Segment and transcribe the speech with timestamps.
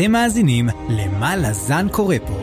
[0.00, 2.34] אתם מאזינים ל"מה לזן קורא פה",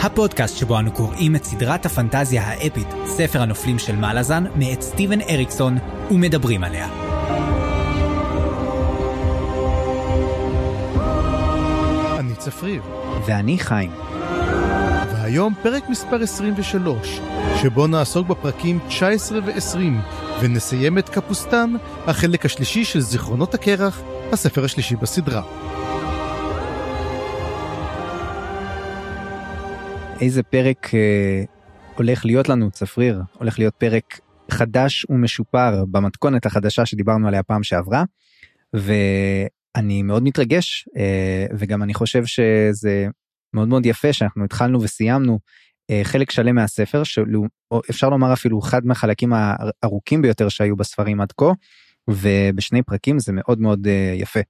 [0.00, 5.78] הפודקאסט שבו אנו קוראים את סדרת הפנטזיה האפית, ספר הנופלים של מלאזן, מאת סטיבן אריקסון,
[6.10, 6.88] ומדברים עליה.
[12.18, 12.82] אני צפריר,
[13.26, 13.90] ואני חיים.
[15.12, 17.20] והיום פרק מספר 23,
[17.62, 19.78] שבו נעסוק בפרקים 19 ו-20,
[20.40, 21.74] ונסיים את קפוסטן,
[22.06, 24.00] החלק השלישי של זיכרונות הקרח,
[24.32, 25.67] הספר השלישי בסדרה.
[30.20, 31.44] איזה פרק אה,
[31.96, 33.22] הולך להיות לנו, צפריר?
[33.34, 38.04] הולך להיות פרק חדש ומשופר במתכונת החדשה שדיברנו עליה פעם שעברה,
[38.72, 43.06] ואני מאוד מתרגש, אה, וגם אני חושב שזה
[43.54, 45.38] מאוד מאוד יפה שאנחנו התחלנו וסיימנו
[45.90, 51.52] אה, חלק שלם מהספר, שאפשר לומר אפילו אחד מהחלקים הארוכים ביותר שהיו בספרים עד כה,
[52.10, 54.40] ובשני פרקים זה מאוד מאוד יפה.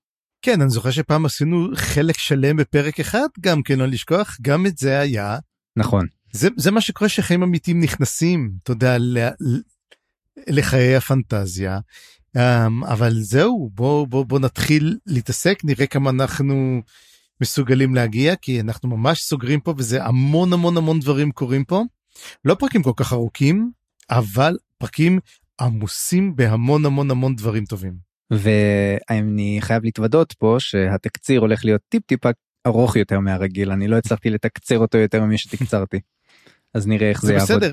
[0.43, 4.79] כן, אני זוכר שפעם עשינו חלק שלם בפרק אחד, גם כן לא לשכוח, גם את
[4.79, 5.39] זה היה.
[5.79, 6.07] נכון.
[6.33, 8.97] זה, זה מה שקורה שחיים אמיתיים נכנסים, אתה יודע,
[10.49, 11.79] לחיי הפנטזיה.
[12.37, 16.83] Um, אבל זהו, בוא, בוא, בוא נתחיל להתעסק, נראה כמה אנחנו
[17.41, 21.83] מסוגלים להגיע, כי אנחנו ממש סוגרים פה וזה המון המון המון דברים קורים פה.
[22.45, 23.71] לא פרקים כל כך ארוכים,
[24.11, 25.19] אבל פרקים
[25.61, 28.09] עמוסים בהמון המון המון דברים טובים.
[28.31, 32.29] ואני חייב להתוודות פה שהתקציר הולך להיות טיפ טיפה
[32.69, 36.01] ארוך יותר מהרגיל אני לא הצלחתי לתקצר אותו יותר ממי שתקצרתי.
[36.75, 37.51] אז נראה איך זה, זה יעבוד.
[37.51, 37.73] בסדר.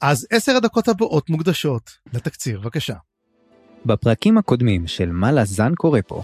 [0.00, 2.94] אז עשר הדקות הבאות מוקדשות לתקציר בבקשה.
[3.86, 6.22] בפרקים הקודמים של מה לזן קורה פה.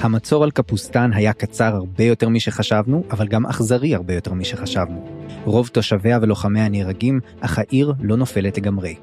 [0.00, 5.26] המצור על קפוסטן היה קצר הרבה יותר משחשבנו, אבל גם אכזרי הרבה יותר משחשבנו.
[5.44, 8.94] רוב תושביה ולוחמיה נהרגים, אך העיר לא נופלת לגמרי.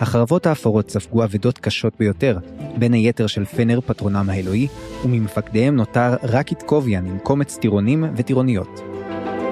[0.00, 2.38] החרבות האפורות ספגו אבדות קשות ביותר,
[2.78, 4.66] בין היתר של פנר פטרונם האלוהי,
[5.04, 8.80] וממפקדיהם נותר רק איטקוביאן עם קומץ טירונים וטירוניות.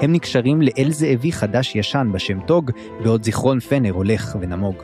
[0.01, 2.71] הם נקשרים לאל זאבי חדש-ישן בשם טוג,
[3.03, 4.75] בעוד זיכרון פנר הולך ונמוג.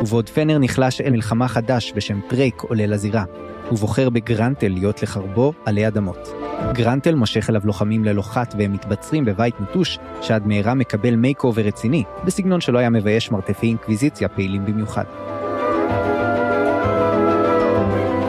[0.00, 3.24] ובעוד פנר נחלש אל מלחמה חדש בשם טרייק עולה לזירה,
[3.72, 6.28] ובוחר בגרנטל להיות לחרבו עלי אדמות.
[6.72, 12.04] גרנטל מושך אליו לוחמים ללא חת והם מתבצרים בבית נטוש, שעד מהרה מקבל makeover רציני,
[12.24, 15.04] בסגנון שלא היה מבייש מרתפי אינקוויזיציה פעילים במיוחד.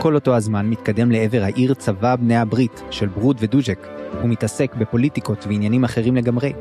[0.02, 3.86] כל אותו הזמן מתקדם לעבר העיר צבא בני הברית של ברוד ודוז'ק,
[4.22, 6.52] ומתעסק בפוליטיקות ועניינים אחרים לגמרי.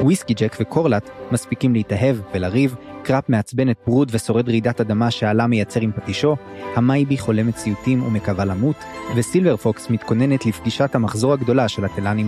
[0.00, 2.74] וויסקי ג'ק וקורלט מספיקים להתאהב ולריב,
[3.08, 6.36] קראפ מעצבן את ברוד ושורד רעידת אדמה שהלה מייצר עם פטישו,
[6.76, 8.76] המייבי חולמת סיוטים ומקווה למות,
[9.16, 12.22] וסילבר פוקס מתכוננת לפגישת המחזור הגדולה של התלני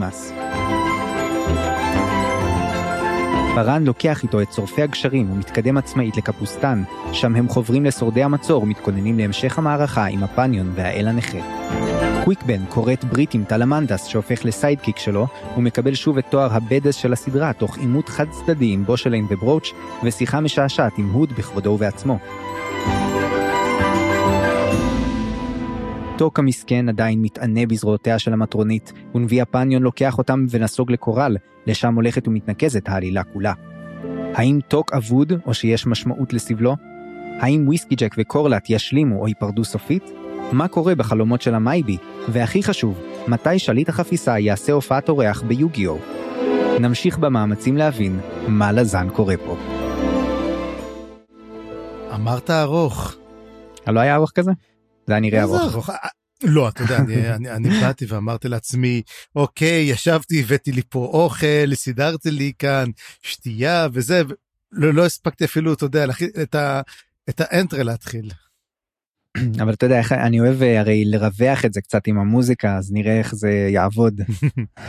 [3.54, 9.18] פארן לוקח איתו את שורפי הגשרים ומתקדם עצמאית לקפוסטן, שם הם חוברים לשורדי המצור ומתכוננים
[9.18, 11.38] להמשך המערכה עם הפניון והאל הנכה.
[12.24, 17.12] קוויקבן כורת ברית עם טלמנדס שהופך לסיידקיק שלו, ומקבל שוב את תואר ה badass של
[17.12, 19.72] הסדרה תוך עימות חד צדדי עם בושליין וברוץ',
[20.04, 22.18] ושיחה משעשעת עם הוד בכבודו ובעצמו.
[26.20, 31.36] טוק המסכן עדיין מתענה בזרועותיה של המטרונית, ונביא הפניון לוקח אותם ונסוג לקורל,
[31.66, 33.52] לשם הולכת ומתנקזת העלילה כולה.
[34.34, 36.76] האם טוק אבוד, או שיש משמעות לסבלו?
[37.38, 40.10] האם וויסקי ג'ק וקורלט ישלימו או ייפרדו סופית?
[40.52, 41.96] מה קורה בחלומות של המייבי?
[42.28, 45.96] והכי חשוב, מתי שליט החפיסה יעשה הופעת אורח ביו-גי-הו?
[46.80, 49.56] נמשיך במאמצים להבין מה לזן קורה פה.
[52.14, 53.16] אמרת ארוך.
[53.86, 54.52] לא היה ארוך כזה?
[55.10, 55.90] זה היה נראה ארוך.
[56.42, 59.02] לא, אתה יודע, אני, אני, אני באתי ואמרתי לעצמי,
[59.36, 62.90] אוקיי, ישבתי, הבאתי לי פה אוכל, סידרתי לי כאן
[63.22, 64.22] שתייה וזה,
[64.72, 66.04] לא, לא הספקתי אפילו, אתה יודע,
[67.28, 68.30] את האנטרה להתחיל.
[69.62, 72.92] אבל אתה יודע איך אני אוהב אה, הרי לרווח את זה קצת עם המוזיקה אז
[72.92, 74.20] נראה איך זה יעבוד.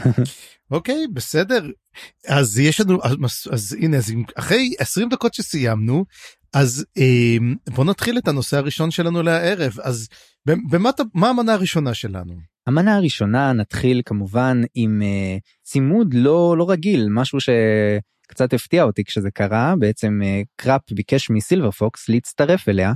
[0.71, 1.69] אוקיי okay, בסדר
[2.27, 3.17] אז יש לנו אז,
[3.51, 6.05] אז הנה אז אחרי 20 דקות שסיימנו
[6.53, 7.37] אז אה,
[7.75, 10.07] בוא נתחיל את הנושא הראשון שלנו לערב אז
[10.45, 12.33] במה מה המנה הראשונה שלנו.
[12.67, 19.31] המנה הראשונה נתחיל כמובן עם אה, צימוד לא לא רגיל משהו שקצת הפתיע אותי כשזה
[19.31, 22.93] קרה בעצם אה, קראפ ביקש מסילבר פוקס להצטרף אליה.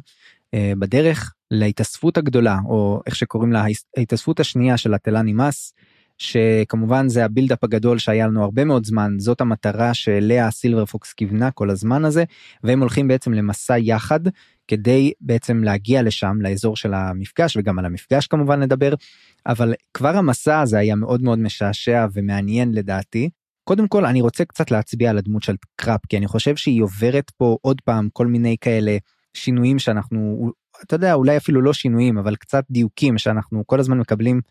[0.53, 3.65] אה, בדרך להתאספות הגדולה או איך שקוראים לה
[3.97, 5.73] ההתאספות השנייה של הט'לאן אימאס
[6.17, 11.13] שכמובן זה ה buildup הגדול שהיה לנו הרבה מאוד זמן זאת המטרה שאליה סילבר פוקס
[11.13, 12.23] כיוונה כל הזמן הזה
[12.63, 14.19] והם הולכים בעצם למסע יחד
[14.67, 18.93] כדי בעצם להגיע לשם לאזור של המפגש וגם על המפגש כמובן נדבר
[19.45, 23.29] אבל כבר המסע הזה היה מאוד מאוד משעשע ומעניין לדעתי.
[23.63, 27.29] קודם כל אני רוצה קצת להצביע על הדמות של קראפ כי אני חושב שהיא עוברת
[27.29, 28.97] פה עוד פעם כל מיני כאלה
[29.33, 30.51] שינויים שאנחנו
[30.83, 34.41] אתה יודע אולי אפילו לא שינויים אבל קצת דיוקים שאנחנו כל הזמן מקבלים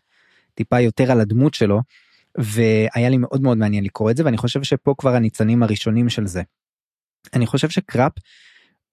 [0.53, 1.81] טיפה יותר על הדמות שלו.
[2.37, 6.27] והיה לי מאוד מאוד מעניין לקרוא את זה ואני חושב שפה כבר הניצנים הראשונים של
[6.27, 6.41] זה.
[7.33, 8.11] אני חושב שקראפ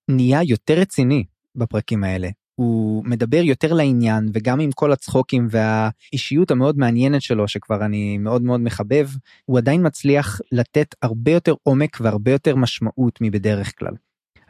[0.08, 1.24] נהיה יותר רציני
[1.54, 2.28] בפרקים האלה.
[2.54, 8.42] הוא מדבר יותר לעניין וגם עם כל הצחוקים והאישיות המאוד מעניינת שלו שכבר אני מאוד
[8.42, 9.08] מאוד מחבב
[9.44, 13.94] הוא עדיין מצליח לתת הרבה יותר עומק והרבה יותר משמעות מבדרך כלל.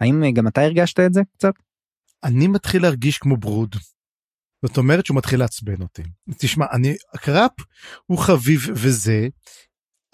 [0.00, 1.54] האם גם אתה הרגשת את זה קצת?
[2.24, 3.76] אני מתחיל להרגיש כמו ברוד.
[4.66, 6.02] זאת אומרת שהוא מתחיל לעצבן אותי.
[6.38, 7.52] תשמע, אני, הקראפ
[8.06, 9.28] הוא חביב וזה,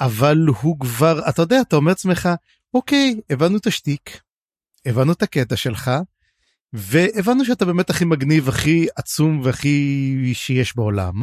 [0.01, 2.29] אבל הוא כבר, אתה יודע, אתה אומר לעצמך,
[2.75, 4.21] אוקיי, הבנו את השטיק,
[4.87, 5.91] הבנו את הקטע שלך,
[6.73, 11.23] והבנו שאתה באמת הכי מגניב, הכי עצום והכי שיש בעולם.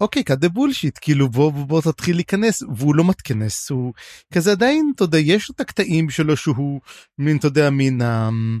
[0.00, 3.92] אוקיי, cut the bullshit, כאילו בוא, בוא, בוא תתחיל להיכנס, והוא לא מתכנס, הוא
[4.34, 6.80] כזה עדיין, אתה יודע, יש לו את הקטעים שלו שהוא
[7.18, 8.60] מין, אתה יודע, מין, um,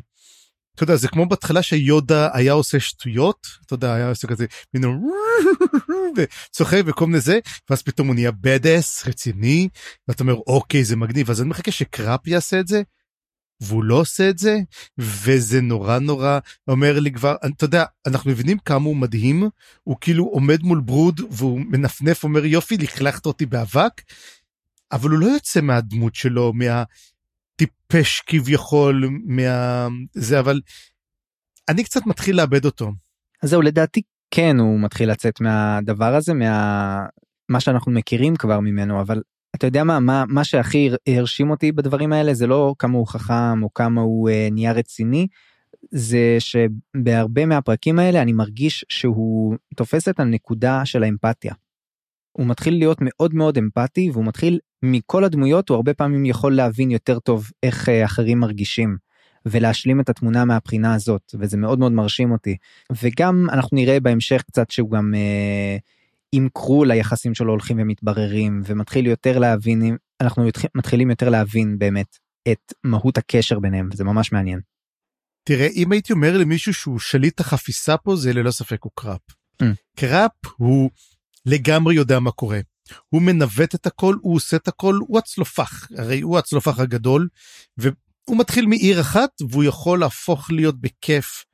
[0.76, 4.84] אתה יודע, זה כמו בהתחלה שיודה היה עושה שטויות, אתה יודע, היה עושה כזה, מין
[6.16, 7.38] וצוחק וכל מיני זה,
[7.70, 9.68] ואז פתאום הוא נהיה בדס, רציני,
[10.08, 12.82] ואתה אומר, אוקיי, זה מגניב, אז אני מחכה שקראפ יעשה את זה,
[13.60, 14.58] והוא לא עושה את זה,
[14.98, 16.38] וזה נורא נורא,
[16.68, 19.48] אומר לי כבר, אתה יודע, אנחנו מבינים כמה הוא מדהים,
[19.82, 24.02] הוא כאילו עומד מול ברוד, והוא מנפנף, אומר יופי, לכלכת אותי באבק,
[24.92, 26.82] אבל הוא לא יוצא מהדמות שלו, מה...
[27.56, 29.88] טיפש כביכול מה...
[30.12, 30.60] זה, אבל
[31.68, 32.92] אני קצת מתחיל לאבד אותו.
[33.42, 37.06] אז זהו, לדעתי כן הוא מתחיל לצאת מהדבר הזה, מה...
[37.48, 39.22] מה שאנחנו מכירים כבר ממנו, אבל
[39.54, 43.62] אתה יודע מה, מה, מה שהכי הרשים אותי בדברים האלה זה לא כמה הוא חכם
[43.62, 45.26] או כמה הוא אה, נהיה רציני,
[45.90, 51.54] זה שבהרבה מהפרקים האלה אני מרגיש שהוא תופס את הנקודה של האמפתיה.
[52.32, 56.90] הוא מתחיל להיות מאוד מאוד אמפתי והוא מתחיל מכל הדמויות הוא הרבה פעמים יכול להבין
[56.90, 58.96] יותר טוב איך אה, אחרים מרגישים
[59.46, 62.56] ולהשלים את התמונה מהבחינה הזאת וזה מאוד מאוד מרשים אותי
[63.02, 65.76] וגם אנחנו נראה בהמשך קצת שהוא גם אה,
[66.32, 72.18] עם קרול היחסים שלו הולכים ומתבררים ומתחיל יותר להבין אנחנו מתחילים יותר להבין באמת
[72.52, 74.60] את מהות הקשר ביניהם וזה ממש מעניין.
[75.44, 79.20] תראה אם הייתי אומר למישהו שהוא שליט החפיסה פה זה ללא ספק הוא קראפ.
[79.62, 79.66] Mm.
[79.96, 80.90] קראפ הוא
[81.46, 82.60] לגמרי יודע מה קורה.
[83.08, 87.28] הוא מנווט את הכל, הוא עושה את הכל, הוא הצלופח, הרי הוא הצלופח הגדול,
[87.76, 91.44] והוא מתחיל מעיר אחת והוא יכול להפוך להיות בכיף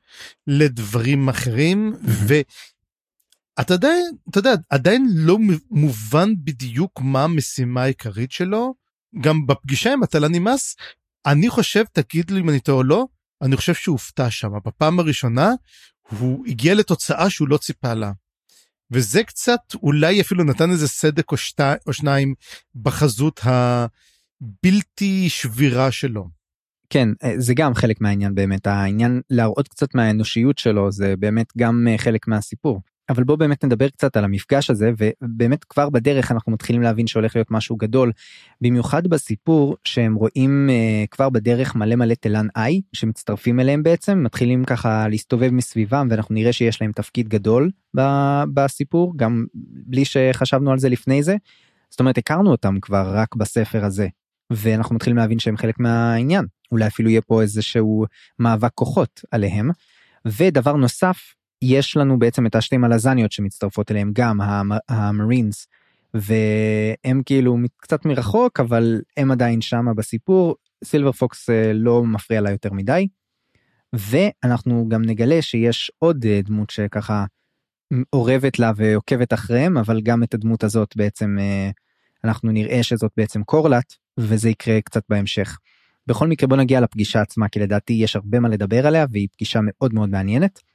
[0.47, 3.89] לדברים אחרים, ואתה יודע,
[4.29, 5.37] אתה יודע, עדיין לא
[5.71, 8.73] מובן בדיוק מה המשימה העיקרית שלו,
[9.21, 10.75] גם בפגישה עם הטלה נמאס,
[11.25, 13.05] אני חושב, תגיד לי אם אני טועה או לא,
[13.41, 15.51] אני חושב שהוא הופתע שם, בפעם הראשונה
[16.09, 18.11] הוא הגיע לתוצאה שהוא לא ציפה לה.
[18.93, 22.33] וזה קצת אולי אפילו נתן איזה סדק או, שתי, או שניים
[22.75, 26.29] בחזות הבלתי שבירה שלו.
[26.89, 31.87] כן אה, זה גם חלק מהעניין באמת העניין להראות קצת מהאנושיות שלו זה באמת גם
[31.89, 32.81] אה, חלק מהסיפור.
[33.09, 37.35] אבל בוא באמת נדבר קצת על המפגש הזה ובאמת כבר בדרך אנחנו מתחילים להבין שהולך
[37.35, 38.11] להיות משהו גדול
[38.61, 44.65] במיוחד בסיפור שהם רואים uh, כבר בדרך מלא מלא תלן איי שמצטרפים אליהם בעצם מתחילים
[44.65, 49.45] ככה להסתובב מסביבם ואנחנו נראה שיש להם תפקיד גדול ב- בסיפור גם
[49.85, 51.35] בלי שחשבנו על זה לפני זה.
[51.89, 54.07] זאת אומרת הכרנו אותם כבר רק בספר הזה
[54.49, 58.05] ואנחנו מתחילים להבין שהם חלק מהעניין אולי אפילו יהיה פה איזה שהוא
[58.39, 59.69] מאבק כוחות עליהם.
[60.25, 61.33] ודבר נוסף
[61.65, 64.39] יש לנו בעצם את השתי מלזניות שמצטרפות אליהם גם
[64.89, 65.67] המרינס
[66.13, 72.51] והם כאילו קצת מרחוק אבל הם עדיין שמה בסיפור סילבר פוקס אה, לא מפריע לה
[72.51, 73.07] יותר מדי.
[73.93, 77.25] ואנחנו גם נגלה שיש עוד אה, דמות שככה
[78.13, 81.69] אורבת לה ועוקבת אחריהם אבל גם את הדמות הזאת בעצם אה,
[82.23, 85.57] אנחנו נראה שזאת בעצם קורלט וזה יקרה קצת בהמשך.
[86.07, 89.59] בכל מקרה בוא נגיע לפגישה עצמה כי לדעתי יש הרבה מה לדבר עליה והיא פגישה
[89.63, 90.72] מאוד מאוד מעניינת.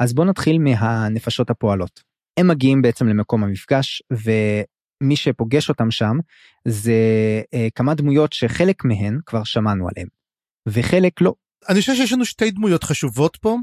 [0.00, 2.02] אז בוא נתחיל מהנפשות הפועלות.
[2.36, 6.16] הם מגיעים בעצם למקום המפגש ומי שפוגש אותם שם
[6.68, 6.92] זה
[7.54, 10.08] אה, כמה דמויות שחלק מהן כבר שמענו עליהן
[10.68, 11.34] וחלק לא.
[11.68, 13.56] אני חושב שיש לנו שתי דמויות חשובות פה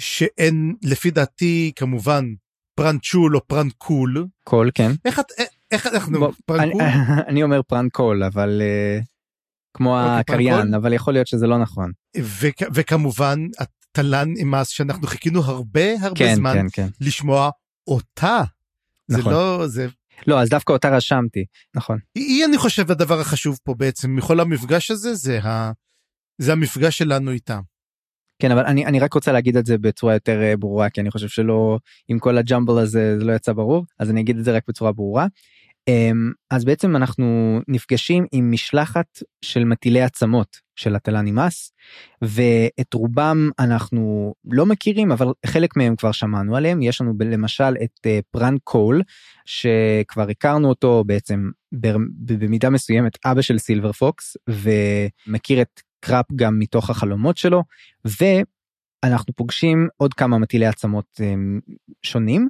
[0.00, 2.24] שהן לפי דעתי כמובן
[2.74, 4.26] פרנצ'ול או פרנקול.
[4.44, 4.90] קול כן.
[5.04, 5.24] איך את
[5.70, 6.82] איך אנחנו פרנקול?
[6.82, 6.90] אני,
[7.28, 9.04] אני אומר פרנקול אבל uh,
[9.76, 10.74] כמו אוקיי, הקריין?
[10.74, 11.92] אבל יכול להיות שזה לא נכון.
[12.74, 13.38] וכמובן
[13.94, 16.88] תלן אימאס שאנחנו חיכינו הרבה הרבה כן, זמן כן, כן.
[17.00, 17.50] לשמוע
[17.86, 18.42] אותה.
[19.08, 19.24] נכון.
[19.24, 19.86] זה לא זה.
[20.26, 21.98] לא אז דווקא אותה רשמתי נכון.
[22.14, 25.72] היא אני חושב הדבר החשוב פה בעצם מכל המפגש הזה זה ה...
[26.38, 27.60] זה המפגש שלנו איתה.
[28.38, 31.10] כן אבל אני אני רק רוצה להגיד את זה בצורה יותר אה, ברורה כי אני
[31.10, 34.56] חושב שלא עם כל הג'מבל הזה זה לא יצא ברור אז אני אגיד את זה
[34.56, 35.26] רק בצורה ברורה.
[35.88, 41.72] אמ, אז בעצם אנחנו נפגשים עם משלחת של מטילי עצמות של התלה נמאס
[42.22, 48.06] ואת רובם אנחנו לא מכירים אבל חלק מהם כבר שמענו עליהם יש לנו למשל את
[48.06, 49.02] אה, פראן קול
[49.44, 51.50] שכבר הכרנו אותו בעצם
[52.18, 57.62] במידה מסוימת אבא של סילבר פוקס ומכיר את קראפ גם מתוך החלומות שלו
[58.04, 61.60] ואנחנו פוגשים עוד כמה מטילי עצמות אמ,
[62.02, 62.48] שונים.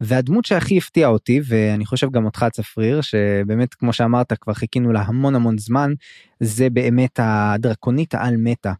[0.00, 5.00] והדמות שהכי הפתיעה אותי ואני חושב גם אותך צפריר שבאמת כמו שאמרת כבר חיכינו לה
[5.00, 5.92] המון המון זמן
[6.40, 8.72] זה באמת הדרקונית העל מתה.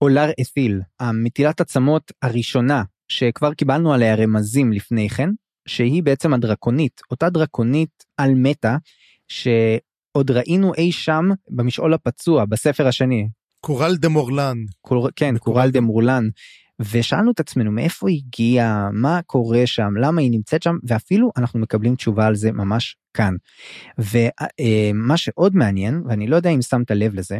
[0.00, 5.30] אולר אתיל המטילת עצמות הראשונה שכבר קיבלנו עליה רמזים לפני כן
[5.68, 8.76] שהיא בעצם הדרקונית אותה דרקונית על מתה
[9.28, 13.28] שעוד ראינו אי שם במשעול הפצוע בספר השני.
[13.60, 14.56] קורל דה מורלן.
[14.80, 15.08] קור...
[15.16, 16.28] כן קורל דה מורלן
[16.80, 21.60] ושאלנו את עצמנו מאיפה היא הגיעה, מה קורה שם, למה היא נמצאת שם, ואפילו אנחנו
[21.60, 23.34] מקבלים תשובה על זה ממש כאן.
[23.98, 27.38] ומה שעוד מעניין, ואני לא יודע אם שמת לב לזה,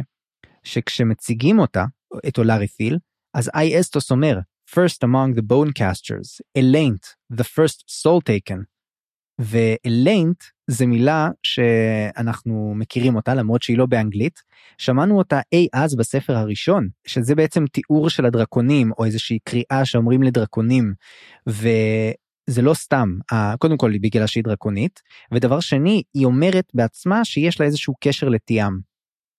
[0.63, 1.85] שכשמציגים אותה,
[2.27, 2.97] את אולארי פיל,
[3.33, 4.39] אז אי אסטוס אומר,
[4.69, 8.63] first among the bone casters, Elaint, the first soul taken.
[9.39, 14.41] ואליינט זה מילה שאנחנו מכירים אותה למרות שהיא לא באנגלית
[14.77, 20.23] שמענו אותה אי אז בספר הראשון שזה בעצם תיאור של הדרקונים או איזושהי קריאה שאומרים
[20.23, 20.93] לדרקונים
[21.47, 23.09] וזה לא סתם
[23.59, 28.73] קודם כל בגלל שהיא דרקונית ודבר שני היא אומרת בעצמה שיש לה איזשהו קשר לתיאם.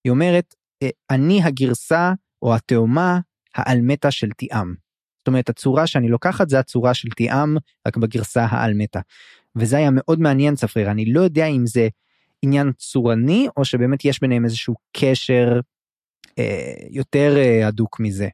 [0.04, 3.20] היא אומרת אה, אני הגרסה או התאומה
[3.54, 4.74] העל מתה של תיאם.
[5.18, 7.56] זאת אומרת הצורה שאני לוקחת זה הצורה של תיאם
[7.86, 9.00] רק בגרסה העל מתה.
[9.56, 11.88] וזה היה מאוד מעניין צפריר אני לא יודע אם זה
[12.42, 15.60] עניין צורני או שבאמת יש ביניהם איזשהו קשר
[16.38, 18.28] אה, יותר אה, הדוק מזה.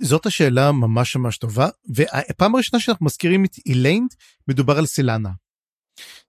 [0.00, 4.14] זאת השאלה ממש ממש טובה והפעם הראשונה שאנחנו מזכירים את איליינט
[4.48, 5.30] מדובר על סילנה.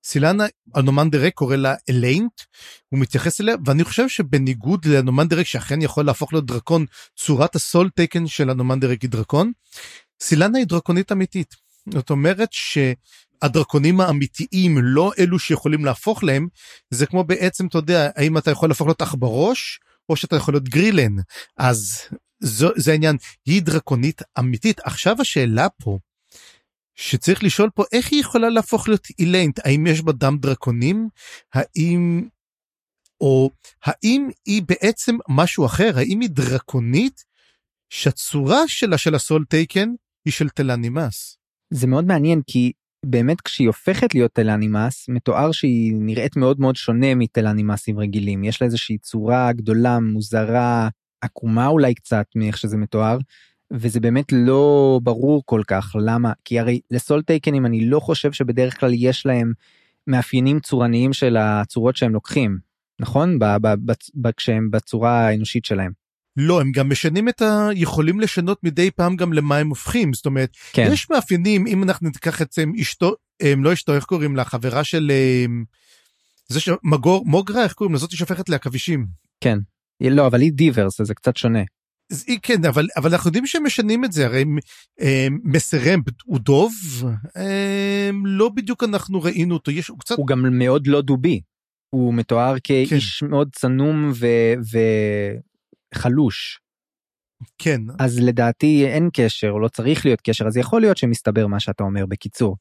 [0.04, 0.44] סילנה
[0.76, 2.42] הנומן דירק קורא לה אליינט
[2.90, 6.86] הוא מתייחס אליה ואני חושב שבניגוד לנומן דירק שאכן יכול להפוך להיות דרקון
[7.16, 9.52] צורת הסול תקן של הנומן דירק היא דרקון.
[10.22, 11.56] סילנה היא דרקונית אמיתית
[11.94, 12.50] זאת אומרת
[13.42, 16.48] הדרקונים האמיתיים לא אלו שיכולים להפוך להם
[16.90, 19.80] זה כמו בעצם אתה יודע האם אתה יכול להפוך להיות עכברוש
[20.10, 21.16] או שאתה יכול להיות גרילן.
[21.58, 22.02] אז
[22.40, 24.80] זו, זה העניין היא דרקונית אמיתית.
[24.80, 25.98] עכשיו השאלה פה
[26.96, 31.10] שצריך לשאול פה איך היא יכולה להפוך להיות אילנט האם יש בה דם דרקונים?
[31.54, 32.28] האם
[33.22, 33.50] או
[33.84, 35.92] האם היא בעצם משהו אחר?
[35.98, 37.24] האם היא דרקונית
[37.90, 39.90] שהצורה שלה של הסול טייקן
[40.26, 41.38] היא של תלנימאס.
[41.74, 42.72] זה מאוד מעניין כי
[43.06, 48.44] באמת כשהיא הופכת להיות תלנימאס מתואר שהיא נראית מאוד מאוד שונה מתלנימאסים רגילים.
[48.44, 50.90] יש לה איזושהי צורה גדולה מוזרה
[51.22, 53.18] עקומה אולי קצת מאיך שזה מתואר
[53.74, 56.34] וזה באמת לא ברור כל כך למה.
[56.46, 59.54] כי הרי לסול טייקנים אני לא חושב שבדרך כלל יש להם
[60.08, 63.40] מאפיינים צורניים של הצורות שהם לוקחים נכון?
[64.38, 65.92] כשהם בצורה האנושית שלהם.
[66.40, 67.70] לא הם גם משנים את ה...
[67.76, 70.90] יכולים לשנות מדי פעם גם למה הם הופכים זאת אומרת כן.
[70.94, 75.12] יש מאפיינים אם אנחנו ניקח את אשתו הם לא אשתו איך קוראים לה חברה של
[76.48, 79.06] זה שמגור מוגרה איך קוראים לזאת שהופכת לעכבישים.
[79.42, 79.60] כן
[80.02, 81.60] לא אבל היא דיברס זה קצת שונה.
[82.44, 84.46] כן אבל אבל אנחנו יודעים שהם משנים את זה הרי
[85.44, 86.74] מסרם הוא דוב
[88.26, 91.42] לא בדיוק אנחנו ראינו אותו יש הוא קצת הוא גם מאוד לא דובי.
[91.90, 93.28] הוא מתואר כאיש כן.
[93.30, 94.28] מאוד צנום ו...
[94.72, 94.78] ו...
[95.94, 96.60] חלוש.
[97.58, 97.82] כן.
[98.00, 101.84] אז לדעתי אין קשר או לא צריך להיות קשר אז יכול להיות שמסתבר מה שאתה
[101.84, 102.56] אומר בקיצור.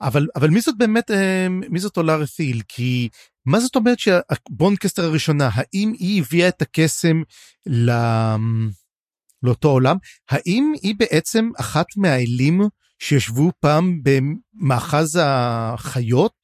[0.00, 3.08] אבל אבל מי זאת באמת אה, מי זאת אולר ת'יל כי
[3.46, 7.22] מה זאת אומרת שהבונקסטר הראשונה האם היא הביאה את הקסם
[7.66, 7.90] ל...
[9.42, 9.96] לאותו עולם
[10.30, 12.60] האם היא בעצם אחת מהאלים
[12.98, 16.36] שישבו פעם במאחז החיות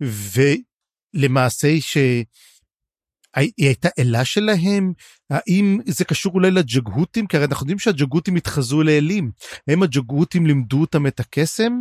[0.00, 1.96] ולמעשה ש...
[3.36, 4.92] היא הייתה אלה שלהם?
[5.30, 7.26] האם זה קשור אולי לג'גהותים?
[7.26, 9.30] כי הרי אנחנו יודעים שהג'גהותים התחזו לאלים.
[9.68, 11.72] האם הג'גהותים לימדו אותם את הקסם?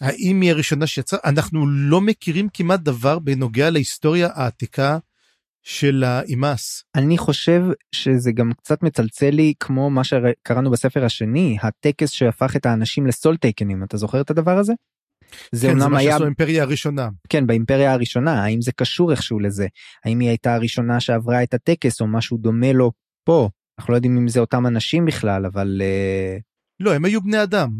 [0.00, 1.18] האם היא הראשונה שיצאה?
[1.24, 4.98] אנחנו לא מכירים כמעט דבר בנוגע להיסטוריה העתיקה
[5.62, 6.84] של האימאס.
[6.94, 12.66] אני חושב שזה גם קצת מצלצל לי כמו מה שקראנו בספר השני, הטקס שהפך את
[12.66, 14.72] האנשים לסול טייקנים, אתה זוכר את הדבר הזה?
[15.52, 16.18] זה כן, אומנם היה...
[16.18, 17.08] באימפריה הראשונה.
[17.28, 19.66] כן, באימפריה הראשונה, האם זה קשור איכשהו לזה?
[20.04, 22.92] האם היא הייתה הראשונה שעברה את הטקס או משהו דומה לו
[23.24, 23.48] פה?
[23.78, 25.82] אנחנו לא יודעים אם זה אותם אנשים בכלל, אבל...
[25.84, 26.36] אה,
[26.80, 27.70] לא, הם היו בני אדם.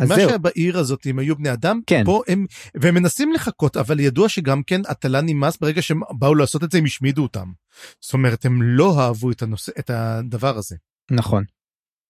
[0.00, 0.16] מה זהו.
[0.16, 4.28] שהיה בעיר הזאת הם היו בני אדם כן פה הם והם מנסים לחכות אבל ידוע
[4.28, 7.52] שגם כן הטלה נמאס ברגע שהם באו לעשות את זה הם השמידו אותם.
[8.00, 10.76] זאת אומרת הם לא אהבו את הנושא את הדבר הזה.
[11.10, 11.44] נכון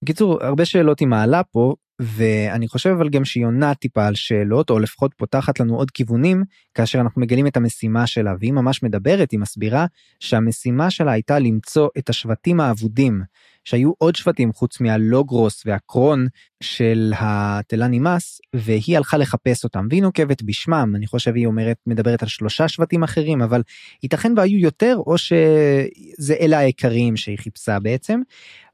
[0.02, 4.70] בקיצור הרבה שאלות היא מעלה פה ואני חושב אבל גם שהיא עונה טיפה על שאלות
[4.70, 9.30] או לפחות פותחת לנו עוד כיוונים כאשר אנחנו מגלים את המשימה שלה והיא ממש מדברת
[9.30, 9.86] היא מסבירה
[10.20, 13.22] שהמשימה שלה הייתה למצוא את השבטים האבודים
[13.66, 16.26] שהיו עוד שבטים חוץ מהלוגרוס והקרון
[16.62, 19.86] של הטלנימאס והיא הלכה לחפש אותם.
[19.90, 20.92] והיא נוקבת בשמם.
[20.96, 23.62] אני חושב היא אומרת מדברת על שלושה שבטים אחרים אבל
[24.02, 28.20] ייתכן והיו יותר או שזה אלה העיקריים שהיא חיפשה בעצם.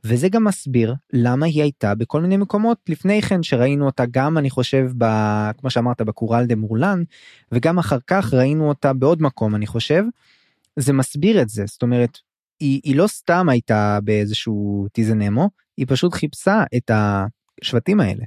[0.05, 4.51] וזה גם מסביר למה היא הייתה בכל מיני מקומות לפני כן שראינו אותה גם אני
[4.51, 5.05] חושב ב,
[5.59, 7.03] כמו שאמרת בקורל דה מורלן
[7.53, 10.05] וגם אחר כך ראינו אותה בעוד מקום אני חושב.
[10.77, 11.65] זה מסביר את זה.
[11.67, 12.19] זאת אומרת
[12.63, 18.25] היא, היא לא סתם הייתה באיזשהו טיזנמו היא פשוט חיפשה את השבטים האלה.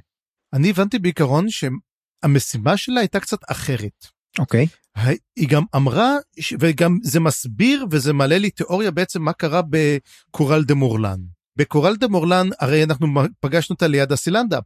[0.52, 4.06] אני הבנתי בעיקרון שהמשימה שלה הייתה קצת אחרת.
[4.38, 4.66] אוקיי.
[4.66, 5.00] Okay.
[5.36, 6.16] היא גם אמרה
[6.60, 11.20] וגם זה מסביר וזה מעלה לי תיאוריה בעצם מה קרה בקורל דה מורלן.
[11.56, 13.06] בקורל דה מורלן הרי אנחנו
[13.40, 14.58] פגשנו אותה ליד הסילנדה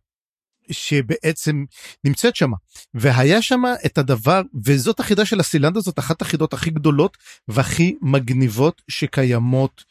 [0.72, 1.64] שבעצם
[2.04, 2.56] נמצאת שמה
[2.94, 7.16] והיה שמה את הדבר וזאת החידה של הסילנדה זאת אחת החידות הכי גדולות
[7.48, 9.84] והכי מגניבות שקיימות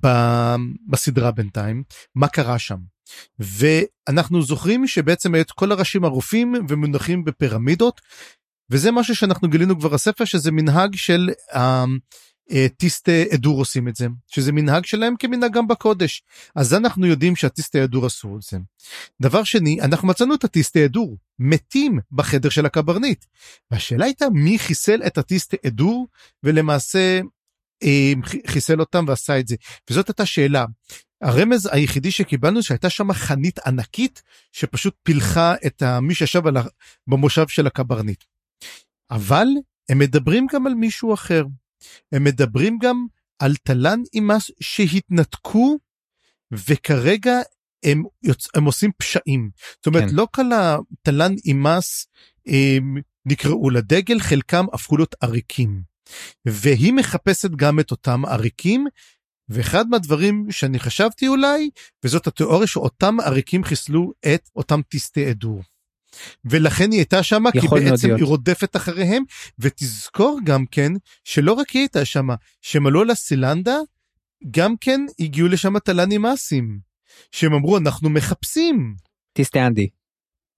[0.00, 0.08] ב,
[0.88, 1.82] בסדרה בינתיים
[2.14, 2.78] מה קרה שם.
[3.38, 8.00] ואנחנו זוכרים שבעצם את כל הראשים ערופים ומונחים בפירמידות
[8.70, 11.30] וזה משהו שאנחנו גילינו כבר בספר שזה מנהג של
[12.76, 16.22] טיסטי אדור עושים את זה שזה מנהג שלהם כמנהגם בקודש
[16.56, 18.58] אז אנחנו יודעים שהטיסטה אדור עשו את זה.
[19.22, 23.24] דבר שני אנחנו מצאנו את הטיסטה אדור מתים בחדר של הקברניט
[23.70, 26.08] והשאלה הייתה מי חיסל את הטיסטה אדור
[26.42, 27.20] ולמעשה
[27.82, 28.12] אה,
[28.46, 29.56] חיסל אותם ועשה את זה
[29.90, 30.64] וזאת הייתה שאלה.
[31.22, 34.22] הרמז היחידי שקיבלנו שהייתה שם חנית ענקית
[34.52, 36.42] שפשוט פילחה את מי שישב
[37.06, 38.24] במושב של הקברניט.
[39.10, 39.46] אבל
[39.88, 41.44] הם מדברים גם על מישהו אחר.
[42.12, 43.06] הם מדברים גם
[43.38, 45.78] על תלן אימס שהתנתקו
[46.52, 47.40] וכרגע
[47.84, 48.48] הם, יוצ...
[48.54, 49.50] הם עושים פשעים.
[49.76, 50.14] זאת אומרת כן.
[50.14, 52.06] לא כל התלן אימס
[52.46, 55.82] הם, נקראו לדגל חלקם הפכו להיות עריקים.
[56.46, 58.86] והיא מחפשת גם את אותם עריקים
[59.48, 61.70] ואחד מהדברים שאני חשבתי אולי
[62.04, 65.62] וזאת התיאוריה שאותם עריקים חיסלו את אותם טיסטי עדור.
[66.44, 69.22] ולכן היא הייתה שמה כי בעצם היא רודפת אחריהם
[69.58, 70.92] ותזכור גם כן
[71.24, 73.76] שלא רק היא הייתה שמה שהם עלו לסילנדה
[74.50, 76.78] גם כן הגיעו לשם תלנימאסים
[77.32, 78.94] שהם אמרו אנחנו מחפשים.
[79.32, 79.88] טיסטיאנדי.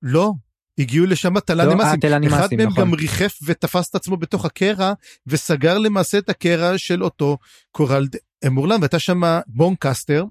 [0.03, 0.33] לא.
[0.79, 2.85] הגיעו לשם תלנימאסים, לא, אחד מהם נכון.
[2.85, 4.92] גם ריחף ותפס את עצמו בתוך הקרע
[5.27, 7.38] וסגר למעשה את הקרע של אותו
[7.71, 8.07] קורל
[8.47, 10.25] אמורלן והייתה שם בונקסטר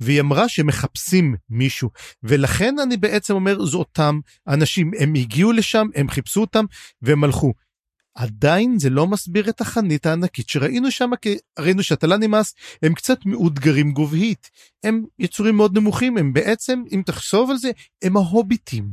[0.00, 1.90] והיא אמרה שמחפשים מישהו.
[2.22, 4.90] ולכן אני בעצם אומר זה אותם אנשים.
[4.98, 6.64] הם הגיעו לשם הם חיפשו אותם
[7.02, 7.52] והם הלכו.
[8.14, 13.92] עדיין זה לא מסביר את החנית הענקית שראינו שם כי ראינו שהתלנימאס הם קצת מאותגרים
[13.92, 14.50] גובהית.
[14.84, 17.70] הם יצורים מאוד נמוכים הם בעצם אם תחשוב על זה
[18.02, 18.90] הם ההוביטים.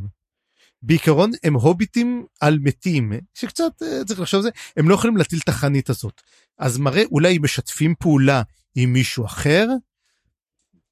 [0.82, 3.14] בעיקרון הם הוביטים על מתים.
[3.34, 6.22] שקצת אה, צריך לחשוב על זה הם לא יכולים להטיל את החנית הזאת.
[6.60, 8.42] אז מראה אולי משתפים פעולה
[8.76, 9.68] עם מישהו אחר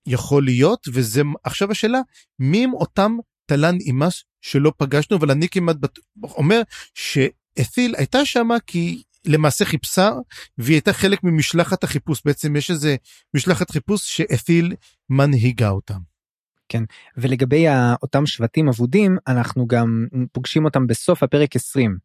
[0.06, 2.00] יכול להיות וזה עכשיו השאלה
[2.40, 6.00] מי הם אותם תלן אימס שלא פגשנו אבל אני כמעט בת...
[6.24, 6.62] אומר
[6.94, 10.12] שאתיל הייתה שמה כי למעשה חיפשה
[10.58, 12.96] והיא הייתה חלק ממשלחת החיפוש בעצם יש איזה
[13.34, 14.74] משלחת חיפוש שאתיל
[15.10, 16.00] מנהיגה אותם.
[16.70, 16.84] כן
[17.18, 17.66] ולגבי
[18.02, 21.98] אותם שבטים אבודים אנחנו גם פוגשים אותם בסוף הפרק 20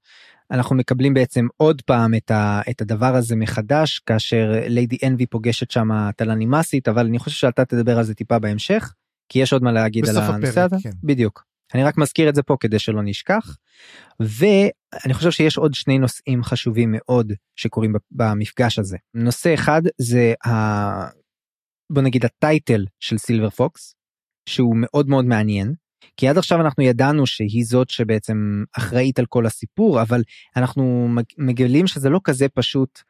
[0.50, 5.70] אנחנו מקבלים בעצם עוד פעם את, ה, את הדבר הזה מחדש כאשר ליידי אנבי פוגשת
[5.70, 8.94] שם תלנימאסית אבל אני חושב שאתה תדבר על זה טיפה בהמשך
[9.28, 10.76] כי יש עוד מה להגיד על הנושא הזה.
[10.82, 10.90] כן.
[11.04, 11.44] בדיוק.
[11.74, 13.56] אני רק מזכיר את זה פה כדי שלא נשכח.
[14.20, 18.96] ואני חושב שיש עוד שני נושאים חשובים מאוד שקורים במפגש הזה.
[19.14, 20.50] נושא אחד זה ה...
[21.92, 23.94] בוא נגיד הטייטל של סילבר פוקס
[24.48, 25.74] שהוא מאוד מאוד מעניין
[26.16, 30.22] כי עד עכשיו אנחנו ידענו שהיא זאת שבעצם אחראית על כל הסיפור אבל
[30.56, 31.08] אנחנו
[31.38, 33.00] מגלים שזה לא כזה פשוט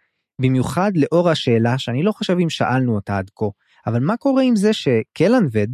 [0.40, 3.46] במיוחד לאור השאלה שאני לא חושב אם שאלנו אותה עד כה
[3.86, 5.68] אבל מה קורה עם זה שקלנבד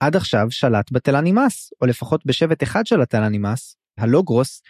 [0.00, 4.62] עד עכשיו שלט בתלנימאס או לפחות בשבט אחד של התלנימאס הלוגרוס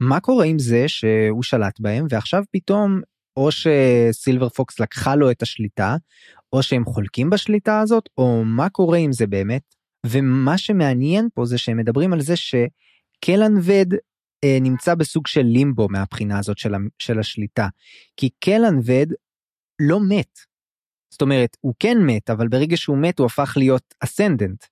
[0.00, 2.06] מה קורה עם זה שהוא שלט בהם?
[2.10, 3.00] ועכשיו פתאום
[3.36, 5.96] או שסילבר פוקס לקחה לו את השליטה
[6.52, 9.62] או שהם חולקים בשליטה הזאת או מה קורה עם זה באמת
[10.06, 13.86] ומה שמעניין פה זה שהם מדברים על זה שקלנבד
[14.44, 17.68] אה, נמצא בסוג של לימבו מהבחינה הזאת של, של השליטה.
[18.16, 19.06] כי קלנבד
[19.80, 20.38] לא מת.
[21.10, 24.64] זאת אומרת, הוא כן מת, אבל ברגע שהוא מת הוא הפך להיות אסנדנט.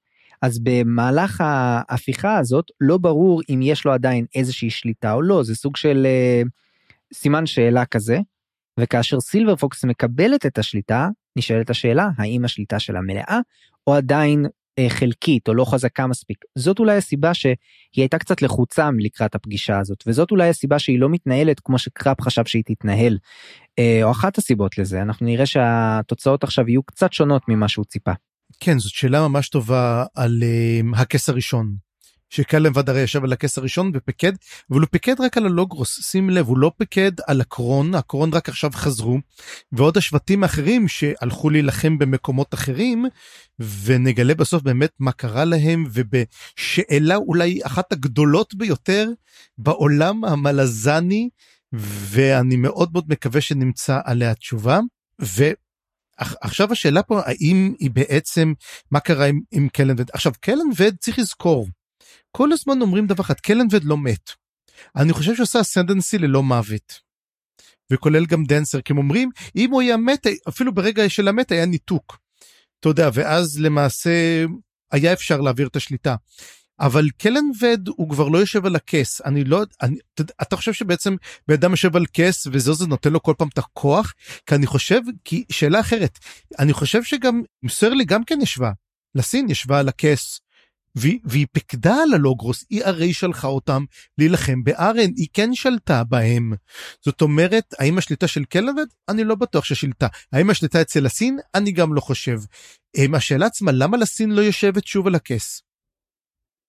[0.43, 5.55] אז במהלך ההפיכה הזאת לא ברור אם יש לו עדיין איזושהי שליטה או לא, זה
[5.55, 6.43] סוג של אה,
[7.15, 8.19] סימן שאלה כזה.
[8.81, 13.39] וכאשר סילבר פוקס מקבלת את השליטה, נשאלת השאלה האם השליטה שלה מלאה
[13.87, 14.47] או עדיין
[14.89, 16.45] חלקית או לא חזקה מספיק.
[16.55, 17.57] זאת אולי הסיבה שהיא
[17.97, 22.45] הייתה קצת לחוצה לקראת הפגישה הזאת וזאת אולי הסיבה שהיא לא מתנהלת כמו שקראפ חשב
[22.45, 23.19] שהיא תתנהל.
[23.79, 28.13] אה, או אחת הסיבות לזה אנחנו נראה שהתוצאות עכשיו יהיו קצת שונות ממה שהוא ציפה.
[28.61, 31.88] כן זאת שאלה ממש טובה על uh, הכס הראשון.
[32.31, 34.33] שקלם ודרי ישב על הכס הראשון ופיקד,
[34.71, 38.49] אבל הוא פיקד רק על הלוגרוס, שים לב, הוא לא פיקד על הקרון, הקרון רק
[38.49, 39.19] עכשיו חזרו,
[39.73, 43.07] ועוד השבטים האחרים שהלכו להילחם במקומות אחרים,
[43.85, 49.09] ונגלה בסוף באמת מה קרה להם, ובשאלה אולי אחת הגדולות ביותר
[49.59, 51.29] בעולם המלזני,
[51.73, 54.81] ואני מאוד מאוד מקווה שנמצא עליה תשובה.
[55.23, 55.45] ו...
[56.41, 58.53] עכשיו השאלה פה האם היא בעצם
[58.91, 61.67] מה קרה עם, עם קלן וד עכשיו קלן וד צריך לזכור
[62.39, 64.31] כל הזמן אומרים דבר אחד, קלנבד לא מת.
[64.97, 67.01] אני חושב שעושה אסנדנסי ללא מוות.
[67.93, 71.67] וכולל גם דנסר, כי הם אומרים, אם הוא היה מת, אפילו ברגע של המת היה
[71.67, 72.19] ניתוק.
[72.81, 74.45] אתה יודע, ואז למעשה
[74.93, 76.17] היה אפשר להעביר את השליטה.
[76.81, 81.17] אבל קלנבד הוא כבר לא יושב על הכס אני לא אני, אתה, אתה חושב שבעצם
[81.49, 84.15] בן אדם יושב על כס וזו זה נותן לו כל פעם את הכוח
[84.47, 86.19] כי אני חושב כי שאלה אחרת
[86.59, 88.71] אני חושב שגם סרלי גם כן ישבה
[89.15, 90.41] לסין ישבה על הכס
[91.25, 93.85] והיא פיקדה על הלוגרוס, היא הרי שלחה אותם
[94.19, 96.53] להילחם בארן, היא כן שלטה בהם.
[97.05, 98.87] זאת אומרת, האם השליטה של קלנבד?
[99.09, 100.07] אני לא בטוח ששילטה.
[100.33, 101.39] האם השליטה אצל הסין?
[101.55, 102.41] אני גם לא חושב.
[103.15, 105.68] השאלה עצמה, למה לסין לא יושבת שוב על הכס?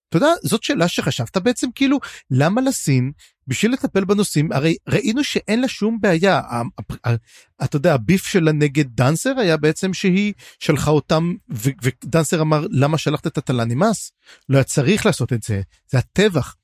[0.09, 1.99] אתה יודע, זאת שאלה שחשבת בעצם כאילו,
[2.31, 3.11] למה לסין,
[3.47, 6.41] בשביל לטפל בנושאים, הרי ראינו שאין לה שום בעיה.
[7.63, 11.33] אתה יודע, הביף שלה נגד דנסר היה בעצם שהיא שלחה אותם,
[11.83, 14.11] ודנסר אמר, למה שלחת את הטלנימאס?
[14.49, 16.55] לא היה צריך לעשות את זה, זה הטבח.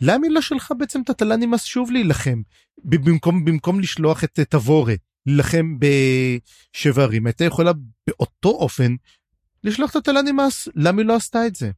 [0.00, 2.42] למה היא לא שלחה בעצם את הטלנימאס שוב להילחם,
[2.84, 4.94] במקום, במקום לשלוח את תבורה
[5.26, 7.26] להילחם בשבע ערים?
[7.26, 7.72] הייתה יכולה
[8.06, 8.94] באותו אופן
[9.64, 11.70] לשלוח את הטלנימאס, למה היא לא עשתה את זה?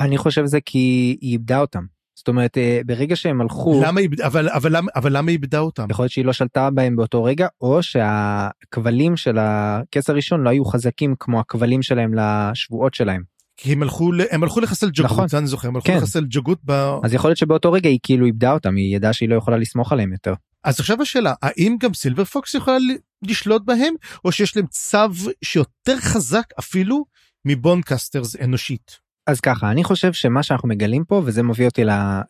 [0.00, 0.78] אני חושב זה כי
[1.20, 1.84] היא איבדה אותם.
[2.20, 5.86] זאת אומרת אה, ברגע שהם הלכו למה איבדה אבל אבל למה אבל למה איבדה אותם
[5.90, 10.64] יכול להיות שהיא לא שלטה בהם באותו רגע או שהכבלים של הכס הראשון לא היו
[10.64, 13.22] חזקים כמו הכבלים שלהם לשבועות שלהם.
[13.56, 15.28] כי הם הלכו הם הלכו לחסל ג'גות נכון.
[15.28, 15.96] זה אני זוכר הם הלכו כן.
[15.96, 16.72] לחסל ג'גות ב...
[17.04, 19.92] אז יכול להיות שבאותו רגע היא כאילו איבדה אותם היא ידעה שהיא לא יכולה לסמוך
[19.92, 20.34] עליהם יותר.
[20.64, 22.76] אז עכשיו השאלה האם גם סילבר פוקס יכולה
[23.22, 24.98] לשלוט בהם או שיש להם צו
[25.44, 27.04] שיותר חזק אפילו
[27.44, 29.09] מבונקסטרס אנושית.
[29.30, 31.82] אז ככה אני חושב שמה שאנחנו מגלים פה וזה מביא אותי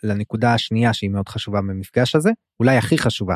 [0.02, 3.34] לנקודה השנייה שהיא מאוד חשובה במפגש הזה אולי הכי חשובה.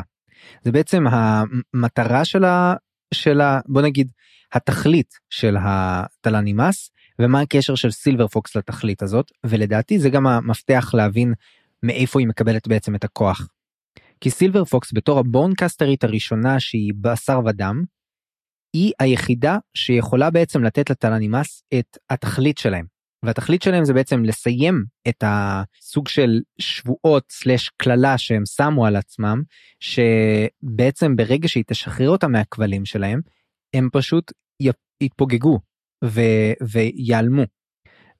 [0.61, 2.75] זה בעצם המטרה של ה...
[3.13, 3.59] של ה...
[3.65, 4.11] בוא נגיד
[4.53, 11.33] התכלית של הטלנימאס ומה הקשר של סילבר פוקס לתכלית הזאת ולדעתי זה גם המפתח להבין
[11.83, 13.47] מאיפה היא מקבלת בעצם את הכוח.
[14.21, 17.83] כי סילבר פוקס בתור הבורנקסטרית הראשונה שהיא בשר ודם
[18.73, 22.94] היא היחידה שיכולה בעצם לתת לטלנימאס את התכלית שלהם.
[23.25, 29.41] והתכלית שלהם זה בעצם לסיים את הסוג של שבועות סלש קללה שהם שמו על עצמם
[29.79, 33.21] שבעצם ברגע שהיא תשחרר אותם מהכבלים שלהם
[33.73, 34.31] הם פשוט
[35.01, 35.59] יתפוגגו
[36.05, 37.43] ו- ויעלמו.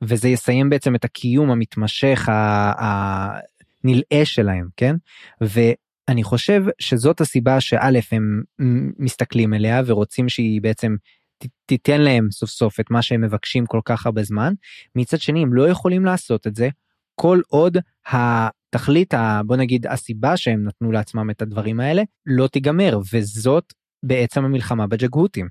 [0.04, 2.30] וזה יסיים בעצם את הקיום המתמשך
[2.78, 4.96] הנלאה שלהם כן
[5.41, 8.44] ואני חושב שזאת הסיבה שא' הם
[9.00, 10.96] מסתכלים אליה ורוצים שהיא בעצם
[11.65, 14.54] תיתן להם סוף סוף את מה שהם מבקשים כל כך הרבה זמן.
[14.95, 16.69] מצד שני הם לא יכולים לעשות את זה.
[17.15, 19.41] כל עוד התכלית ה...
[19.45, 23.00] בוא נגיד הסיבה שהם נתנו לעצמם את הדברים האלה לא תיגמר.
[23.13, 25.48] וזאת בעצם המלחמה בג'גהותים.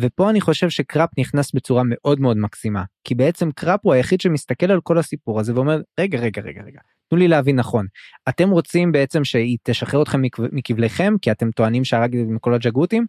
[0.00, 2.84] ופה אני חושב שקראפ נכנס בצורה מאוד מאוד מקסימה.
[3.04, 6.80] כי בעצם קראפ הוא היחיד שמסתכל על כל הסיפור הזה ואומר רגע רגע רגע רגע
[7.08, 7.86] תנו לי להבין נכון.
[8.28, 13.06] אתם רוצים בעצם שהיא תשחרר אתכם מכבליכם כי אתם טוענים שהרגתם מכל הג'גהותים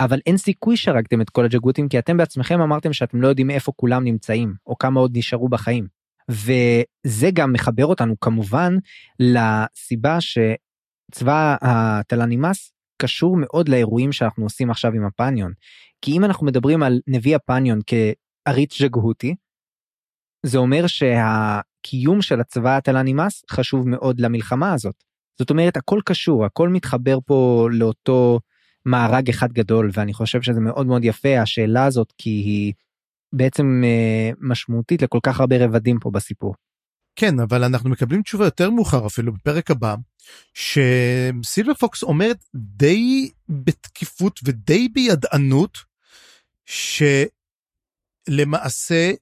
[0.00, 3.72] אבל אין סיכוי שהרגתם את כל הג'גותים כי אתם בעצמכם אמרתם שאתם לא יודעים איפה
[3.76, 5.86] כולם נמצאים או כמה עוד נשארו בחיים.
[6.30, 8.76] וזה גם מחבר אותנו כמובן
[9.20, 15.52] לסיבה שצבא הטלנימאס קשור מאוד לאירועים שאנחנו עושים עכשיו עם הפניון.
[16.02, 19.34] כי אם אנחנו מדברים על נביא הפניון כעריץ ג'גהותי,
[20.46, 25.04] זה אומר שהקיום של הצבא הטלנימאס חשוב מאוד למלחמה הזאת.
[25.38, 28.40] זאת אומרת הכל קשור הכל מתחבר פה לאותו
[28.90, 32.72] מארג אחד גדול ואני חושב שזה מאוד מאוד יפה השאלה הזאת כי היא
[33.32, 36.54] בעצם אה, משמעותית לכל כך הרבה רבדים פה בסיפור.
[37.16, 39.94] כן אבל אנחנו מקבלים תשובה יותר מאוחר אפילו בפרק הבא
[40.54, 45.78] שסילבר פוקס אומרת די בתקיפות ודי בידענות
[48.28, 49.12] שלמעשה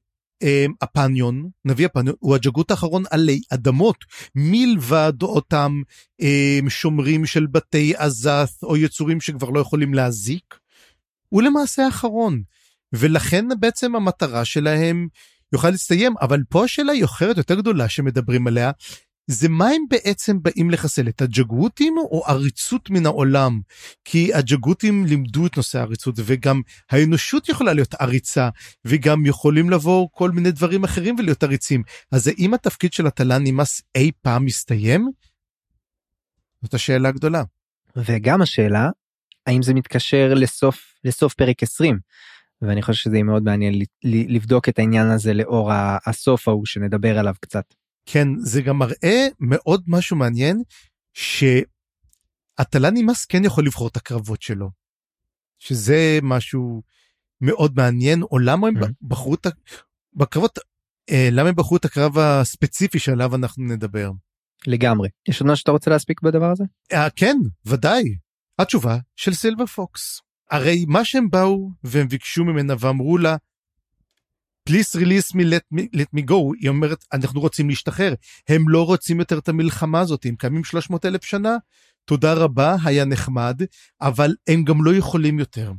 [0.83, 5.83] הפניון, נביא הפניון, הוא הג'גות האחרון עלי אדמות, מלבד אותם
[6.20, 10.59] אמ, שומרים של בתי עזת או יצורים שכבר לא יכולים להזיק.
[11.29, 12.42] הוא למעשה האחרון.
[12.92, 15.09] ולכן בעצם המטרה שלהם
[15.53, 18.70] יוכל להסתיים, אבל פה השאלה היא אחרת יותר גדולה שמדברים עליה,
[19.26, 23.60] זה מה הם בעצם באים לחסל, את הג'גותים או עריצות מן העולם?
[24.04, 26.60] כי הג'גותים לימדו את נושא העריצות וגם
[26.90, 28.48] האנושות יכולה להיות עריצה
[28.84, 31.82] וגם יכולים לבוא כל מיני דברים אחרים ולהיות עריצים.
[32.12, 35.10] אז האם התפקיד של התל"ן נמאס אי פעם מסתיים?
[36.62, 37.42] זאת השאלה הגדולה.
[37.96, 38.90] וגם השאלה,
[39.46, 41.98] האם זה מתקשר לסוף, לסוף פרק 20?
[42.62, 45.70] ואני חושב שזה יהיה מאוד מעניין לבדוק את העניין הזה לאור
[46.06, 47.74] הסוף ההוא שנדבר עליו קצת.
[48.07, 50.62] כן, זה גם מראה מאוד משהו מעניין,
[51.12, 54.71] שהתל"ן נמאס כן יכול לבחור את הקרבות שלו.
[55.59, 56.83] שזה משהו
[57.40, 59.47] מאוד מעניין, או למה הם בחרו את
[60.14, 60.59] בקרבות,
[61.11, 64.11] אה, למה הם בחרו את הקרב הספציפי שעליו אנחנו נדבר.
[64.66, 65.09] לגמרי.
[65.29, 66.64] יש עוד משהו שאתה רוצה להספיק בדבר הזה?
[66.92, 68.03] אה, כן, ודאי.
[68.59, 70.21] התשובה של סילבר פוקס.
[70.51, 73.37] הרי מה שהם באו והם ביקשו ממנה ואמרו לה,
[74.68, 76.20] please release me let me let
[76.61, 78.14] היא אומרת אנחנו רוצים להשתחרר
[78.48, 81.57] הם לא רוצים יותר את המלחמה הזאת הם קיימים 300 אלף שנה
[82.05, 83.61] תודה רבה היה נחמד
[84.00, 85.72] אבל הם גם לא יכולים יותר.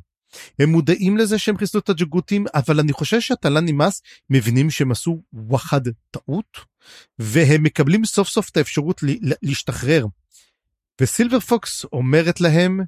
[0.59, 5.23] הם מודעים לזה שהם חיסלו את הג'גותים אבל אני חושב שהתל"ן נמאס מבינים שהם עשו
[5.33, 6.57] וואחד טעות
[7.19, 9.01] והם מקבלים סוף סוף את האפשרות
[9.41, 10.05] להשתחרר.
[11.01, 12.79] וסילבר פוקס אומרת להם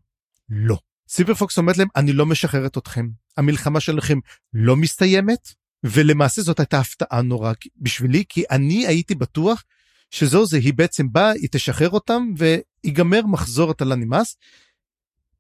[0.49, 0.77] לא.
[1.09, 3.07] סילבר פוקס אומרת להם אני לא משחררת אתכם
[3.38, 4.19] המלחמה שלכם
[4.53, 9.63] לא מסתיימת ולמעשה זאת הייתה הפתעה נורא בשבילי כי אני הייתי בטוח
[10.11, 14.35] שזו זה היא בעצם באה היא תשחרר אותם ויגמר מחזור התל"ן נמאס.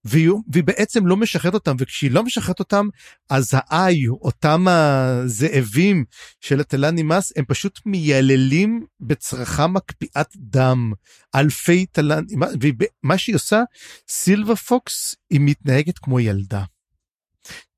[0.03, 2.87] והיא, והיא בעצם לא משחררת אותם וכשהיא לא משחררת אותם
[3.29, 6.05] אז האי אותם הזאבים
[6.41, 10.91] של התל"ן נמאס הם פשוט מייללים בצרחה מקפיאת דם
[11.35, 12.23] אלפי תל"ן
[12.61, 13.63] ומה שהיא עושה
[14.07, 16.63] סילבה פוקס היא מתנהגת כמו ילדה.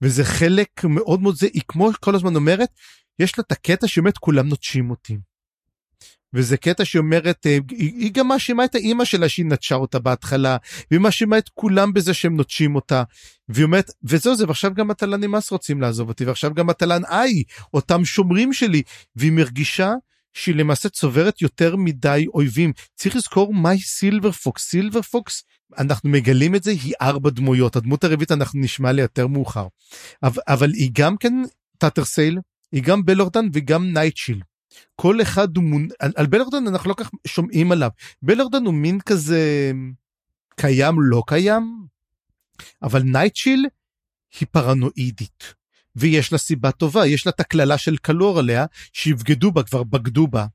[0.02, 2.70] וזה חלק מאוד מאוד זה, היא כמו כל הזמן אומרת,
[3.20, 5.18] יש לה את הקטע שאומרת כולם נוטשים אותי.
[6.34, 10.00] וזה קטע שהיא אומרת, אה, היא, היא גם מאשימה את האימא שלה שהיא נטשה אותה
[10.00, 10.58] בהתחלה,
[10.92, 13.04] והיא מאשימה את כולם בזה שהם נוטשים אותה.
[13.50, 17.44] והיא אומרת, וזהו זה, ועכשיו גם התל"ן נמאס רוצים לעזוב אותי, ועכשיו גם התל"ן איי,
[17.74, 18.82] אותם שומרים שלי,
[19.16, 19.94] והיא מרגישה
[20.34, 22.74] שהיא למעשה צוברת יותר מדי אויבים.
[22.96, 24.70] צריך לזכור מהי סילבר פוקס.
[24.70, 25.44] סילבר פוקס
[25.78, 29.67] אנחנו מגלים את זה, היא ארבע דמויות, הדמות הרביעית אנחנו נשמע עליה יותר מאוחר.
[30.24, 31.34] אבל, אבל היא גם כן
[31.78, 32.39] טאטר סייל,
[32.72, 34.41] היא גם בלורדן וגם נייטשיל.
[34.96, 35.88] כל אחד הוא מון...
[36.00, 37.89] על, על בלורדן אנחנו לא כך שומעים עליו.
[38.22, 39.72] בלורדן הוא מין כזה
[40.56, 41.86] קיים לא קיים,
[42.82, 43.65] אבל נייטשיל
[44.39, 45.61] היא פרנואידית.
[45.95, 50.27] ויש לה סיבה טובה, יש לה את הקללה של קלור עליה, שיבגדו בה, כבר בגדו
[50.27, 50.45] בה.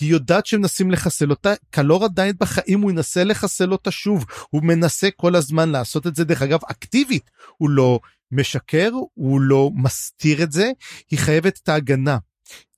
[0.00, 5.08] היא יודעת שמנסים לחסל אותה, קלור עדיין בחיים, הוא ינסה לחסל אותה שוב, הוא מנסה
[5.16, 8.00] כל הזמן לעשות את זה, דרך אגב, אקטיבית, הוא לא
[8.32, 10.70] משקר, הוא לא מסתיר את זה,
[11.10, 12.18] היא חייבת את ההגנה.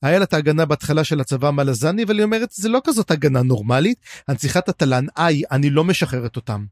[0.03, 3.43] היה לה את ההגנה בהתחלה של הצבא המלזני, אבל היא אומרת, זה לא כזאת הגנה
[3.43, 6.65] נורמלית, אני צריכה את הט'לאן איי, אני לא משחררת אותם.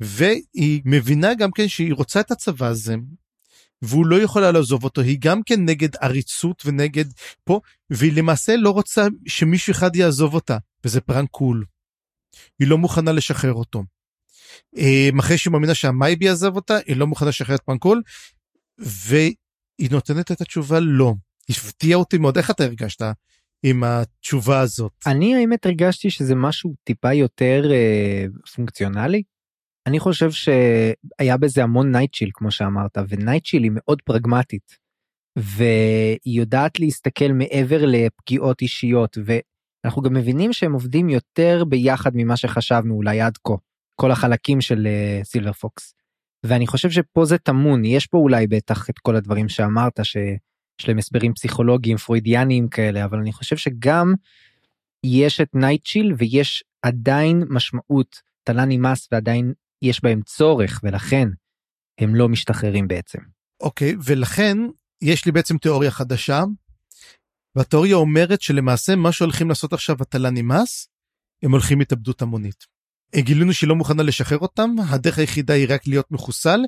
[0.00, 2.96] והיא מבינה גם כן שהיא רוצה את הצבא הזה,
[3.82, 7.04] והוא לא יכולה לעזוב אותו, היא גם כן נגד עריצות ונגד
[7.44, 7.60] פה,
[7.90, 11.64] והיא למעשה לא רוצה שמישהו אחד יעזוב אותה, וזה פראן קול.
[12.58, 13.84] היא לא מוכנה לשחרר אותו.
[14.76, 18.02] אה, אחרי שהיא מאמינה שהמייבי יעזב אותה, היא לא מוכנה לשחרר את פראן קול,
[18.78, 21.14] והיא נותנת את התשובה לא.
[21.50, 23.02] הפתיע אותי מאוד, איך אתה הרגשת
[23.62, 24.92] עם התשובה הזאת?
[25.06, 29.22] אני האמת הרגשתי שזה משהו טיפה יותר אה, פונקציונלי.
[29.86, 34.84] אני חושב שהיה בזה המון נייטשיל כמו שאמרת ונייטשיל היא מאוד פרגמטית.
[35.38, 42.94] והיא יודעת להסתכל מעבר לפגיעות אישיות ואנחנו גם מבינים שהם עובדים יותר ביחד ממה שחשבנו
[42.94, 43.54] אולי עד כה
[44.00, 44.88] כל החלקים של
[45.22, 45.94] סילבר uh, פוקס.
[46.44, 50.98] ואני חושב שפה זה טמון יש פה אולי בטח את כל הדברים שאמרת שיש להם
[50.98, 54.14] הסברים פסיכולוגיים פרוידיאניים כאלה אבל אני חושב שגם
[55.04, 61.28] יש את נייטצ'יל ויש עדיין משמעות ט'לאן אימאס ועדיין יש בהם צורך ולכן
[62.00, 63.18] הם לא משתחררים בעצם.
[63.60, 64.58] אוקיי okay, ולכן
[65.02, 66.42] יש לי בעצם תיאוריה חדשה
[67.56, 70.88] והתיאוריה אומרת שלמעשה מה שהולכים לעשות עכשיו הט'לאן אימאס
[71.42, 72.64] הם הולכים התאבדות המונית.
[73.16, 76.60] גילינו שהיא לא מוכנה לשחרר אותם הדרך היחידה היא רק להיות מחוסל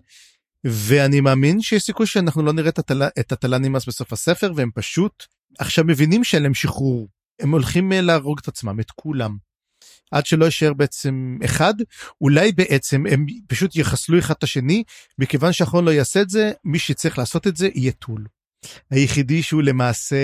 [0.64, 2.70] ואני מאמין שיש סיכוי שאנחנו לא נראה
[3.18, 5.24] את הטלה נמאס בסוף הספר והם פשוט
[5.58, 7.08] עכשיו מבינים שאין להם שחרור
[7.40, 9.36] הם הולכים להרוג את עצמם את כולם.
[10.10, 11.74] עד שלא יישאר בעצם אחד
[12.20, 14.82] אולי בעצם הם פשוט יחסלו אחד את השני
[15.18, 18.26] מכיוון שאחרון לא יעשה את זה מי שצריך לעשות את זה יהיה טול.
[18.90, 20.16] היחידי שהוא למעשה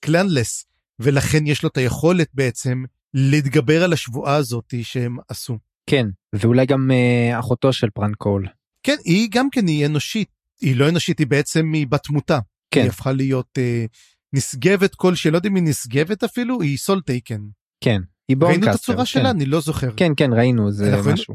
[0.00, 0.66] clanless
[0.98, 5.58] ולכן יש לו את היכולת בעצם להתגבר על השבועה הזאת שהם עשו.
[5.86, 8.46] כן ואולי גם uh, אחותו של פרנקול.
[8.82, 10.28] כן היא גם כן היא אנושית
[10.60, 12.38] היא לא אנושית היא בעצם מבת תמותה.
[12.70, 12.80] כן.
[12.80, 13.84] היא הפכה להיות אה,
[14.32, 17.40] נשגבת כלשהי לא יודע אם היא נשגבת אפילו היא Soletaken.
[17.84, 18.00] כן.
[18.30, 18.92] היא ראינו את bonecaster.
[18.92, 19.06] הצורה כן.
[19.06, 19.90] שלה אני לא זוכר.
[19.96, 21.34] כן כן ראינו זה משהו.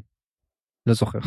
[0.85, 1.19] לא זוכר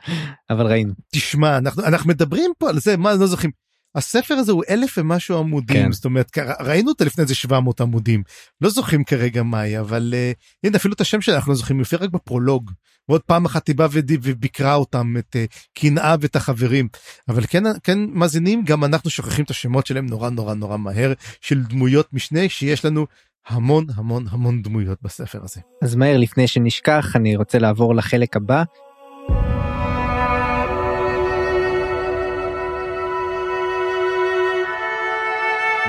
[0.50, 3.50] אבל ראינו תשמע אנחנו אנחנו מדברים פה על זה מה לא זוכרים.
[3.94, 5.92] הספר הזה הוא אלף ומשהו עמודים כן.
[5.92, 8.22] זאת אומרת ראינו אותה לפני איזה 700 עמודים
[8.60, 11.78] לא זוכרים כרגע מה היא אבל uh, הנה אפילו את השם שלה אנחנו לא זוכרים
[11.78, 12.70] היא הופיעה רק בפרולוג
[13.08, 16.88] ועוד פעם אחת היא באה וביקרה אותם את uh, קנאה ואת החברים
[17.28, 21.62] אבל כן כן מאזינים גם אנחנו שוכחים את השמות שלהם נורא נורא נורא מהר של
[21.62, 23.06] דמויות משנה שיש לנו
[23.48, 25.60] המון המון המון דמויות בספר הזה.
[25.82, 28.62] אז מהר לפני שנשכח אני רוצה לעבור לחלק הבא.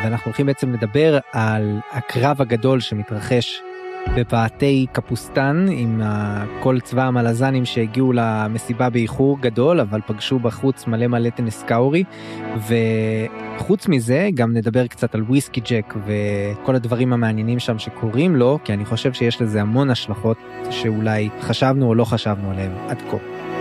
[0.03, 3.61] ואנחנו הולכים בעצם לדבר על הקרב הגדול שמתרחש
[4.17, 6.01] בפאתי קפוסטן עם
[6.59, 12.03] כל צבא המלזנים שהגיעו למסיבה באיחור גדול אבל פגשו בחוץ מלא מלא טנסקאורי
[13.57, 18.73] וחוץ מזה גם נדבר קצת על וויסקי ג'ק וכל הדברים המעניינים שם שקורים לו כי
[18.73, 20.37] אני חושב שיש לזה המון השלכות
[20.69, 23.52] שאולי חשבנו או לא חשבנו עליהם עד כה.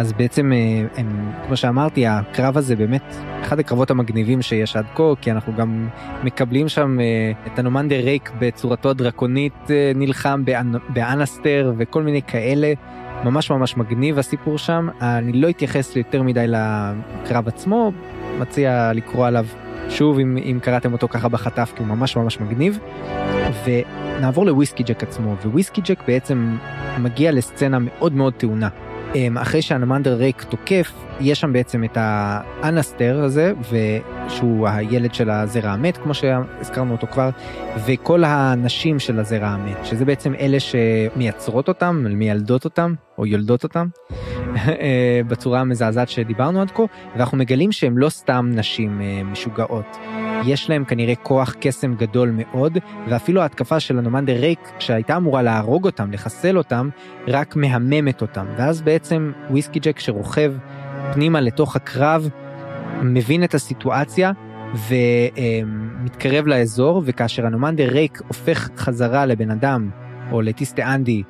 [0.00, 5.02] אז בעצם אה, הם, כמו שאמרתי הקרב הזה באמת אחד הקרבות המגניבים שיש עד כה
[5.20, 5.88] כי אנחנו גם
[6.24, 12.72] מקבלים שם אה, את הנומנדר ריק בצורתו הדרקונית אה, נלחם באנ- באנסטר וכל מיני כאלה
[13.24, 17.92] ממש ממש מגניב הסיפור שם אני לא אתייחס יותר מדי לקרב עצמו
[18.38, 19.46] מציע לקרוא עליו
[19.88, 22.78] שוב אם, אם קראתם אותו ככה בחטף כי הוא ממש ממש מגניב.
[23.64, 26.56] ונעבור לוויסקי ג'ק עצמו וויסקי ג'ק בעצם
[26.98, 28.68] מגיע לסצנה מאוד מאוד טעונה.
[29.14, 35.70] אמ, אחרי שהנמנדר ריק תוקף יש שם בעצם את האנסטר הזה ושהוא הילד של הזרע
[35.70, 37.30] המת כמו שהזכרנו אותו כבר
[37.86, 43.86] וכל הנשים של הזרע המת שזה בעצם אלה שמייצרות אותם מיילדות אותם או יולדות אותם
[44.56, 46.82] אה, בצורה המזעזעת שדיברנו עד כה
[47.14, 49.96] ואנחנו מגלים שהם לא סתם נשים אה, משוגעות.
[50.46, 52.78] יש להם כנראה כוח קסם גדול מאוד
[53.08, 56.88] ואפילו ההתקפה של הנומנדר ריק שהייתה אמורה להרוג אותם לחסל אותם
[57.28, 60.52] רק מהממת אותם ואז בעצם וויסקי ג'ק שרוכב
[61.12, 62.28] פנימה לתוך הקרב
[63.02, 64.32] מבין את הסיטואציה
[64.88, 69.90] ומתקרב לאזור וכאשר הנומנדר ריק הופך חזרה לבן אדם
[70.32, 71.22] או לטיסטה אנדי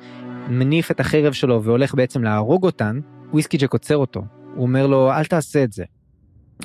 [0.49, 2.99] מניף את החרב שלו והולך בעצם להרוג אותן
[3.31, 4.21] וויסקי ג'ק עוצר אותו
[4.55, 5.83] הוא אומר לו אל תעשה את זה.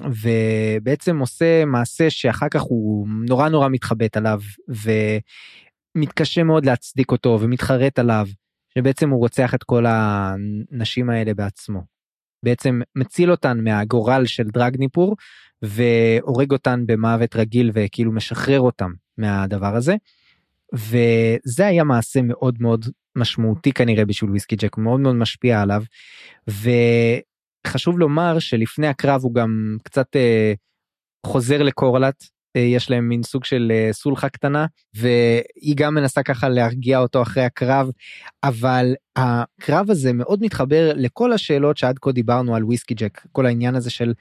[0.05, 4.41] ובעצם עושה מעשה שאחר כך הוא נורא נורא מתחבט עליו
[5.97, 8.27] ומתקשה מאוד להצדיק אותו ומתחרט עליו
[8.75, 11.96] שבעצם הוא רוצח את כל הנשים האלה בעצמו.
[12.43, 15.17] בעצם מציל אותן מהגורל של דרגניפור
[15.63, 19.95] והורג אותן במוות רגיל וכאילו משחרר אותם מהדבר הזה.
[20.75, 25.83] וזה היה מעשה מאוד מאוד משמעותי כנראה בשביל וויסקי ג'ק מאוד מאוד משפיע עליו.
[26.49, 30.53] וחשוב לומר שלפני הקרב הוא גם קצת אה,
[31.27, 32.25] חוזר לקורלט
[32.59, 37.45] יש להם מין סוג של אה, סולחה קטנה והיא גם מנסה ככה להרגיע אותו אחרי
[37.45, 37.91] הקרב
[38.45, 43.75] אבל הקרב הזה מאוד מתחבר לכל השאלות שעד כה דיברנו על וויסקי ג'ק כל העניין
[43.75, 44.15] הזה של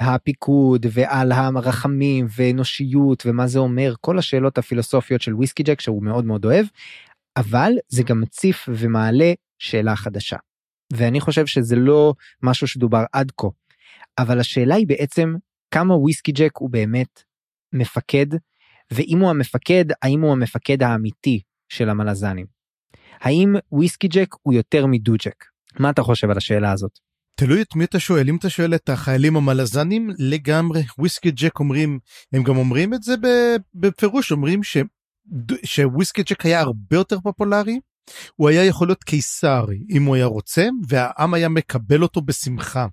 [0.00, 6.24] הפיקוד ועל הרחמים ואנושיות ומה זה אומר כל השאלות הפילוסופיות של וויסקי ג'ק שהוא מאוד
[6.24, 6.66] מאוד אוהב
[7.36, 10.36] אבל זה גם מציף ומעלה שאלה חדשה.
[10.92, 13.46] ואני חושב שזה לא משהו שדובר עד כה
[14.18, 15.34] אבל השאלה היא בעצם
[15.70, 17.22] כמה וויסקי ג'ק הוא באמת
[17.78, 18.26] מפקד
[18.90, 22.46] ואם הוא המפקד האם הוא המפקד האמיתי של המלזנים.
[23.20, 25.44] האם וויסקי ג'ק הוא יותר מדו-ג'ק?
[25.78, 26.98] מה אתה חושב על השאלה הזאת?
[27.40, 31.98] תלוי את מי אתה שואל אם אתה שואל את החיילים המלזנים לגמרי וויסקי ג'ק אומרים
[32.32, 33.14] הם גם אומרים את זה
[33.74, 34.76] בפירוש אומרים ש,
[35.64, 37.80] שוויסקי ג'ק היה הרבה יותר פופולרי.
[38.36, 42.86] הוא היה יכול להיות קיסרי אם הוא היה רוצה והעם היה מקבל אותו בשמחה.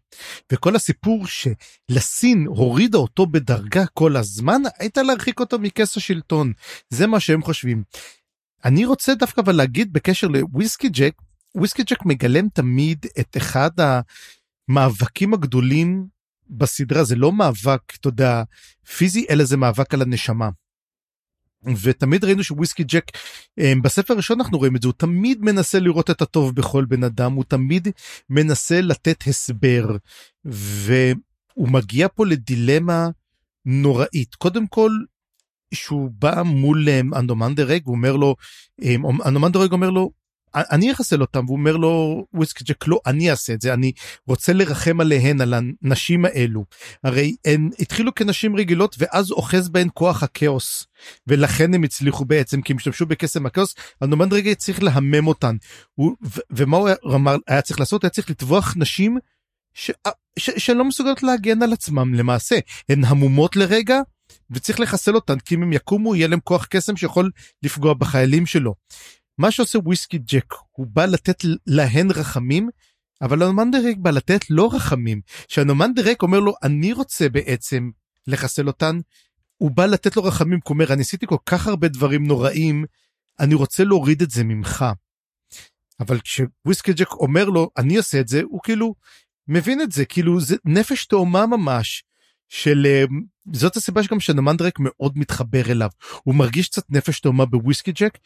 [0.52, 6.54] וכל הסיפור שלסין הורידה אותו בדרגה כל הזמן הייתה להרחיק אותו מכס השלטון
[6.90, 7.84] זה מה שהם חושבים.
[8.66, 11.14] אני רוצה דווקא אבל להגיד בקשר לוויסקי ג'ק
[11.56, 13.72] וויסקי ג'ק מגלם תמיד את אחד
[14.70, 16.08] המאבקים הגדולים
[16.50, 18.44] בסדרה זה לא מאבק אתה יודע
[18.98, 20.50] פיזי אלא זה מאבק על הנשמה.
[21.82, 23.12] ותמיד ראינו שוויסקי ג'ק
[23.60, 27.04] אה, בספר הראשון אנחנו רואים את זה הוא תמיד מנסה לראות את הטוב בכל בן
[27.04, 27.88] אדם הוא תמיד
[28.30, 29.98] מנסה לתת הסבר
[30.46, 33.10] והוא מגיע פה לדילמה
[33.66, 34.36] נוראית.
[34.36, 34.92] קודם כל
[35.74, 38.36] שהוא בא מול אה, אנדומנדר רגע הוא אומר לו
[38.84, 38.96] אה,
[39.26, 40.12] אנדומנדר רגע אומר לו
[40.56, 43.92] אני אחסל אותם והוא אומר לו וויסקי ג'ק לא אני אעשה את זה אני
[44.28, 46.66] רוצה לרחם עליהן על הנשים האלו.
[47.04, 50.88] הרי הן התחילו כנשים רגילות ואז אוחז בהן כוח הכאוס.
[51.28, 53.76] ולכן הם הצליחו בעצם כי הם השתמשו בקסם הכאוס.
[54.02, 55.56] הנומן רגע צריך להמם אותן.
[55.96, 58.04] הוא, ו- ומה הוא היה, אמר, היה צריך לעשות?
[58.04, 59.18] היה צריך לטבוח נשים
[59.74, 59.92] ש...
[60.40, 60.50] ש...
[60.58, 62.60] שלא מסוגלות להגן על עצמם למעשה.
[62.90, 64.00] הן המומות לרגע,
[64.52, 67.32] וצריך לחסל אותן, כי אם הם יקומו יהיה להם כוח קסם שיכול
[67.64, 68.76] לפגוע בחיילים שלו.
[69.38, 72.70] מה שעושה וויסקי ג'ק, הוא בא לתת להן רחמים,
[73.22, 75.22] אבל הנומנדרק בא לתת לא רחמים.
[75.48, 77.90] שהנומנדרק אומר לו, אני רוצה בעצם
[78.28, 79.00] לחסל אותן,
[79.58, 82.86] הוא בא לתת לו רחמים, הוא אומר, אני עשיתי כל כך הרבה דברים נוראים,
[83.40, 84.86] אני רוצה להוריד את זה ממך.
[86.00, 88.96] אבל כשוויסקי ג'ק אומר לו, אני עושה את זה, הוא כאילו
[89.48, 92.04] מבין את זה, כאילו זה נפש תאומה ממש.
[92.50, 93.04] של אה,
[93.54, 95.90] זאת הסיבה שגם שנמנדרק מאוד מתחבר אליו
[96.24, 98.18] הוא מרגיש קצת נפש תאומה בוויסקי ג'ק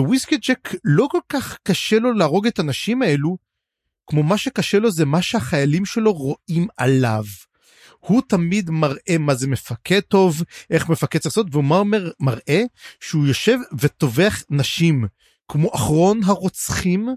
[0.00, 3.36] וויסקי ג'ק לא כל כך קשה לו להרוג את הנשים האלו
[4.06, 7.24] כמו מה שקשה לו זה מה שהחיילים שלו רואים עליו.
[7.98, 12.62] הוא תמיד מראה מה זה מפקד טוב, איך מפקד צריך לעשות, והוא אומר, מראה
[13.00, 15.04] שהוא יושב וטובח נשים,
[15.48, 17.08] כמו אחרון הרוצחים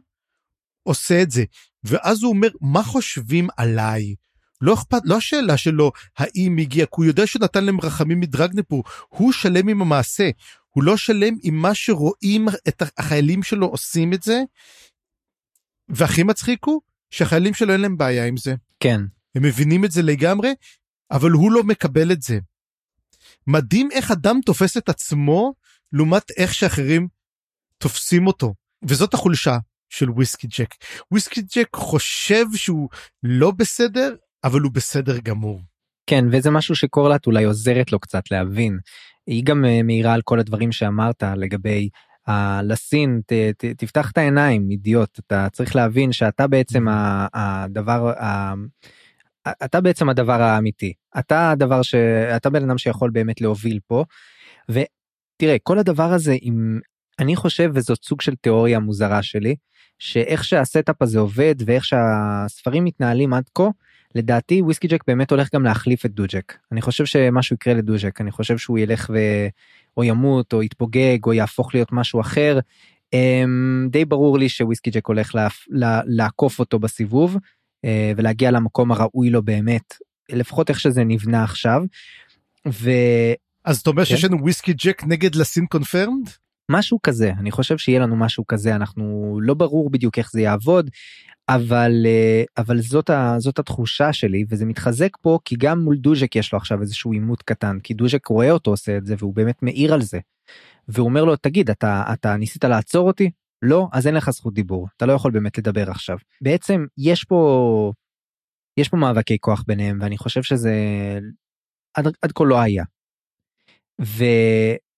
[0.84, 1.44] עושה את זה.
[1.84, 4.16] ואז הוא אומר, מה חושבים עליי?
[4.62, 9.32] לא אכפת, לא השאלה שלו האם הגיע, כי הוא יודע שנתן להם רחמים מדרגנפור, הוא
[9.32, 10.30] שלם עם המעשה,
[10.78, 14.42] הוא לא שלם עם מה שרואים את החיילים שלו עושים את זה.
[15.90, 18.56] והכי מצחיק הוא שהחיילים שלו אין להם בעיה עם זה.
[18.80, 19.02] כן.
[19.36, 20.54] הם מבינים את זה לגמרי,
[21.12, 22.40] אבל הוא לא מקבל את זה.
[23.48, 25.54] מדהים איך אדם תופס את עצמו
[25.94, 27.08] לעומת איך שאחרים
[27.78, 28.54] תופסים אותו,
[28.88, 29.58] וזאת החולשה
[29.90, 30.76] של וויסקי ג'ק.
[31.12, 32.90] וויסקי ג'ק חושב שהוא
[33.24, 35.62] לא בסדר, אבל הוא בסדר גמור.
[36.08, 38.80] כן, וזה משהו שקורלט אולי עוזרת לו קצת להבין.
[39.28, 41.90] היא גם אה, מעירה על כל הדברים שאמרת לגבי
[42.30, 42.32] uh,
[42.64, 47.30] לסין, ת, ת, תפתח את העיניים, אידיוט, אתה צריך להבין שאתה בעצם mm-hmm.
[47.34, 48.54] הדבר, ה,
[49.66, 50.94] אתה בעצם הדבר האמיתי.
[51.20, 51.96] אתה הדבר ש...
[52.36, 54.04] אתה בן אדם שיכול באמת להוביל פה.
[54.70, 56.80] ותראה, כל הדבר הזה, אם
[57.20, 59.56] אני חושב, וזאת סוג של תיאוריה מוזרה שלי,
[60.00, 63.68] שאיך שה setup הזה עובד ואיך שהספרים מתנהלים עד כה,
[64.16, 66.58] לדעתי וויסקי ג'ק באמת הולך גם להחליף את דוג'ק.
[66.72, 69.18] אני חושב שמשהו יקרה לדוג'ק, אני חושב שהוא ילך ו...
[69.98, 72.60] או ימות או יתפוגג או יהפוך להיות משהו אחר.
[73.16, 75.48] Um, די ברור לי שוויסקי ג'ק הולך לה...
[75.70, 76.02] לה...
[76.06, 79.94] לעקוף אותו בסיבוב uh, ולהגיע למקום הראוי לו באמת,
[80.30, 81.82] לפחות איך שזה נבנה עכשיו.
[82.68, 82.92] ו...
[83.66, 84.10] אז אתה אומר כן?
[84.10, 86.30] שיש לנו וויסקי ג'ק נגד לסין confirmed?
[86.70, 90.90] משהו כזה אני חושב שיהיה לנו משהו כזה אנחנו לא ברור בדיוק איך זה יעבוד
[91.50, 96.36] אבל אה, אבל זאת ה, זאת התחושה שלי וזה מתחזק פה כי גם מול דוז'ק
[96.36, 99.64] יש לו עכשיו איזשהו עימות קטן כי דוז'ק רואה אותו עושה את זה והוא באמת
[99.64, 100.20] מעיר על זה.
[100.88, 104.88] והוא אומר לו תגיד אתה אתה ניסית לעצור אותי לא אז אין לך זכות דיבור
[104.98, 107.92] אתה לא יכול באמת לדבר עכשיו בעצם יש פה
[108.78, 110.74] יש פה מאבקי כוח ביניהם ואני חושב שזה
[111.94, 112.84] עד, עד כה לא היה.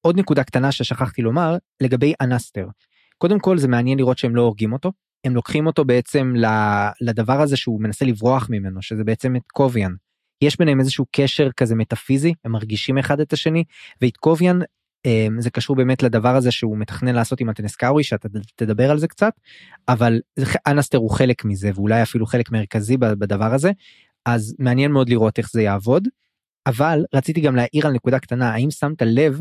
[0.03, 2.67] ועוד נקודה קטנה ששכחתי לומר לגבי אנסטר.
[3.17, 4.91] קודם כל זה מעניין לראות שהם לא הורגים אותו
[5.23, 6.33] הם לוקחים אותו בעצם
[7.01, 9.91] לדבר הזה שהוא מנסה לברוח ממנו שזה בעצם את קוביאן.
[10.41, 13.63] יש ביניהם איזשהו קשר כזה מטאפיזי הם מרגישים אחד את השני
[14.01, 14.59] ואת קוביאן
[15.05, 19.07] אמ, זה קשור באמת לדבר הזה שהוא מתכנן לעשות עם הטנסקאווי שאתה תדבר על זה
[19.07, 19.33] קצת
[19.87, 20.19] אבל
[20.67, 23.71] אנסטר הוא חלק מזה ואולי אפילו חלק מרכזי בדבר הזה
[24.25, 26.07] אז מעניין מאוד לראות איך זה יעבוד.
[26.67, 29.39] אבל רציתי גם להעיר על נקודה קטנה האם שמת לב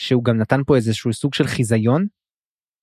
[0.00, 2.06] שהוא גם נתן פה איזשהו סוג של חיזיון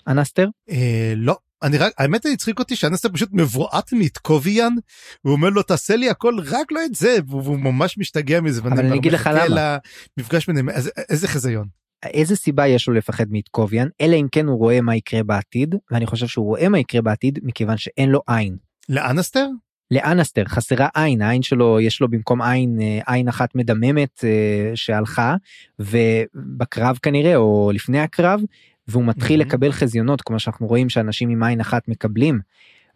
[0.07, 0.47] אנסטר?
[0.69, 4.73] אה, לא אני רק האמת היא הצחיק אותי שאנסטר פשוט מבועת מתקוביאן
[5.21, 8.79] הוא אומר לו תעשה לי הכל רק לא את זה והוא ממש משתגע מזה אבל
[8.79, 9.77] אני אגיד לך למה
[10.17, 10.69] מפגש ביניהם
[11.09, 11.67] איזה חזיון.
[12.03, 16.05] איזה סיבה יש לו לפחד מתקוביאן אלא אם כן הוא רואה מה יקרה בעתיד ואני
[16.05, 18.57] חושב שהוא רואה מה יקרה בעתיד מכיוון שאין לו עין.
[18.89, 19.47] לאנסטר?
[19.91, 25.35] לאנסטר חסרה עין העין שלו יש לו במקום עין אה, עין אחת מדממת אה, שהלכה
[25.79, 28.41] ובקרב כנראה או לפני הקרב
[28.87, 29.45] והוא מתחיל mm-hmm.
[29.45, 32.39] לקבל חזיונות כמו שאנחנו רואים שאנשים עם עין אחת מקבלים.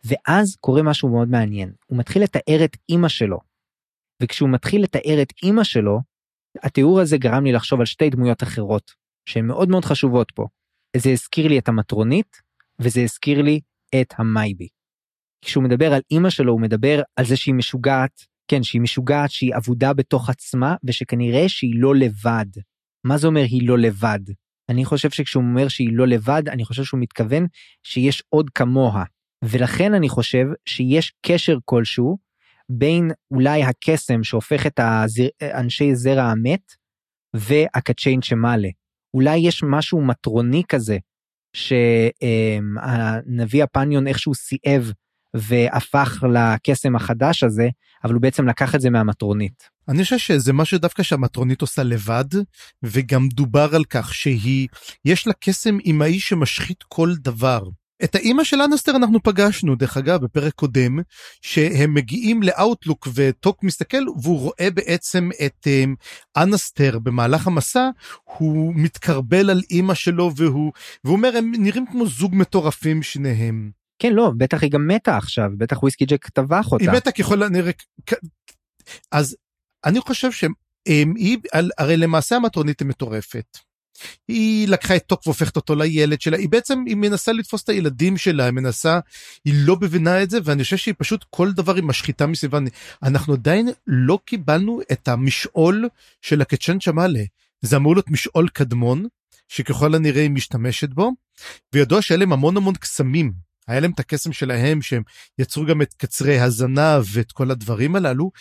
[0.04, 3.40] ואז קורה משהו מאוד מעניין הוא מתחיל לתאר את אימא שלו.
[4.22, 6.00] וכשהוא מתחיל לתאר את אימא שלו
[6.64, 8.92] התיאור הזה גרם לי לחשוב על שתי דמויות אחרות
[9.26, 10.48] שהן מאוד מאוד חשובות פה.
[10.98, 12.42] זה הזכיר לי את המטרונית
[12.80, 13.60] וזה הזכיר לי
[14.02, 14.68] את המייבי.
[15.46, 19.56] כשהוא מדבר על אימא שלו הוא מדבר על זה שהיא משוגעת כן שהיא משוגעת שהיא
[19.56, 22.46] אבודה בתוך עצמה ושכנראה שהיא לא לבד.
[23.04, 24.20] מה זה אומר היא לא לבד?
[24.70, 27.46] אני חושב שכשהוא אומר שהיא לא לבד, אני חושב שהוא מתכוון
[27.84, 29.04] שיש עוד כמוה.
[29.44, 32.18] ולכן אני חושב שיש קשר כלשהו
[32.70, 35.28] בין אולי הקסם שהופך את הזר...
[35.44, 36.72] אנשי זרע המת
[37.36, 38.70] והקצ'יין שמעלה.
[39.14, 40.98] אולי יש משהו מטרוני כזה
[41.54, 42.84] שהנביא
[43.64, 44.92] הפניון איכשהו סיאב
[45.34, 47.70] והפך לקסם החדש הזה,
[48.04, 49.70] אבל הוא בעצם לקח את זה מהמטרונית.
[49.88, 52.26] אני חושב שזה משהו דווקא שהמטרונית עושה לבד,
[52.84, 54.68] וגם דובר על כך שהיא,
[55.06, 57.64] יש לה קסם אמאי שמשחית כל דבר.
[58.04, 61.00] את האימא של אנסטר אנחנו פגשנו, דרך אגב, בפרק קודם,
[61.42, 65.96] שהם מגיעים לאאוטלוק וטוק מסתכל והוא רואה בעצם את um,
[66.38, 67.90] אנסטר במהלך המסע,
[68.24, 70.72] הוא מתקרבל על אימא שלו והוא,
[71.04, 73.81] והוא אומר, הם נראים כמו זוג מטורפים שניהם.
[74.02, 76.84] כן, לא, בטח היא גם מתה עכשיו, בטח וויסקי ג'ק טבח אותה.
[76.84, 77.72] היא מתה ככל הנראה,
[79.12, 79.36] אז
[79.86, 81.38] אני חושב שהיא,
[81.78, 83.58] הרי למעשה המטרונית היא מטורפת.
[84.28, 88.18] היא לקחה את טוק והופכת אותו לילד שלה, היא בעצם, היא מנסה לתפוס את הילדים
[88.18, 89.00] שלה, היא מנסה,
[89.46, 92.60] היא לא מבינה את זה, ואני חושב שהיא פשוט כל דבר היא משחיתה מסביבה.
[93.04, 95.90] אנחנו עדיין לא קיבלנו את המשעול
[96.22, 97.24] של הקצ'ן צ'מאלה.
[97.62, 99.06] זה אמור להיות משעול קדמון,
[99.48, 101.12] שככל הנראה היא משתמשת בו,
[101.74, 103.51] וידוע שהיה להם המון המון קסמים.
[103.72, 105.04] היה להם את הקסם שלהם שהם
[105.40, 108.32] יצרו גם את קצרי הזנב ואת כל הדברים הללו,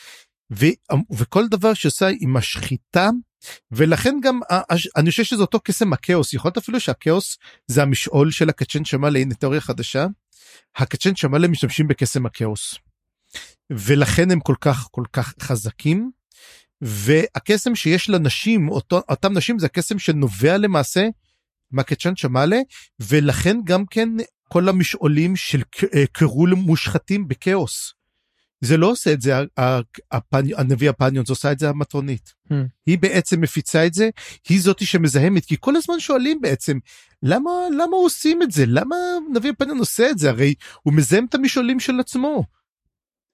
[0.52, 0.66] ו,
[1.12, 3.08] וכל דבר שעושה היא משחיתה
[3.72, 4.40] ולכן גם
[4.96, 9.18] אני חושב שזה אותו קסם הכאוס יכול להיות אפילו שהכאוס זה המשעול של הקצ'ן שמאלה
[9.18, 10.06] הנה תיאוריה חדשה.
[10.76, 12.74] הקצ'ן שמאלה משתמשים בקסם הכאוס.
[13.70, 16.10] ולכן הם כל כך כל כך חזקים.
[16.82, 21.08] והקסם שיש לנשים אותו, אותם נשים זה הקסם שנובע למעשה
[21.70, 22.58] מהקצ'ן שמאלה
[23.00, 24.08] ולכן גם כן
[24.52, 25.62] כל המשעולים של
[26.12, 27.94] קרול מושחתים בכאוס.
[28.60, 29.34] זה לא עושה את זה
[30.10, 32.34] הפני, הנביא הפניון, זה עושה את זה המטרונית.
[32.48, 32.54] Hmm.
[32.86, 34.08] היא בעצם מפיצה את זה,
[34.48, 36.78] היא זאתי שמזהמת, כי כל הזמן שואלים בעצם,
[37.22, 38.64] למה, למה עושים את זה?
[38.66, 38.96] למה
[39.34, 40.30] נביא הפניון עושה את זה?
[40.30, 42.44] הרי הוא מזהם את המשעולים של עצמו.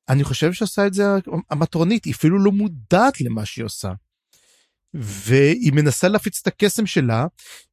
[0.09, 1.05] אני חושב שעושה את זה
[1.51, 3.93] המטרונית, היא אפילו לא מודעת למה שהיא עושה.
[4.95, 7.27] והיא מנסה להפיץ את הקסם שלה,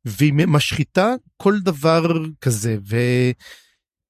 [0.05, 2.03] והיא משחיתה כל דבר
[2.41, 2.95] כזה, ו...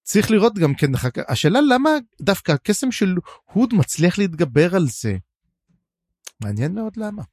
[0.03, 0.91] צריך לראות גם כן,
[1.27, 1.89] השאלה למה
[2.21, 3.15] דווקא הקסם של
[3.53, 5.17] הוד מצליח להתגבר על זה.
[6.43, 7.23] מעניין מאוד למה.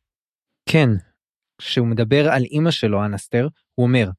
[0.68, 0.88] כן,
[1.58, 4.10] כשהוא מדבר על אימא שלו, אנסטר, הוא אומר,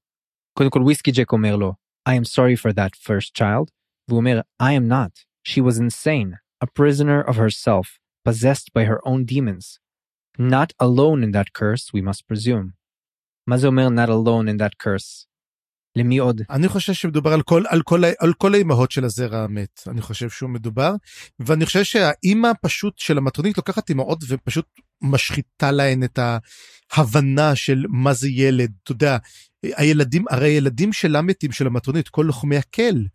[0.53, 1.73] קודם כל וויסקי ג'ק אומר לו,
[2.09, 3.71] I am sorry for that first child,
[4.07, 8.99] והוא אומר, I am not, she was insane, a prisoner of herself, possessed by her
[9.07, 9.79] own demons.
[10.39, 12.71] Not alone in that curse, we must presume.
[13.47, 15.25] מה זה אומר not alone in that curse?
[15.95, 16.41] למי עוד?
[16.49, 19.81] אני חושב שמדובר על כל, על כל, על כל האימהות של הזרע המת.
[19.87, 20.95] אני חושב שהוא מדובר,
[21.39, 24.65] ואני חושב שהאימא פשוט של המטרונית לוקחת אימהות ופשוט
[25.01, 26.19] משחיתה להן את
[26.91, 28.71] ההבנה של מה זה ילד.
[28.83, 29.17] אתה יודע,
[29.63, 33.05] הילדים, הרי הילדים של המתים של המטרונית, כל לוחמי הקל,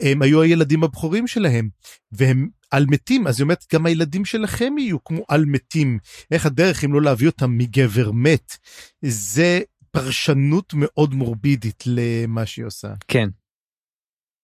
[0.00, 1.68] הם היו הילדים הבכורים שלהם,
[2.12, 5.98] והם על מתים, אז היא אומרת, גם הילדים שלכם יהיו כמו על מתים.
[6.30, 8.56] איך הדרך אם לא להביא אותם מגבר מת?
[9.02, 9.60] זה
[9.90, 12.88] פרשנות מאוד מורבידית למה שהיא עושה.
[13.08, 13.28] כן.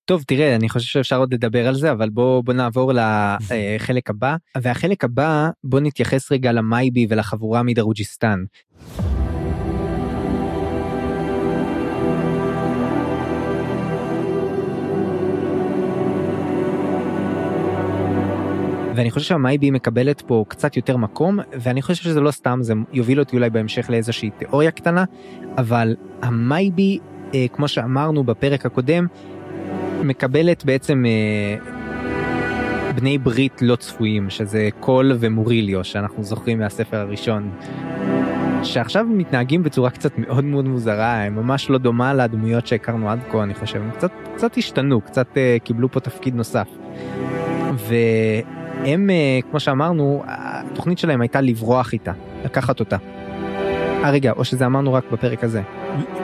[0.05, 4.37] טוב תראה אני חושב שאפשר עוד לדבר על זה אבל בוא בוא נעבור לחלק הבא
[4.62, 8.45] והחלק הבא בוא נתייחס רגע למייבי ולחבורה מדרוג'יסטן.
[18.97, 23.20] ואני חושב שהמייבי מקבלת פה קצת יותר מקום ואני חושב שזה לא סתם זה יוביל
[23.20, 25.05] אותי אולי בהמשך לאיזושהי תיאוריה קטנה
[25.59, 26.99] אבל המייבי
[27.34, 29.07] אה, כמו שאמרנו בפרק הקודם
[30.05, 31.57] מקבלת בעצם אה,
[32.94, 37.51] בני ברית לא צפויים שזה קול ומוריליו שאנחנו זוכרים מהספר הראשון.
[38.62, 43.42] שעכשיו מתנהגים בצורה קצת מאוד מאוד מוזרה הם ממש לא דומה לדמויות שהכרנו עד כה
[43.42, 46.68] אני חושב הם קצת קצת השתנו קצת uh, קיבלו פה תפקיד נוסף.
[47.74, 47.94] ו...
[48.85, 52.12] הם, אה, כמו שאמרנו, התוכנית שלהם הייתה לברוח איתה,
[52.45, 52.97] לקחת אותה.
[54.05, 55.62] אה רגע, או שזה אמרנו רק בפרק הזה.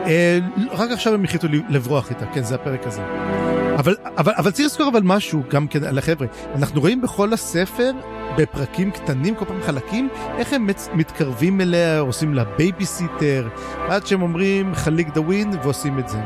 [0.07, 0.39] אה,
[0.73, 3.03] רק עכשיו הם החליטו לברוח איתה, כן, זה הפרק הזה.
[3.79, 6.27] אבל, אבל, אבל צריך לזכור אבל משהו גם כן על החבר'ה.
[6.55, 7.91] אנחנו רואים בכל הספר,
[8.39, 13.49] בפרקים קטנים, כל פעם חלקים, איך הם מתקרבים אליה, עושים לה בייביסיטר,
[13.89, 16.19] עד שהם אומרים חליק דווין ועושים את זה.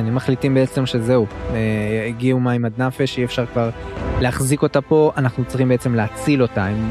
[0.00, 3.70] כן, הם מחליטים בעצם שזהו, אה, הגיעו מים עד נפש, אי אפשר כבר
[4.20, 6.90] להחזיק אותה פה, אנחנו צריכים בעצם להציל אותה, הם,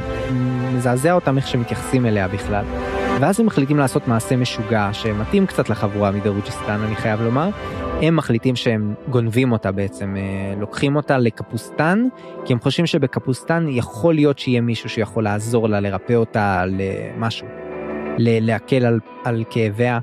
[0.76, 2.66] מזעזע אותם איך שמתייחסים אליה בכלל.
[3.20, 7.49] ואז הם מחליטים לעשות מעשה משוגע שמתאים קצת לחבורה מדרוג'יסטן, אני חייב לומר.
[8.01, 12.07] הם מחליטים שהם גונבים אותה בעצם, אה, לוקחים אותה לקפוסטן,
[12.45, 17.47] כי הם חושבים שבקפוסטן יכול להיות שיהיה מישהו שיכול לעזור לה, לרפא אותה למשהו,
[18.18, 19.99] להקל על, על כאביה.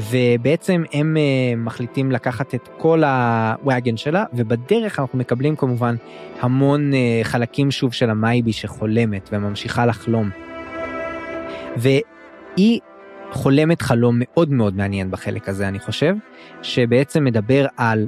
[0.00, 5.96] ובעצם הם uh, מחליטים לקחת את כל הוואגן שלה ובדרך אנחנו מקבלים כמובן
[6.40, 10.30] המון uh, חלקים שוב של המייבי שחולמת וממשיכה לחלום.
[11.76, 12.80] והיא
[13.30, 16.14] חולמת חלום מאוד מאוד מעניין בחלק הזה אני חושב
[16.62, 18.06] שבעצם מדבר על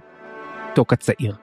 [0.74, 1.34] טוק הצעיר.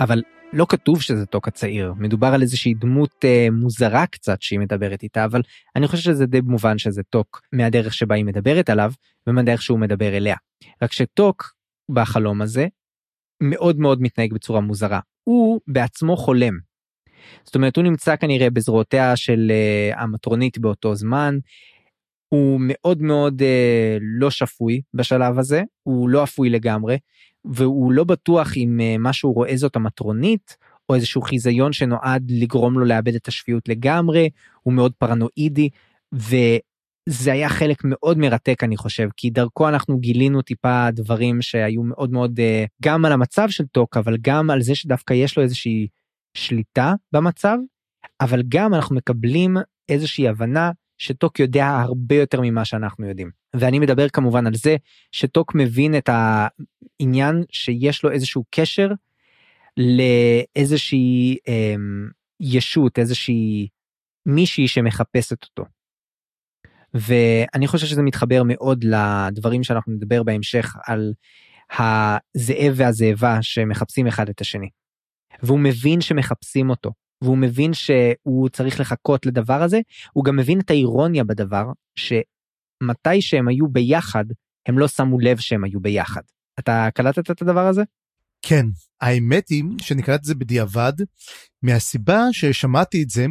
[0.00, 0.22] אבל
[0.52, 5.24] לא כתוב שזה טוק הצעיר, מדובר על איזושהי דמות אה, מוזרה קצת שהיא מדברת איתה,
[5.24, 5.42] אבל
[5.76, 8.92] אני חושב שזה די מובן שזה טוק מהדרך שבה היא מדברת עליו
[9.26, 10.36] ומהדרך שהוא מדבר אליה.
[10.82, 11.54] רק שטוק
[11.90, 12.66] בחלום הזה
[13.42, 15.00] מאוד מאוד מתנהג בצורה מוזרה.
[15.24, 16.58] הוא בעצמו חולם.
[17.44, 21.38] זאת אומרת הוא נמצא כנראה בזרועותיה של uh, המטרונית באותו זמן.
[22.28, 26.96] הוא מאוד מאוד uh, לא שפוי בשלב הזה, הוא לא אפוי לגמרי,
[27.44, 30.56] והוא לא בטוח אם uh, מה שהוא רואה זאת המטרונית,
[30.88, 34.30] או איזשהו חיזיון שנועד לגרום לו לאבד את השפיות לגמרי,
[34.62, 35.68] הוא מאוד פרנואידי,
[36.12, 42.12] וזה היה חלק מאוד מרתק אני חושב, כי דרכו אנחנו גילינו טיפה דברים שהיו מאוד
[42.12, 45.88] מאוד uh, גם על המצב של טוק, אבל גם על זה שדווקא יש לו איזושהי
[46.36, 47.56] שליטה במצב,
[48.20, 49.56] אבל גם אנחנו מקבלים
[49.88, 50.70] איזושהי הבנה
[51.02, 53.30] שטוק יודע הרבה יותר ממה שאנחנו יודעים.
[53.56, 54.76] ואני מדבר כמובן על זה
[55.12, 58.88] שטוק מבין את העניין שיש לו איזשהו קשר
[59.76, 61.74] לאיזושהי אה,
[62.40, 63.68] ישות, איזושהי
[64.26, 65.64] מישהי שמחפשת אותו.
[66.94, 71.12] ואני חושב שזה מתחבר מאוד לדברים שאנחנו נדבר בהמשך על
[71.78, 74.68] הזאב והזאבה שמחפשים אחד את השני.
[75.42, 76.90] והוא מבין שמחפשים אותו,
[77.22, 79.80] והוא מבין שהוא צריך לחכות לדבר הזה,
[80.12, 81.64] הוא גם מבין את האירוניה בדבר,
[81.94, 84.24] שמתי שהם היו ביחד,
[84.68, 86.22] הם לא שמו לב שהם היו ביחד.
[86.58, 87.82] אתה קלטת את הדבר הזה?
[88.42, 88.66] כן,
[89.00, 90.92] האמת היא שאני קלטתי את זה בדיעבד,
[91.62, 93.26] מהסיבה ששמעתי את זה,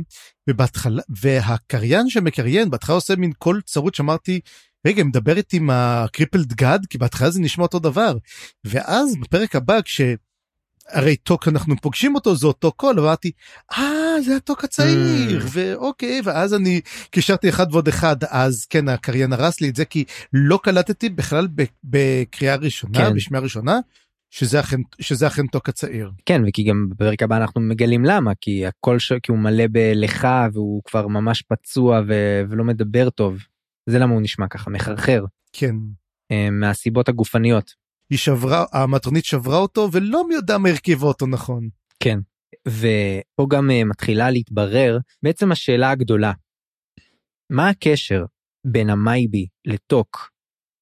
[0.50, 4.40] ובהתחלה, והקריין שמקריין, בהתחלה עושה מין קול צרוד שאמרתי,
[4.88, 6.86] רגע, מדבר איתי עם ה Crippled God?
[6.90, 8.18] כי בהתחלה זה נשמע אותו דבר.
[8.66, 10.02] ואז בפרק הבא, כש...
[10.92, 13.32] הרי טוק אנחנו פוגשים אותו זה אותו קול אמרתי
[13.72, 15.50] אה זה הטוק הצעיר mm.
[15.52, 16.82] ואוקיי ואז אני
[17.12, 21.48] קישרתי אחד ועוד אחד אז כן הקריין הרס לי את זה כי לא קלטתי בכלל
[21.84, 23.14] בקריאה ראשונה כן.
[23.16, 23.80] בשמיעה ראשונה
[24.32, 26.12] שזה אכן שזה אכן טוק הצעיר.
[26.26, 30.48] כן וכי גם בפרק הבא אנחנו מגלים למה כי הקול שלו כי הוא מלא בלכה
[30.54, 32.42] והוא כבר ממש פצוע ו...
[32.50, 33.38] ולא מדבר טוב
[33.90, 35.26] זה למה הוא נשמע ככה מחרחר.
[35.54, 35.76] כן.
[36.32, 37.81] אה, מהסיבות הגופניות.
[38.12, 41.70] היא שברה, המטרונית שברה אותו ולא מי יודע מה הרכיבה אותו נכון.
[42.04, 42.20] כן,
[42.68, 46.32] ופה גם uh, מתחילה להתברר בעצם השאלה הגדולה.
[47.50, 48.26] מה הקשר
[48.66, 50.32] בין המייבי לטוק?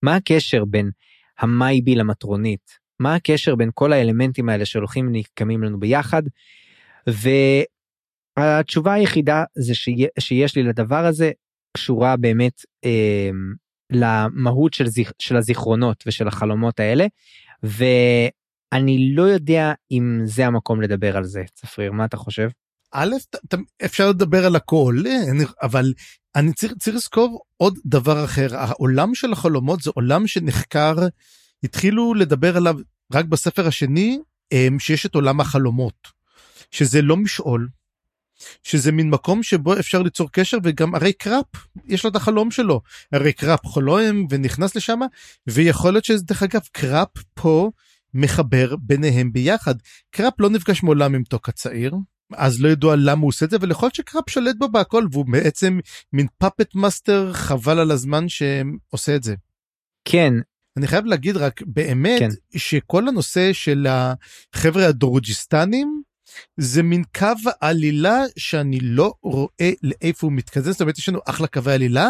[0.03, 0.91] מה הקשר בין
[1.39, 2.79] המייבי למטרונית?
[2.99, 6.23] מה הקשר בין כל האלמנטים האלה שהולכים ונקמים לנו ביחד?
[8.37, 9.73] והתשובה היחידה זה
[10.19, 11.31] שיש לי לדבר הזה
[11.77, 13.29] קשורה באמת אה,
[13.91, 15.11] למהות של, זיכ...
[15.19, 17.05] של הזיכרונות ושל החלומות האלה
[17.63, 22.49] ואני לא יודע אם זה המקום לדבר על זה צפריר מה אתה חושב?
[22.93, 23.15] א'
[23.85, 25.03] אפשר לדבר על הכל
[25.61, 25.93] אבל
[26.35, 30.95] אני צריך, צריך לזכור עוד דבר אחר העולם של החלומות זה עולם שנחקר
[31.63, 32.75] התחילו לדבר עליו
[33.13, 34.19] רק בספר השני
[34.79, 36.07] שיש את עולם החלומות
[36.71, 37.67] שזה לא משעול
[38.63, 41.45] שזה מין מקום שבו אפשר ליצור קשר וגם הרי קראפ
[41.85, 42.81] יש לו את החלום שלו
[43.11, 44.99] הרי קראפ חולם ונכנס לשם
[45.47, 47.71] ויכול להיות שזה דרך אגב קראפ פה
[48.13, 49.75] מחבר ביניהם ביחד
[50.11, 51.93] קראפ לא נפגש מעולם עם טוק הצעיר
[52.33, 55.79] אז לא ידוע למה הוא עושה את זה להיות שקראפ שולט בו בהכל והוא בעצם
[56.13, 59.35] מין puppet master חבל על הזמן שעושה את זה.
[60.05, 60.33] כן.
[60.77, 62.29] אני חייב להגיד רק באמת כן.
[62.57, 66.01] שכל הנושא של החבר'ה הדרוג'יסטנים
[66.57, 71.47] זה מין קו עלילה שאני לא רואה לאיפה הוא מתקזז, זאת אומרת יש לנו אחלה
[71.47, 72.09] קווי עלילה,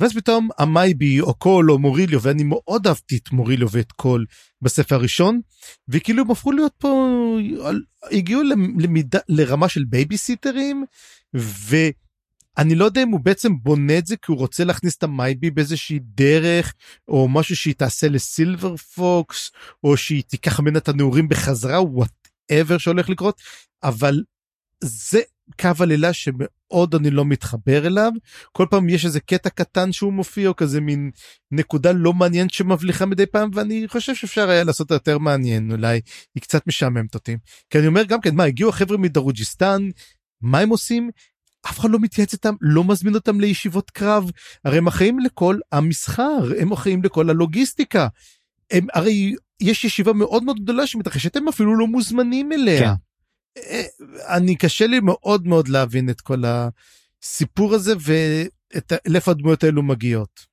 [0.00, 4.26] ואז פתאום המייבי או קול או מוריליו, ואני מאוד אהבתי את מוריליו ואת קול
[4.62, 5.40] בספר הראשון,
[5.88, 7.18] וכאילו הם הפכו להיות פה,
[8.10, 8.42] הגיעו
[8.78, 10.84] למידה, לרמה של בייביסיטרים,
[11.34, 15.50] ואני לא יודע אם הוא בעצם בונה את זה כי הוא רוצה להכניס את המייבי
[15.50, 16.74] באיזושהי דרך
[17.08, 19.50] או משהו שהיא תעשה לסילבר פוקס
[19.84, 21.76] או שהיא תיקח ממנה את הנעורים בחזרה
[22.50, 23.40] whatever שהולך לקרות
[23.82, 24.22] אבל
[24.84, 25.20] זה
[25.60, 28.12] קו עלילה שמאוד אני לא מתחבר אליו.
[28.52, 31.10] כל פעם יש איזה קטע קטן שהוא מופיע או כזה מין
[31.50, 36.00] נקודה לא מעניינת שמבליחה מדי פעם ואני חושב שאפשר היה לעשות יותר מעניין אולי
[36.34, 37.36] היא קצת משעממת אותי.
[37.70, 39.88] כי אני אומר גם כן מה הגיעו החבר'ה מדרוג'יסטן
[40.40, 41.10] מה הם עושים?
[41.66, 44.30] אף אחד לא מתייעץ איתם לא מזמין אותם לישיבות קרב.
[44.64, 48.08] הרי הם אחראים לכל המסחר הם אחראים לכל הלוגיסטיקה.
[48.70, 52.80] הם הרי יש ישיבה מאוד מאוד גדולה שמתרחשת הם אפילו לא מוזמנים אליה.
[52.80, 52.92] כן.
[53.58, 60.46] אה, אני קשה לי מאוד מאוד להבין את כל הסיפור הזה ולאיפה הדמויות האלו מגיעות.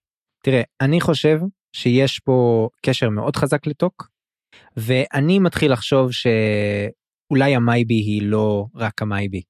[0.43, 1.39] תראה אני חושב
[1.74, 4.10] שיש פה קשר מאוד חזק לטוק
[4.78, 9.41] ואני מתחיל לחשוב שאולי המייבי היא לא רק המייבי.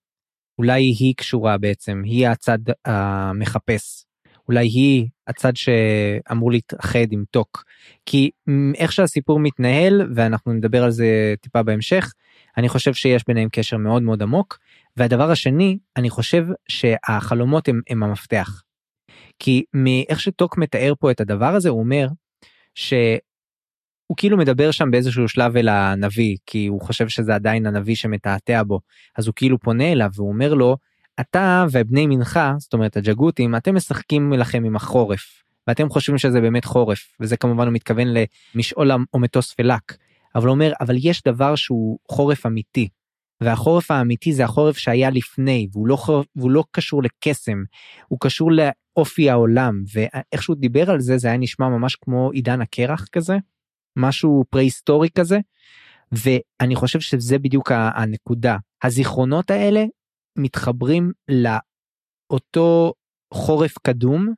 [0.58, 4.08] אולי היא קשורה בעצם היא הצד המחפש
[4.48, 7.64] אולי היא הצד שאמור להתאחד עם טוק
[8.06, 8.30] כי
[8.76, 12.14] איך שהסיפור מתנהל ואנחנו נדבר על זה טיפה בהמשך
[12.58, 14.58] אני חושב שיש ביניהם קשר מאוד מאוד עמוק.
[14.98, 18.62] והדבר השני, אני חושב שהחלומות הם, הם המפתח.
[19.40, 22.08] כי מאיך שטוק מתאר פה את הדבר הזה, הוא אומר
[22.76, 23.20] שהוא
[24.18, 28.80] כאילו מדבר שם באיזשהו שלב אל הנביא, כי הוא חושב שזה עדיין הנביא שמתעתע בו.
[29.18, 30.78] אז הוא כאילו פונה אליו והוא אומר לו,
[31.20, 35.44] אתה ובני מנחה, זאת אומרת הג'גותים, אתם משחקים לכם עם החורף.
[35.68, 38.08] ואתם חושבים שזה באמת חורף, וזה כמובן הוא מתכוון
[38.56, 39.98] למשעול או מטוס פלק.
[40.36, 42.90] אבל הוא אומר, אבל יש דבר שהוא חורף אמיתי.
[43.42, 47.64] והחורף האמיתי זה החורף שהיה לפני, והוא לא, חורף, והוא לא קשור לקסם,
[48.08, 52.62] הוא קשור לאופי העולם, ואיך שהוא דיבר על זה, זה היה נשמע ממש כמו עידן
[52.62, 53.38] הקרח כזה,
[53.96, 55.40] משהו פרה-היסטורי כזה,
[56.12, 58.58] ואני חושב שזה בדיוק הנקודה.
[58.84, 59.86] הזיכרונות האלה
[60.38, 62.94] מתחברים לאותו
[63.34, 64.34] חורף קדום,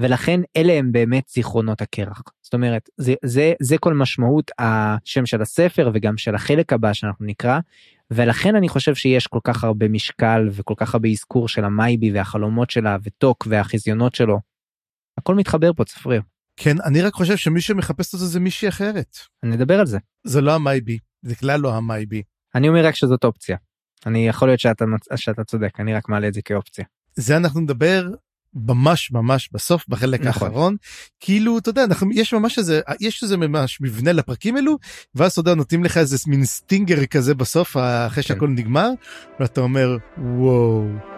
[0.00, 2.22] ולכן אלה הם באמת זיכרונות הקרח.
[2.42, 7.26] זאת אומרת, זה, זה, זה כל משמעות השם של הספר וגם של החלק הבא שאנחנו
[7.26, 7.58] נקרא,
[8.10, 12.70] ולכן אני חושב שיש כל כך הרבה משקל וכל כך הרבה אזכור של המייבי והחלומות
[12.70, 14.40] שלה וטוק והחזיונות שלו.
[15.18, 16.22] הכל מתחבר פה צפריר.
[16.56, 19.16] כן, אני רק חושב שמי שמחפש את זה זה מישהי אחרת.
[19.42, 19.98] אני אדבר על זה.
[20.24, 22.22] זה לא המייבי, זה כלל לא המייבי.
[22.54, 23.56] אני אומר רק שזאת אופציה.
[24.06, 24.84] אני יכול להיות שאתה,
[25.16, 26.84] שאתה צודק, אני רק מעלה את זה כאופציה.
[27.14, 28.08] זה אנחנו נדבר
[28.54, 30.48] ממש ממש בסוף בחלק נכון.
[30.48, 30.76] האחרון
[31.20, 34.78] כאילו אתה יודע אנחנו יש ממש איזה יש איזה ממש מבנה לפרקים אלו
[35.14, 38.28] ואז אתה יודע נותנים לך איזה מין סטינגר כזה בסוף אחרי כן.
[38.28, 38.90] שהכל נגמר
[39.40, 41.17] ואתה אומר וואו.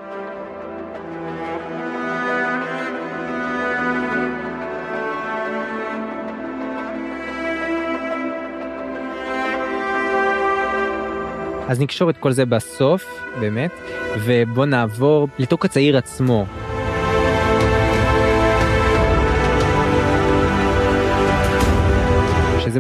[11.71, 13.05] אז נקשור את כל זה בסוף
[13.41, 13.71] באמת
[14.25, 16.47] ובוא נעבור לתוק הצעיר עצמו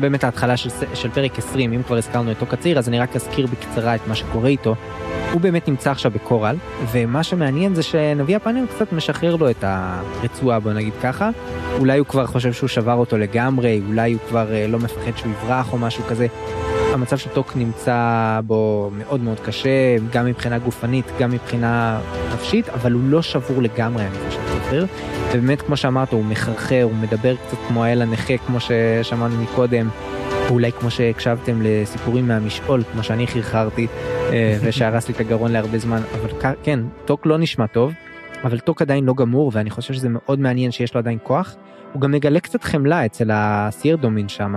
[0.00, 2.98] שזה באמת ההתחלה של, של פרק 20, אם כבר הזכרנו את תוק הצעיר, אז אני
[2.98, 4.74] רק אזכיר בקצרה את מה שקורה איתו.
[5.32, 6.56] הוא באמת נמצא עכשיו בקורל,
[6.92, 11.30] ומה שמעניין זה שנביא הפאנל קצת משחרר לו את הרצועה, בוא נגיד ככה.
[11.78, 15.32] אולי הוא כבר חושב שהוא שבר אותו לגמרי, אולי הוא כבר אה, לא מפחד שהוא
[15.32, 16.26] יברח או משהו כזה.
[16.94, 22.00] המצב של טוק נמצא בו מאוד מאוד קשה, גם מבחינה גופנית, גם מבחינה
[22.34, 24.84] נפשית, אבל הוא לא שבור לגמרי, אני חושב, סופר.
[25.32, 29.88] ובאמת, כמו שאמרת, הוא מחרחר, הוא מדבר קצת כמו האל הנכה, כמו ששמענו מקודם,
[30.50, 33.86] אולי כמו שהקשבתם לסיפורים מהמשעול, כמו שאני חרחרתי,
[34.32, 37.92] אה, ושהרס לי את הגרון להרבה זמן, אבל כן, טוק לא נשמע טוב,
[38.44, 41.56] אבל טוק עדיין לא גמור, ואני חושב שזה מאוד מעניין שיש לו עדיין כוח.
[41.92, 44.54] הוא גם מגלה קצת חמלה אצל הסיירדומין שם,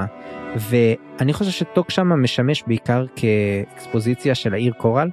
[0.55, 5.09] ואני חושב שטוק שם משמש בעיקר כאקספוזיציה של העיר קורל.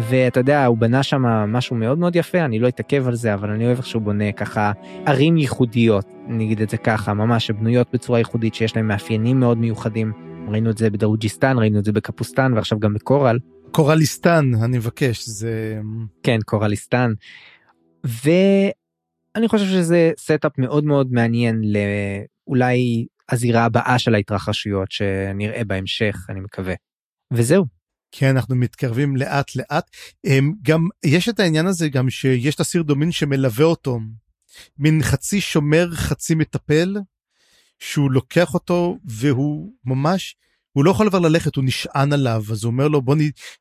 [0.00, 3.50] ואתה יודע הוא בנה שם משהו מאוד מאוד יפה אני לא אתעכב על זה אבל
[3.50, 4.72] אני אוהב איך שהוא בונה ככה
[5.06, 10.12] ערים ייחודיות נגיד את זה ככה ממש שבנויות בצורה ייחודית שיש להם מאפיינים מאוד מיוחדים
[10.48, 13.38] ראינו את זה בדרוג'יסטן ראינו את זה בקפוסטן ועכשיו גם בקורל.
[13.70, 15.80] קורליסטן אני מבקש זה
[16.22, 17.12] כן קורליסטן.
[18.04, 26.40] ואני חושב שזה setup מאוד מאוד מעניין לאולי הזירה הבאה של ההתרחשויות שנראה בהמשך אני
[26.40, 26.74] מקווה.
[27.32, 27.83] וזהו.
[28.16, 29.90] כן אנחנו מתקרבים לאט לאט.
[30.62, 34.00] גם יש את העניין הזה גם שיש את הסיר דומין שמלווה אותו.
[34.78, 36.96] מין חצי שומר חצי מטפל
[37.78, 40.36] שהוא לוקח אותו והוא ממש
[40.72, 43.18] הוא לא יכול כבר ללכת הוא נשען עליו אז הוא אומר לו בוא נ...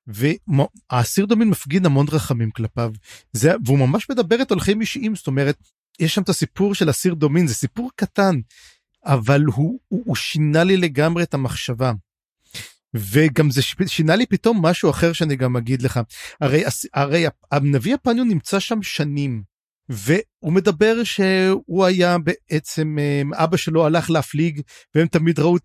[0.08, 2.92] והאסיר דומין מפגין המון רחמים כלפיו.
[3.32, 5.58] זה והוא ממש מדבר את הולכים אישיים זאת אומרת
[6.00, 8.36] יש שם את הסיפור של אסיר דומין זה סיפור קטן
[9.06, 11.92] אבל הוא, הוא, הוא שינה לי לגמרי את המחשבה.
[12.96, 16.00] וגם זה שינה לי פתאום משהו אחר שאני גם אגיד לך
[16.42, 16.64] הרי
[16.94, 19.44] הרי הנביא הפניון נמצא שם שנים
[19.90, 22.98] והוא מדבר שהוא היה בעצם
[23.34, 24.62] אבא שלו הלך להפליג
[24.96, 25.58] והם תמיד ראו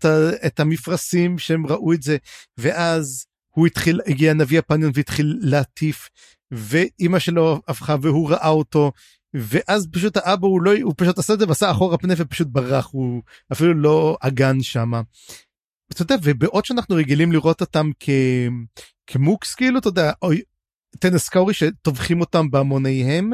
[0.45, 2.17] את המפרשים שהם ראו את זה
[2.57, 6.09] ואז הוא התחיל הגיע הנביא הפניון והתחיל להטיף
[6.51, 8.91] ואימא שלו הפכה והוא ראה אותו
[9.33, 12.89] ואז פשוט האבא הוא לא הוא פשוט עשה את זה ועשה אחורה פנה ופשוט ברח
[12.91, 13.21] הוא
[13.51, 15.01] אפילו לא אגן שמה.
[15.91, 18.09] אתה יודע ובעוד שאנחנו רגילים לראות אותם כ...
[19.07, 20.11] כמוקס כאילו אתה יודע
[20.99, 23.31] טנס קאורי שטובחים אותם בהמוניהם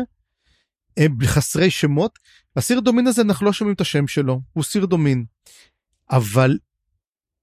[0.98, 2.20] הם חסרי שמות
[2.56, 5.26] הסיר דומין הזה אנחנו לא שומעים את השם שלו הוא סיר דומין
[6.12, 6.58] אבל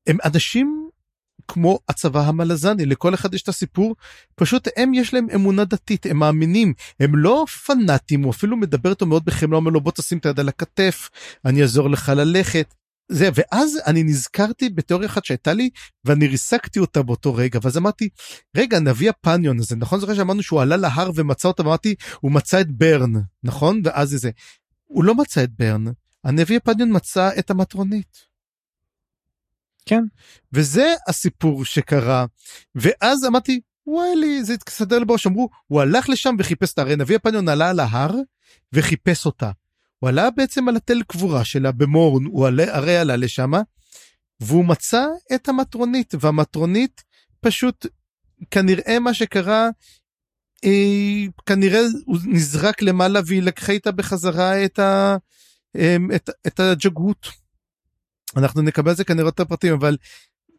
[0.07, 0.89] הם אנשים
[1.49, 3.97] כמו הצבא המלזני לכל אחד יש את הסיפור
[4.35, 9.07] פשוט הם יש להם אמונה דתית הם מאמינים הם לא פנאטים הוא אפילו מדבר איתו
[9.07, 11.11] מאוד בחמלה אומר לו בוא תשים את היד על הכתף
[11.45, 12.75] אני אעזור לך ללכת.
[13.09, 15.71] זה ואז אני נזכרתי בתיאוריה אחת שהייתה לי
[16.05, 18.09] ואני ריסקתי אותה באותו רגע ואז אמרתי
[18.57, 19.77] רגע נביא הפניון הזה.
[19.77, 20.01] נכון?
[20.01, 23.13] זוכר שאמרנו שהוא עלה להר ומצא אותה ואמרתי הוא מצא את ברן.
[23.43, 23.81] נכון?
[23.85, 24.31] ואז זה
[24.85, 25.85] הוא לא מצא את ברן
[26.25, 28.33] הנביא הפניון מצא את המטרונית.
[29.87, 30.03] כן.
[30.53, 32.27] וזה הסיפור שקרה.
[32.75, 37.17] ואז אמרתי וואלי זה התסדר לי בראש אמרו הוא הלך לשם וחיפש את הרי נביא
[37.17, 38.15] הפניון עלה על ההר
[38.73, 39.51] וחיפש אותה.
[40.03, 43.61] הוא עלה בעצם על התל קבורה שלה במורן הוא עלה, הרי עלה לשמה
[44.41, 47.03] והוא מצא את המטרונית והמטרונית
[47.41, 47.87] פשוט
[48.51, 49.69] כנראה מה שקרה
[50.65, 55.17] אה, כנראה הוא נזרק למעלה והיא לקחה איתה בחזרה את, ה,
[55.77, 57.29] אה, את, את הג'גות.
[58.37, 59.97] אנחנו נקבל זה כנראה את הפרטים אבל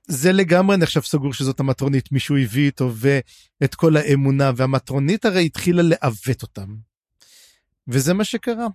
[0.07, 5.81] זה לגמרי נחשב סגור שזאת המטרונית מישהו הביא איתו ואת כל האמונה והמטרונית הרי התחילה
[5.81, 6.75] לעוות אותם.
[7.87, 8.67] וזה מה שקרה.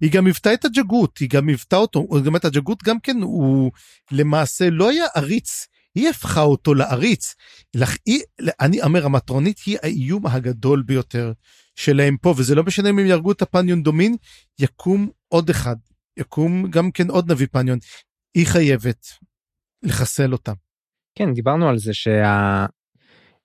[0.00, 3.72] היא גם היוותה את הג'גות היא גם היוותה אותו גם את הג'גות גם כן הוא
[4.12, 7.34] למעשה לא היה עריץ היא הפכה אותו לעריץ.
[7.76, 7.96] לח...
[8.06, 8.20] היא,
[8.60, 11.32] אני אומר המטרונית היא האיום הגדול ביותר
[11.76, 14.16] שלהם פה וזה לא משנה אם הם יהרגו את הפניון דומין
[14.58, 15.76] יקום עוד אחד
[16.16, 17.78] יקום גם כן עוד נביא פניון
[18.34, 19.06] היא חייבת
[19.82, 20.52] לחסל אותם.
[21.18, 22.66] כן דיברנו על זה שה...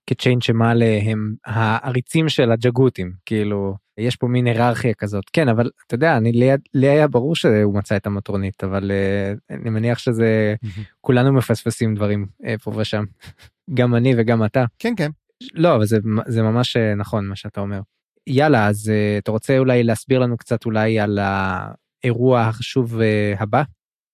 [0.06, 5.24] כצ'יין שמעלה הם העריצים של הג'גותים כאילו יש פה מין היררכיה כזאת.
[5.32, 9.54] כן אבל אתה יודע אני לי, לי היה ברור שהוא מצא את המטרונית אבל uh,
[9.54, 10.54] אני מניח שזה
[11.00, 13.04] כולנו מפספסים דברים uh, פה ושם.
[13.74, 14.64] גם אני וגם אתה.
[14.78, 15.10] כן כן.
[15.54, 17.80] לא אבל זה זה ממש אה, נכון מה שאתה אומר.
[18.26, 23.62] יאללה אז uh, אתה רוצה אולי להסביר לנו קצת אולי על האירוע החשוב uh, הבא.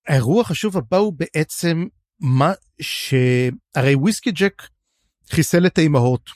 [0.09, 1.87] האירוע החשוב הבא הוא בעצם
[2.21, 4.63] מה שהרי וויסקי ג'ק
[5.31, 6.31] חיסל את האימהות.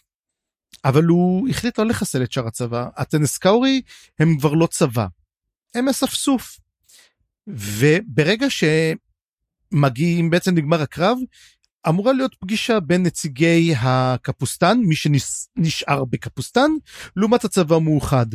[0.84, 2.88] אבל הוא החליט לא לחסל את שאר הצבא.
[2.96, 3.82] הטנסקאורי
[4.18, 5.06] הם כבר לא צבא,
[5.74, 6.58] הם אספסוף.
[7.46, 8.46] וברגע
[9.72, 11.18] שמגיעים, בעצם נגמר הקרב,
[11.88, 16.70] אמורה להיות פגישה בין נציגי הקפוסטן, מי שנשאר בקפוסטן,
[17.16, 18.26] לעומת הצבא המאוחד.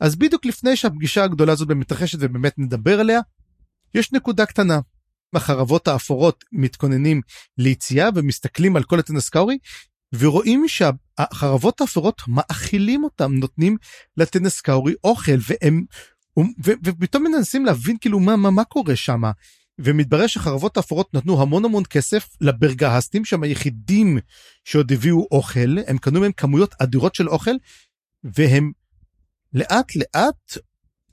[0.00, 3.20] אז בדיוק לפני שהפגישה הגדולה הזאת מתרחשת ובאמת נדבר עליה,
[3.94, 4.80] יש נקודה קטנה.
[5.34, 7.20] החרבות האפורות מתכוננים
[7.58, 9.58] ליציאה ומסתכלים על כל הטנסקאורי
[10.14, 13.76] ורואים שהחרבות האפורות מאכילים אותם נותנים
[14.16, 15.84] לטנסקאורי אוכל והם
[16.64, 19.22] ופתאום מנסים להבין כאילו מה מה מה קורה שם
[19.78, 24.18] ומתברר שחרבות האפורות נתנו המון המון כסף לברגהסטים שהם היחידים
[24.64, 27.54] שעוד הביאו אוכל הם קנו מהם כמויות אדירות של אוכל
[28.24, 28.72] והם
[29.52, 30.58] לאט לאט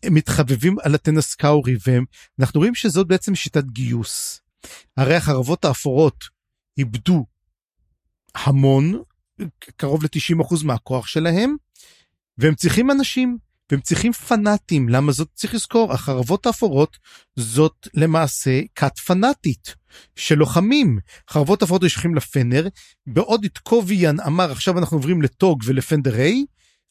[0.03, 4.41] הם מתחבבים על הטנסקאורי ואנחנו רואים שזאת בעצם שיטת גיוס.
[4.97, 6.23] הרי החרבות האפורות
[6.77, 7.25] איבדו
[8.43, 9.01] המון,
[9.75, 11.55] קרוב ל-90% מהכוח שלהם,
[12.37, 13.37] והם צריכים אנשים,
[13.71, 14.89] והם צריכים פנאטים.
[14.89, 15.93] למה זאת צריך לזכור?
[15.93, 16.97] החרבות האפורות
[17.35, 19.75] זאת למעשה כת פנאטית
[20.15, 20.99] של לוחמים.
[21.29, 22.67] חרבות האפורות נשלחים לפנר,
[23.07, 26.45] בעוד את קוביאן אמר עכשיו אנחנו עוברים לטוג ולפנדריי,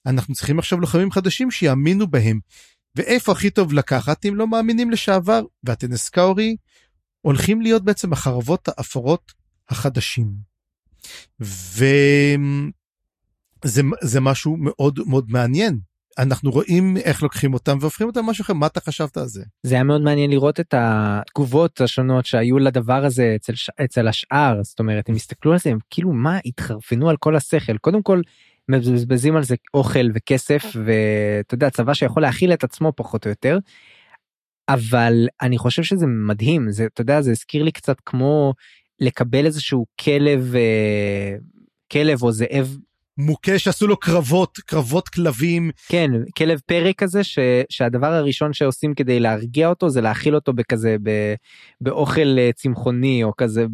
[0.07, 2.41] אנחנו צריכים עכשיו לוחמים חדשים שיאמינו בהם.
[2.97, 5.43] ואיפה הכי טוב לקחת אם לא מאמינים לשעבר?
[5.65, 6.57] והטנסקאורי
[7.21, 9.33] הולכים להיות בעצם החרבות האפורות
[9.69, 10.56] החדשים.
[11.41, 12.21] וזה
[14.21, 15.79] משהו מאוד מאוד מעניין.
[16.19, 18.53] אנחנו רואים איך לוקחים אותם והופכים אותם משהו אחר.
[18.53, 19.45] מה אתה חשבת על זה?
[19.63, 23.53] זה היה מאוד מעניין לראות את התגובות השונות שהיו לדבר הזה אצל
[23.85, 24.61] אצל השאר.
[24.63, 27.79] זאת אומרת הם הסתכלו על זה הם כאילו מה התחרפנו על כל השכל?
[27.79, 28.21] קודם כל
[28.69, 33.59] מבזבזים על זה אוכל וכסף ואתה יודע צבא שיכול להכיל את עצמו פחות או יותר.
[34.69, 36.71] אבל אני חושב שזה מדהים.
[36.71, 38.55] זה אתה יודע זה הזכיר לי קצת כמו
[39.01, 41.37] לקבל איזשהו כלב אה,
[41.93, 42.77] כלב או זאב.
[43.19, 45.71] מוכה שעשו לו קרבות קרבות כלבים.
[45.89, 47.39] כן כלב פרא כזה ש,
[47.69, 51.35] שהדבר הראשון שעושים כדי להרגיע אותו זה להאכיל אותו בכזה ב,
[51.81, 53.67] באוכל אה, צמחוני או כזה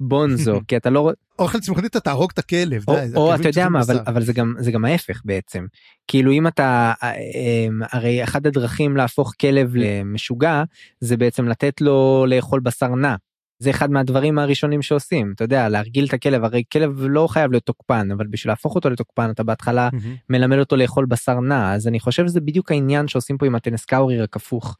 [0.00, 0.60] בבונזו.
[0.68, 3.80] כי אתה לא אוכל צמחוני אתה תהרוג את הכלב או, די, או אתה יודע מה
[3.80, 5.66] אבל, אבל זה גם זה גם ההפך בעצם.
[6.08, 10.62] כאילו אם אתה אה, הרי אחד הדרכים להפוך כלב למשוגע
[11.00, 13.14] זה בעצם לתת לו לאכול בשר נע
[13.58, 17.64] זה אחד מהדברים הראשונים שעושים אתה יודע להרגיל את הכלב הרי כלב לא חייב להיות
[17.64, 20.08] תוקפן אבל בשביל להפוך אותו לתוקפן אתה בהתחלה mm-hmm.
[20.30, 24.20] מלמד אותו לאכול בשר נע אז אני חושב שזה בדיוק העניין שעושים פה עם הטנסקאורי
[24.20, 24.76] רק הפוך.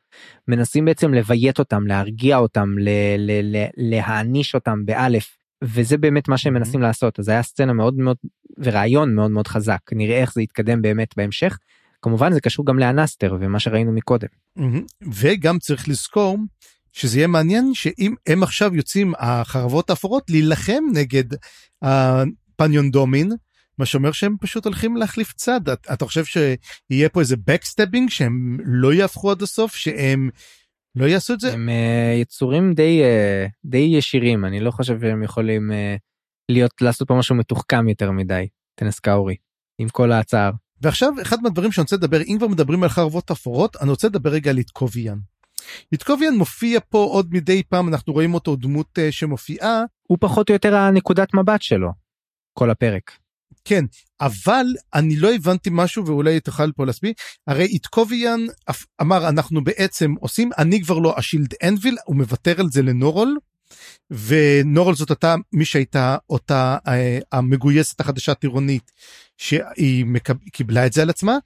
[0.49, 6.39] מנסים בעצם לביית אותם להרגיע אותם ל- ל- ל- להעניש אותם באלף וזה באמת מה
[6.39, 6.59] שהם mm-hmm.
[6.59, 8.17] מנסים לעשות אז היה סצנה מאוד מאוד
[8.59, 11.59] ורעיון מאוד מאוד חזק נראה איך זה יתקדם באמת בהמשך.
[12.03, 14.29] כמובן זה קשור גם לאנסטר ומה שראינו מקודם.
[14.59, 15.07] Mm-hmm.
[15.15, 16.39] וגם צריך לזכור
[16.97, 21.25] שזה יהיה מעניין שאם הם עכשיו יוצאים החרבות האפורות להילחם נגד
[21.83, 23.33] הפניון דומין
[23.79, 28.59] מה שאומר שהם פשוט הולכים להחליף צד אתה, אתה חושב שיהיה פה איזה backstabbing שהם
[28.65, 30.31] לא יהפכו עד הסוף שהם
[30.95, 35.23] לא יעשו את זה הם אה, יצורים די אה, די ישירים אני לא חושב שהם
[35.23, 35.75] יכולים אה,
[36.49, 39.37] להיות לעשות פה משהו מתוחכם יותר מדי טנס קאורי
[39.79, 40.53] עם כל הצער.
[40.83, 44.31] ועכשיו אחד מהדברים שאני רוצה לדבר אם כבר מדברים על חרבות אפורות אני רוצה לדבר
[44.31, 45.19] רגע על איתקוביאן.
[45.93, 50.55] איטקוביאן מופיע פה עוד מדי פעם אנחנו רואים אותו דמות uh, שמופיעה הוא פחות או
[50.55, 51.89] יותר הנקודת מבט שלו
[52.53, 53.11] כל הפרק.
[53.65, 53.85] כן
[54.21, 57.13] אבל אני לא הבנתי משהו ואולי תוכל פה להסביר
[57.47, 58.41] הרי איטקוביאן
[59.01, 63.39] אמר אנחנו בעצם עושים אני כבר לא השילד אנביל הוא מוותר על זה לנורול
[64.11, 68.93] ונורל זאת אותה מי שהייתה אותה אה, המגויסת החדשה טירונית
[69.37, 70.35] שהיא מקב...
[70.53, 71.39] קיבלה את זה על עצמה.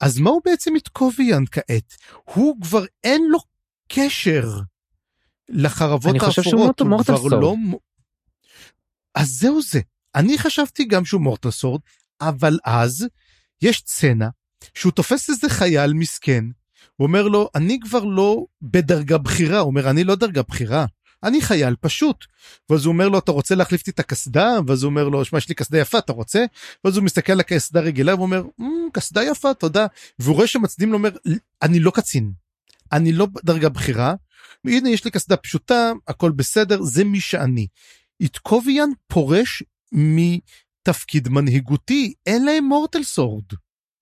[0.00, 1.96] אז מה הוא בעצם איטקוביאן כעת?
[2.24, 3.38] הוא כבר אין לו
[3.88, 4.48] קשר
[5.48, 7.54] לחרבות האפורות, הוא כבר לא...
[9.14, 9.80] אז זהו זה,
[10.14, 11.80] אני חשבתי גם שהוא מורטל סורד,
[12.20, 13.06] אבל אז
[13.62, 14.28] יש סצנה
[14.74, 16.44] שהוא תופס איזה חייל מסכן,
[16.96, 20.86] הוא אומר לו, אני כבר לא בדרגה בכירה, הוא אומר, אני לא דרגה בכירה,
[21.24, 22.24] אני חייל פשוט.
[22.70, 24.58] ואז הוא אומר לו, אתה רוצה להחליף לי את הקסדה?
[24.66, 26.44] ואז הוא אומר לו, שמע, יש לי קסדה יפה, אתה רוצה?
[26.84, 29.86] ואז הוא מסתכל על הקסדה רגילה ואומר, אמ, קסדה יפה, תודה.
[30.18, 31.10] והוא רואה שמצדיעים לו, אומר,
[31.62, 32.32] אני לא קצין,
[32.92, 34.14] אני לא דרגה בכירה,
[34.64, 37.66] הנה יש לי קסדה פשוטה, הכל בסדר, זה מי שאני.
[38.20, 39.62] איטקוביאן פורש
[39.92, 43.44] מתפקיד מנהיגותי, אין להם מורטל סורד.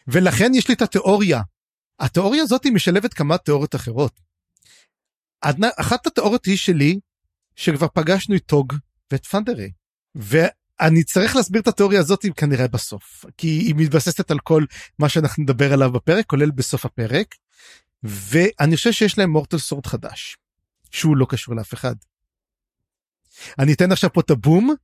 [0.09, 1.41] ולכן יש לי את התיאוריה.
[2.01, 4.21] התיאוריה הזאת משלבת כמה תיאוריות אחרות.
[5.79, 6.99] אחת התיאוריות היא שלי,
[7.63, 8.73] שכבר פגשנו את טוג
[9.11, 9.73] ואת פנדרי.
[10.15, 14.65] ואני צריך להסביר את התיאוריה הזאת כנראה בסוף, כי היא מתבססת על כל
[14.99, 17.35] מה שאנחנו נדבר עליו בפרק, כולל בסוף הפרק.
[18.03, 20.37] ואני חושב שיש להם מורטל סורד חדש,
[20.91, 21.95] שהוא לא קשור לאף אחד.
[23.59, 24.75] אני אתן עכשיו פה את הבום,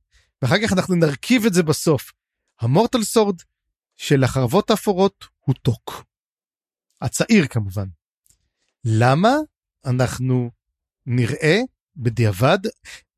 [0.41, 2.11] ואחר כך אנחנו נרכיב את זה בסוף.
[2.61, 3.41] המורטל סורד
[3.97, 6.03] של החרבות האפורות הוא טוק.
[7.01, 7.87] הצעיר כמובן.
[8.85, 9.35] למה?
[9.85, 10.51] אנחנו
[11.05, 11.59] נראה
[11.99, 12.59] בדיעבד.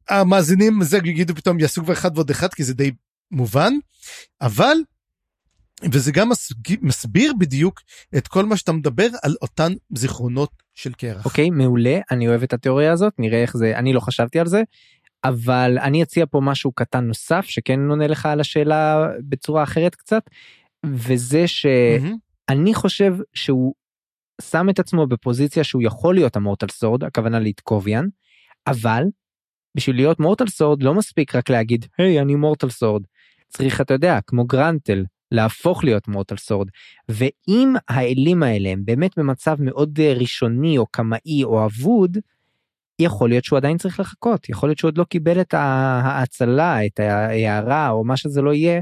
[0.10, 2.92] המאזינים זה יגידו פתאום יעשו כבר אחד ועוד אחד כי זה די
[3.32, 3.74] מובן,
[4.42, 4.78] אבל
[5.92, 6.30] וזה גם
[6.82, 7.82] מסביר בדיוק
[8.18, 11.26] את כל מה שאתה מדבר על אותן זיכרונות של קרח.
[11.26, 14.48] אוקיי okay, מעולה אני אוהב את התיאוריה הזאת נראה איך זה אני לא חשבתי על
[14.48, 14.62] זה
[15.24, 20.24] אבל אני אציע פה משהו קטן נוסף שכן עונה לך על השאלה בצורה אחרת קצת
[20.86, 23.74] וזה שאני חושב שהוא
[24.42, 28.06] שם את עצמו בפוזיציה שהוא יכול להיות ה mortal sword הכוונה לאיטקוביאן
[28.68, 29.04] אבל
[29.76, 33.04] בשביל להיות mortal sword לא מספיק רק להגיד היי, אני mortal sword.
[33.50, 36.68] צריך אתה יודע כמו גרנטל להפוך להיות mortal sword.
[37.10, 42.18] ואם האלים האלה הם באמת במצב מאוד אה, ראשוני או קמאי או אבוד
[43.00, 44.50] יכול להיות שהוא עדיין צריך לחכות.
[44.50, 48.82] יכול להיות שהוא עוד לא קיבל את ההאצלה את ההערה או מה שזה לא יהיה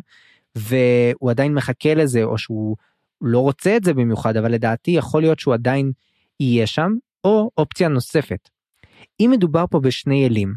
[0.55, 2.75] והוא עדיין מחכה לזה או שהוא
[3.21, 5.91] לא רוצה את זה במיוחד אבל לדעתי יכול להיות שהוא עדיין
[6.39, 6.91] יהיה שם
[7.23, 8.49] או אופציה נוספת.
[9.19, 10.53] אם מדובר פה בשני אלים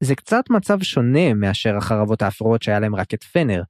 [0.00, 3.62] זה קצת מצב שונה מאשר החרבות האפרות שהיה להם רק את פנר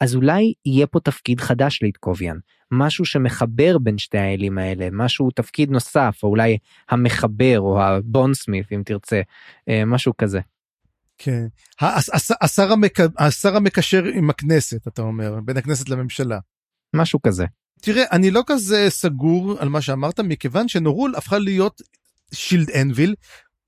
[0.00, 2.36] אז אולי יהיה פה תפקיד חדש לאיטקוביאן
[2.70, 6.58] משהו שמחבר בין שתי האלים האלה משהו תפקיד נוסף או אולי
[6.90, 9.20] המחבר או הבונסמית אם תרצה
[9.68, 10.40] אה, משהו כזה.
[11.18, 11.46] כן
[12.40, 12.98] השר, המק...
[13.18, 16.38] השר המקשר עם הכנסת אתה אומר בין הכנסת לממשלה.
[16.94, 17.44] משהו כזה.
[17.80, 21.82] תראה אני לא כזה סגור על מה שאמרת מכיוון שנורול הפכה להיות
[22.32, 23.14] שילד אנביל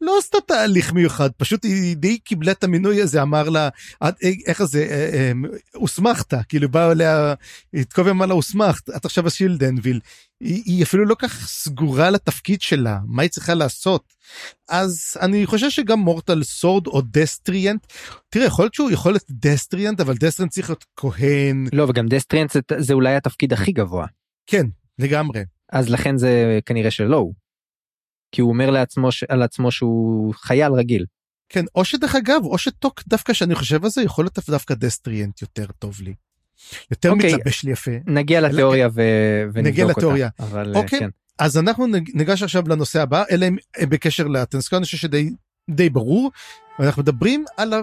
[0.00, 3.68] לא עשתה תהליך מיוחד פשוט היא די קיבלה את המינוי הזה אמר לה
[4.02, 4.10] אה,
[4.46, 5.32] איך זה אה, אה,
[5.74, 7.34] הוסמכת כאילו בא אליה
[7.74, 10.00] התקובי אמר לה הוסמכת את עכשיו השילדנביל
[10.40, 14.14] היא, היא אפילו לא כך סגורה לתפקיד שלה מה היא צריכה לעשות?
[14.68, 17.86] אז אני חושב שגם mortal sword או destriant
[18.28, 21.66] תראה יכול להיות שהוא יכול להיות destriant אבל destriant צריך להיות כהן.
[21.72, 24.06] לא וגם destriant זה, זה אולי התפקיד הכי גבוה.
[24.46, 24.66] כן
[24.98, 25.44] לגמרי.
[25.72, 27.45] אז לכן זה כנראה שלא הוא.
[28.32, 31.04] כי הוא אומר לעצמו על עצמו שהוא חייל רגיל.
[31.48, 35.42] כן או שדרך אגב או שטוק דווקא שאני חושב על זה יכול להיות דווקא destriant
[35.42, 36.14] יותר טוב לי.
[36.90, 37.12] יותר okay.
[37.12, 37.90] אוקיי, מתלבש לי יפה.
[38.06, 39.02] נגיע לתיאוריה ו...
[39.54, 40.28] נגיע לתיאוריה.
[40.40, 40.44] אותה.
[40.44, 40.78] אבל okay.
[40.78, 41.08] אוקיי, כן.
[41.38, 43.56] אז אנחנו ניגש עכשיו לנושא הבא אלא אם
[43.88, 45.30] בקשר לטנסקון אני חושב שדי
[45.70, 46.30] די ברור.
[46.80, 47.74] אנחנו מדברים על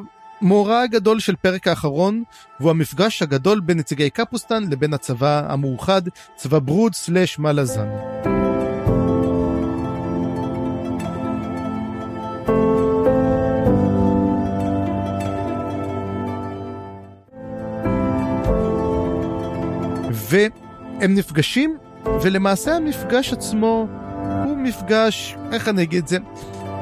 [0.42, 2.24] המאורע הגדול של פרק האחרון
[2.60, 6.02] והוא המפגש הגדול בין נציגי קפוסטן לבין הצבא המאוחד
[6.36, 7.88] צבא ברוד סלאש מלאזן.
[20.34, 21.78] והם נפגשים,
[22.22, 23.88] ולמעשה המפגש עצמו
[24.46, 26.18] הוא מפגש, איך אני אגיד את זה?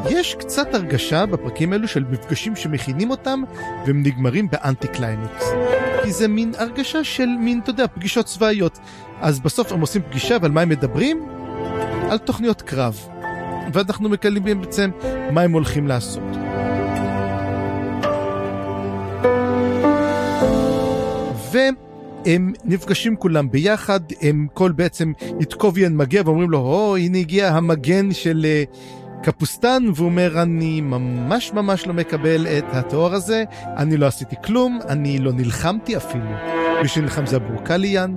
[0.09, 3.41] יש קצת הרגשה בפרקים האלו של מפגשים שמכינים אותם
[3.85, 5.45] והם נגמרים באנטי קליימקס.
[6.03, 8.79] כי זה מין הרגשה של מין, אתה יודע, פגישות צבאיות.
[9.21, 11.27] אז בסוף הם עושים פגישה ועל מה הם מדברים?
[12.09, 13.07] על תוכניות קרב.
[13.73, 14.89] ואנחנו מקללים בעצם
[15.31, 16.23] מה הם הולכים לעשות.
[21.53, 21.90] ו...
[22.25, 28.13] הם נפגשים כולם ביחד, הם כל בעצם איתקוביאן מגיע ואומרים לו, או, הנה הגיע המגן
[28.13, 28.63] של אה,
[29.23, 33.43] קפוסטן, והוא אומר, אני ממש ממש לא מקבל את התואר הזה,
[33.77, 36.25] אני לא עשיתי כלום, אני לא נלחמתי אפילו.
[36.81, 38.15] מי שנלחם זה הבורקליאן,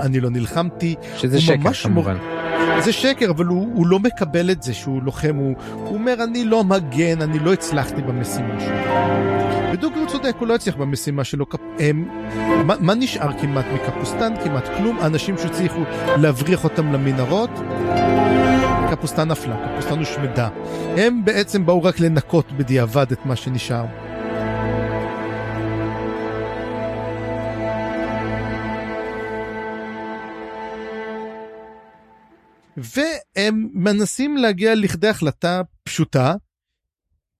[0.00, 0.94] אני לא נלחמתי.
[1.16, 2.16] שזה שקר כמובן.
[2.16, 2.80] מור...
[2.80, 6.44] זה שקר, אבל הוא, הוא לא מקבל את זה שהוא לוחם, הוא, הוא אומר, אני
[6.44, 8.76] לא מגן, אני לא הצלחתי במשימה שלו.
[9.72, 11.46] ודוגרי צודק, הוא לא הצליח במשימה שלו.
[11.78, 12.08] הם,
[12.66, 14.32] מה, מה נשאר כמעט מקפוסטן?
[14.44, 14.98] כמעט כלום.
[15.00, 15.80] האנשים שהצליחו
[16.16, 17.50] להבריח אותם למנהרות,
[18.90, 20.48] קפוסטן נפלה, קפוסטן הושמדה.
[20.96, 24.09] הם בעצם באו רק לנקות בדיעבד את מה שנשאר.
[32.80, 36.34] והם מנסים להגיע לכדי החלטה פשוטה.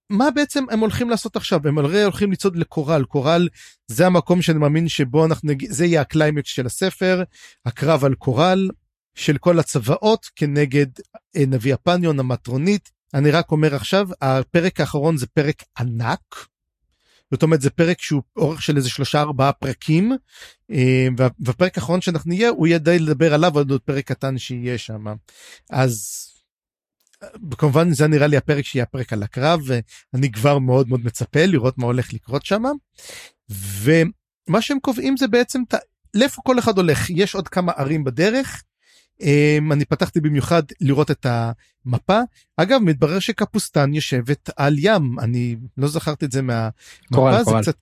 [0.09, 1.67] מה בעצם הם הולכים לעשות עכשיו?
[1.67, 3.47] הם הרי הולכים לצעוד לקורל, קורל
[3.87, 7.23] זה המקום שאני מאמין שבו אנחנו נגיד, זה יהיה הקליימקס של הספר,
[7.65, 8.69] הקרב על קורל
[9.15, 10.87] של כל הצבאות כנגד
[11.35, 12.91] אה, נביא הפניון המטרונית.
[13.13, 16.47] אני רק אומר עכשיו, הפרק האחרון זה פרק ענק,
[17.31, 20.11] זאת אומרת זה פרק שהוא אורך של איזה שלושה ארבעה פרקים
[20.71, 21.07] אה,
[21.39, 25.05] והפרק האחרון שאנחנו נהיה הוא יהיה די לדבר עליו עוד פרק קטן שיהיה שם.
[25.69, 26.27] אז
[27.57, 31.77] כמובן זה נראה לי הפרק שיהיה הפרק על הקרב ואני כבר מאוד מאוד מצפה לראות
[31.77, 32.63] מה הולך לקרות שם.
[33.49, 35.61] ומה שהם קובעים זה בעצם
[36.13, 37.09] לאיפה כל אחד הולך.
[37.09, 38.63] יש עוד כמה ערים בדרך
[39.71, 42.19] אני פתחתי במיוחד לראות את המפה.
[42.57, 46.75] אגב, מתברר שקפוסטן יושבת על ים, אני לא זכרתי את זה מהמפה,
[47.13, 47.61] קורל, זה קורל.
[47.61, 47.77] קצת...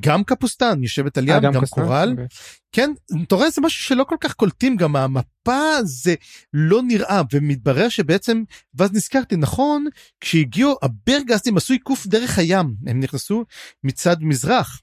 [0.00, 1.82] גם קפוסטן יושבת על ים, אה, גם, גם קוסטן?
[1.82, 2.10] קורל.
[2.10, 2.26] אוקיי.
[2.72, 2.90] כן,
[3.22, 6.14] אתה רואה זה משהו שלא כל כך קולטים, גם המפה זה
[6.52, 8.42] לא נראה, ומתברר שבעצם,
[8.74, 9.86] ואז נזכרתי, נכון,
[10.20, 13.44] כשהגיעו, הברגסטים עשו עיקוף דרך הים, הם נכנסו
[13.84, 14.80] מצד מזרח,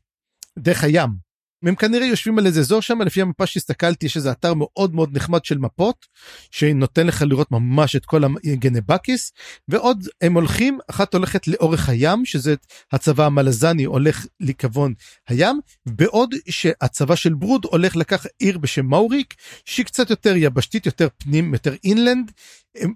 [0.59, 1.28] דרך הים.
[1.63, 5.17] הם כנראה יושבים על איזה אזור שם לפי המפה שהסתכלתי יש איזה אתר מאוד מאוד
[5.17, 6.05] נחמד של מפות
[6.51, 9.31] שנותן לך לראות ממש את כל הגנבקיס
[9.67, 12.55] ועוד הם הולכים אחת הולכת לאורך הים שזה
[12.91, 14.93] הצבא המלזני הולך לכיוון
[15.27, 19.33] הים בעוד שהצבא של ברוד הולך לקח עיר בשם מאוריק
[19.65, 22.31] שהיא קצת יותר יבשתית יותר פנים יותר אינלנד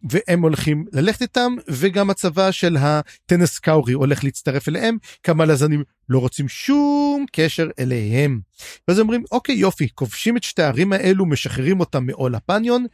[0.09, 6.19] והם הולכים ללכת איתם וגם הצבא של הטנס קאורי הולך להצטרף אליהם כמה לזנים לא
[6.19, 8.39] רוצים שום קשר אליהם.
[8.87, 12.85] ואז אומרים אוקיי יופי כובשים את שתי הערים האלו משחררים אותם מעול הפניון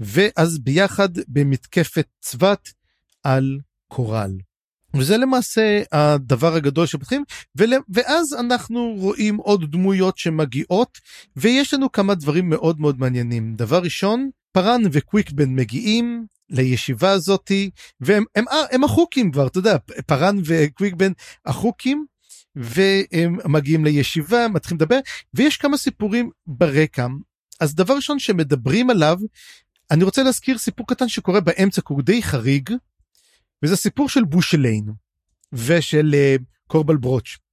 [0.00, 2.68] ואז ביחד במתקפת צבת
[3.22, 3.58] על
[3.88, 4.30] קורל.
[4.96, 7.24] וזה למעשה הדבר הגדול שפותחים
[7.56, 7.72] ול...
[7.88, 10.98] ואז אנחנו רואים עוד דמויות שמגיעות
[11.36, 18.24] ויש לנו כמה דברים מאוד מאוד מעניינים דבר ראשון פארן וקוויקבן מגיעים לישיבה הזאתי והם
[18.36, 19.76] הם, הם, הם החוקים כבר אתה יודע
[20.06, 21.12] פארן וקוויקבן
[21.46, 22.06] החוקים
[22.54, 24.98] והם מגיעים לישיבה מתחילים לדבר
[25.34, 27.06] ויש כמה סיפורים ברקע
[27.60, 29.18] אז דבר ראשון שמדברים עליו
[29.90, 32.70] אני רוצה להזכיר סיפור קטן שקורה באמצע כי הוא די חריג
[33.62, 34.84] וזה סיפור של בושליין
[35.52, 37.45] ושל uh, קורבל ברוץ'.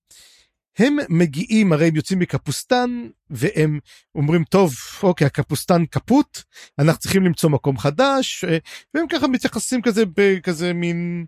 [0.78, 3.80] הם מגיעים הרי הם יוצאים מקפוסטן והם
[4.16, 6.40] אומרים טוב אוקיי הקפוסטן קפוט
[6.80, 8.46] אנחנו צריכים למצוא מקום חדש
[8.94, 11.26] והם ככה מתייחסים כזה בכזה מין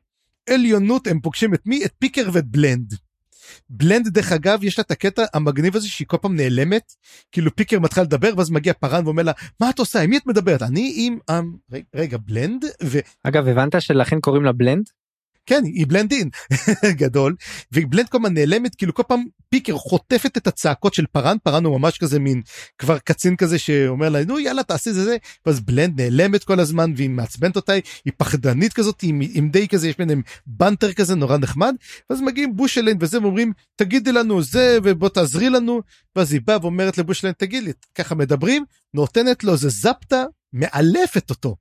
[0.50, 2.94] עליונות הם פוגשים את מי את פיקר ואת בלנד.
[3.70, 6.94] בלנד דרך אגב יש לה את הקטע המגניב הזה שהיא כל פעם נעלמת
[7.32, 10.26] כאילו פיקר מתחיל לדבר ואז מגיע פארן ואומר לה מה את עושה עם מי את
[10.26, 11.18] מדברת אני עם
[11.96, 13.00] רגע בלנד ו...
[13.24, 14.90] אגב הבנת שלכן קוראים לה בלנד?
[15.46, 16.30] כן היא בלנד אין
[17.02, 17.36] גדול
[17.72, 21.80] ובלנד כל הזמן נעלמת כאילו כל פעם פיקר חוטפת את הצעקות של פארן פארן הוא
[21.80, 22.42] ממש כזה מין
[22.78, 26.94] כבר קצין כזה שאומר לה נו יאללה תעשי זה זה ואז בלנד נעלמת כל הזמן
[26.96, 31.38] והיא מעצבנת אותה היא פחדנית כזאת עם, עם די כזה יש ביניהם banter כזה נורא
[31.38, 31.76] נחמד
[32.10, 35.82] ואז מגיעים בושלן וזה ואומרים תגידי לנו זה ובוא תעזרי לנו
[36.16, 40.24] ואז היא באה ואומרת לבושלן תגיד לי ככה מדברים נותנת לו איזה זפטה
[40.54, 41.56] מאלפת אותו.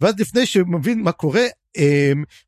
[0.00, 1.46] ואז לפני שהוא מבין מה קורה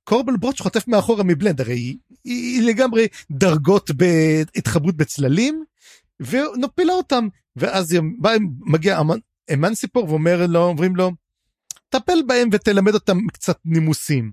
[0.05, 5.65] קורבל ברוץ' חוטף מאחורה מבלנד הרי היא, היא, היא לגמרי דרגות בהתחברות בצללים
[6.21, 8.31] ונופילה אותם ואז בא,
[8.67, 9.19] מגיע אמן-
[9.53, 11.11] אמנסיפור ואומר לו אומרים לו
[11.89, 14.33] טפל בהם ותלמד אותם קצת נימוסים.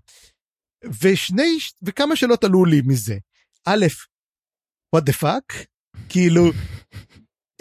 [1.04, 3.18] ושני וכמה שאלות עלו לי מזה
[3.66, 3.86] א'
[4.96, 5.66] what the fuck
[6.10, 6.52] כאילו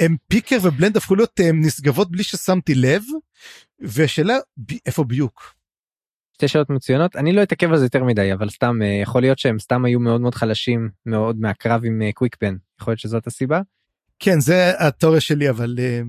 [0.00, 3.02] הם פיקר ובלנד הפכו להיות הם, נשגבות בלי ששמתי לב
[3.80, 5.54] ושאלה ב- איפה ביוק.
[6.38, 7.16] שתי שאלות מצוינות.
[7.16, 10.00] אני לא אתעכב על זה יותר מדי אבל סתם אה, יכול להיות שהם סתם היו
[10.00, 13.60] מאוד מאוד חלשים מאוד מהקרב עם אה, קוויקפן יכול להיות שזאת הסיבה?
[14.18, 16.00] כן זה התיאוריה שלי אבל אה,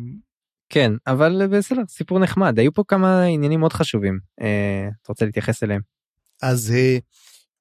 [0.69, 2.59] כן אבל בסדר סיפור נחמד.
[2.59, 5.81] היו פה כמה עניינים מאוד חשובים אתה רוצה להתייחס אליהם?
[6.41, 6.73] אז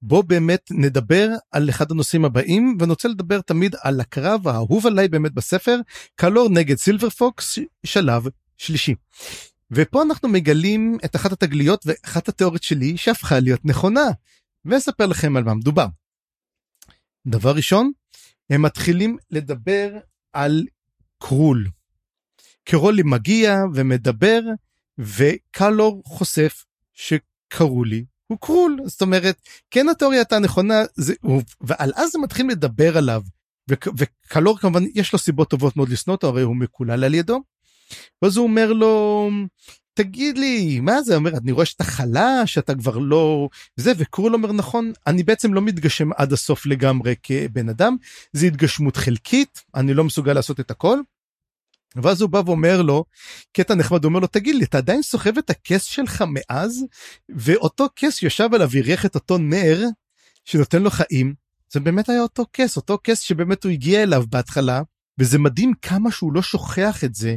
[0.03, 5.09] בוא באמת נדבר על אחד הנושאים הבאים ואני רוצה לדבר תמיד על הקרב האהוב עליי
[5.09, 5.77] באמת בספר
[6.15, 8.23] קלור נגד סילבר פוקס שלב
[8.57, 8.95] שלישי.
[9.73, 14.07] ופה אנחנו מגלים את אחת התגליות ואחת התיאוריות שלי שהפכה להיות נכונה
[14.65, 15.87] ואספר לכם על מה מדובר.
[17.27, 17.93] דבר ראשון
[18.51, 19.99] הם מתחילים לדבר
[20.33, 20.67] על
[21.19, 21.69] קרול.
[22.65, 24.41] קרולי מגיע ומדבר
[24.99, 26.65] וקלור חושף
[26.95, 29.41] שקראו לי הוא קרול זאת אומרת
[29.71, 31.15] כן התיאוריה הייתה נכונה זה
[31.61, 33.23] ועל אז הם מתחילים לדבר עליו
[33.69, 37.43] וקלור כמובן יש לו סיבות טובות מאוד לשנוא אותו הרי הוא מקולל על ידו.
[38.23, 39.31] ואז הוא אומר לו
[39.95, 44.53] תגיד לי מה זה אומר אני רואה שאתה חלש אתה כבר לא זה וקרול אומר
[44.53, 47.97] נכון אני בעצם לא מתגשם עד הסוף לגמרי כבן אדם
[48.33, 50.99] זה התגשמות חלקית אני לא מסוגל לעשות את הכל.
[51.97, 53.05] ואז הוא בא ואומר לו
[53.53, 56.85] קטע נחמד הוא אומר לו תגיד לי אתה עדיין סוחב את הכס שלך מאז
[57.29, 59.85] ואותו כס יושב עליו הריח את אותו נר
[60.45, 61.35] שנותן לו חיים
[61.73, 64.83] זה באמת היה אותו כס אותו כס שבאמת הוא הגיע אליו בהתחלה
[65.19, 67.37] וזה מדהים כמה שהוא לא שוכח את זה.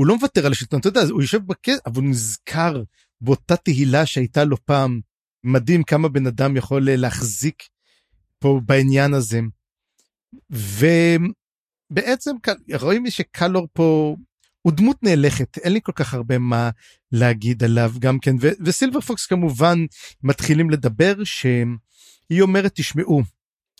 [0.00, 2.82] הוא לא מוותר על השלטון אתה יודע הוא יושב בכס אבל הוא נזכר
[3.20, 5.00] באותה תהילה שהייתה לו פעם
[5.44, 7.62] מדהים כמה בן אדם יכול להחזיק
[8.38, 9.40] פה בעניין הזה.
[10.52, 10.86] ו...
[11.90, 12.30] בעצם
[12.80, 14.16] רואים שקלור פה
[14.62, 16.70] הוא דמות נאלכת אין לי כל כך הרבה מה
[17.12, 19.78] להגיד עליו גם כן ו- וסילבר פוקס כמובן
[20.22, 23.22] מתחילים לדבר שהיא אומרת תשמעו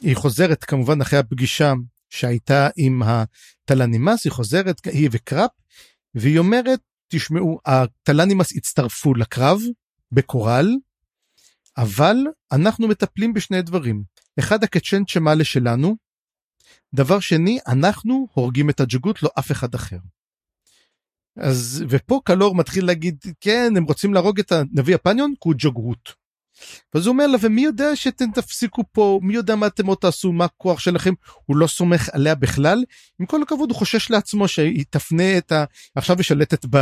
[0.02, 1.72] היא חוזרת כמובן אחרי הפגישה
[2.10, 5.50] שהייתה עם הטלנימאס היא חוזרת היא וקראפ
[6.14, 9.60] והיא אומרת תשמעו הטלנימאס הצטרפו לקרב
[10.12, 10.76] בקורל
[11.76, 12.16] אבל
[12.52, 14.02] אנחנו מטפלים בשני דברים
[14.38, 15.96] אחד הקצ'נט שמעלה שלנו
[16.94, 19.98] דבר שני, אנחנו הורגים את הג'גות, לא אף אחד אחר.
[21.36, 26.19] אז ופה קלור מתחיל להגיד כן הם רוצים להרוג את הנביא הפניון כי הוא ג'וגרות.
[26.94, 29.20] ואז הוא אומר לה ומי יודע שאתם תפסיקו פה?
[29.22, 30.32] מי יודע מה אתם עוד תעשו?
[30.32, 31.14] מה הכוח שלכם?
[31.46, 32.84] הוא לא סומך עליה בכלל?
[33.20, 35.64] עם כל הכבוד הוא חושש לעצמו שהיא תפנה את ה...
[35.94, 36.78] עכשיו היא שלטת ב...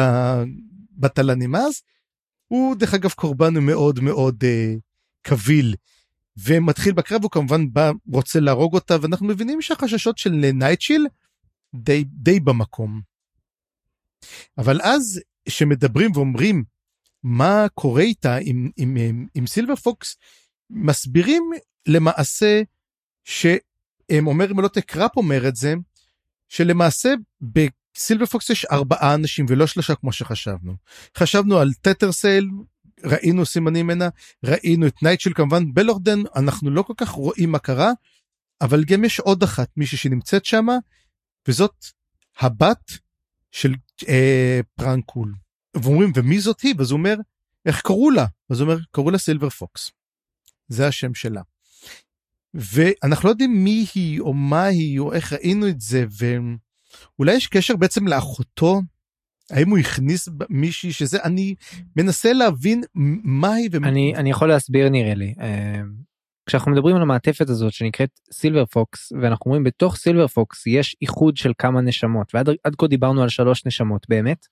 [0.93, 1.55] בתלנים.
[1.55, 1.83] אז.
[2.49, 4.75] הוא דרך אגב קורבן מאוד מאוד אה,
[5.23, 5.75] קביל.
[6.37, 11.07] ומתחיל בקרב הוא כמובן בא רוצה להרוג אותה ואנחנו מבינים שהחששות של נייטשיל
[11.75, 13.01] די די במקום.
[14.59, 16.65] אבל אז שמדברים ואומרים
[17.23, 20.17] מה קורה איתה עם, עם, עם, עם סילבר פוקס
[20.71, 21.51] מסבירים
[21.87, 22.63] למעשה
[23.25, 25.75] שהם אומר אם לא תקראפ אומר את זה
[26.49, 30.75] שלמעשה בסילבר פוקס יש ארבעה אנשים ולא שלושה כמו שחשבנו
[31.17, 32.49] חשבנו על טטרסייל
[33.05, 34.09] ראינו סימנים ממנה,
[34.45, 37.93] ראינו את נייטשיל כמובן, בלורדן אנחנו לא כל כך רואים מה קרה,
[38.61, 40.77] אבל גם יש עוד אחת, מישהי שנמצאת שמה,
[41.49, 41.85] וזאת
[42.39, 42.93] הבת
[43.51, 43.75] של
[44.09, 45.35] אה, פראן קול.
[45.83, 46.75] ואומרים, ומי זאת היא?
[46.79, 47.15] ואז הוא אומר,
[47.67, 48.27] איך קראו לה?
[48.51, 49.91] אז הוא אומר, קראו לה סילבר פוקס.
[50.69, 51.43] זה השם שלה.
[52.55, 57.47] ואנחנו לא יודעים מי היא או מה היא או איך ראינו את זה ואולי יש
[57.47, 58.81] קשר בעצם לאחותו
[59.51, 61.55] האם הוא הכניס מישהי שזה אני
[61.97, 62.83] מנסה להבין
[63.25, 63.89] מה היא ומה...
[63.89, 65.81] אני אני יכול להסביר נראה לי אה,
[66.47, 71.37] כשאנחנו מדברים על המעטפת הזאת שנקראת סילבר פוקס ואנחנו אומרים בתוך סילבר פוקס יש איחוד
[71.37, 74.47] של כמה נשמות ועד עד כה דיברנו על שלוש נשמות באמת.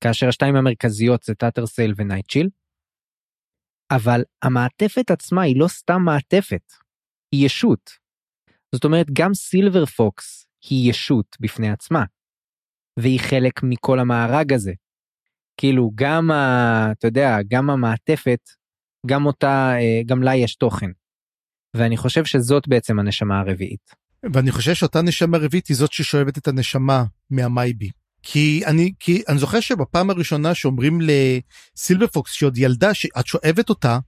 [0.00, 2.48] כאשר השתיים המרכזיות זה טאטרסייל ונייטשיל.
[3.90, 6.72] אבל המעטפת עצמה היא לא סתם מעטפת
[7.32, 7.90] היא ישות.
[8.74, 12.04] זאת אומרת גם סילבר פוקס היא ישות בפני עצמה.
[12.98, 14.72] והיא חלק מכל המארג הזה.
[15.56, 16.92] כאילו גם ה...
[16.92, 18.40] אתה יודע, גם המעטפת,
[19.06, 20.90] גם אותה, אה, גם לה יש תוכן.
[21.76, 23.94] ואני חושב שזאת בעצם הנשמה הרביעית.
[24.34, 27.90] ואני חושב שאותה נשמה רביעית היא זאת ששואבת את הנשמה מהמייבי.
[28.22, 33.98] כי אני כי אני זוכר שבפעם הראשונה שאומרים לסילבר פוקס שעוד ילדה שאת שואבת אותה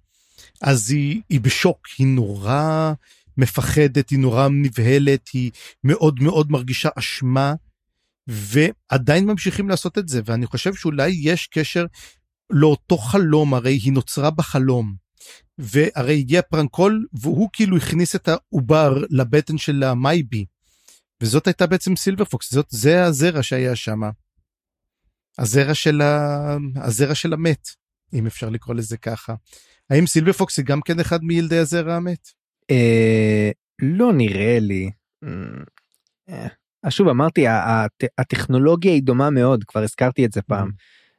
[0.62, 2.93] אז היא, היא בשוק היא נורא
[3.36, 5.51] מפחדת היא נורא נבהלת היא
[5.84, 7.55] מאוד מאוד מרגישה אשמה
[8.26, 11.86] ועדיין ממשיכים לעשות את זה ואני חושב שאולי יש קשר
[12.51, 14.94] לאותו חלום הרי היא נוצרה בחלום.
[15.59, 20.44] והרי הגיע פרנקול והוא כאילו הכניס את העובר לבטן של המייבי.
[21.23, 24.01] וזאת הייתה בעצם סילבר פוקס זאת זה הזרע שהיה שם.
[25.39, 26.57] הזרע של ה...
[26.77, 27.69] הזרע של המת
[28.15, 29.35] אם אפשר לקרוא לזה ככה.
[29.90, 32.28] האם סילבר פוקס היא גם כן אחד מילדי הזרע המת?
[32.70, 33.51] אה,
[33.82, 34.90] לא נראה לי.
[36.28, 36.47] אה,
[36.82, 37.44] אז שוב אמרתי
[38.19, 40.70] הטכנולוגיה היא דומה מאוד כבר הזכרתי את זה פעם.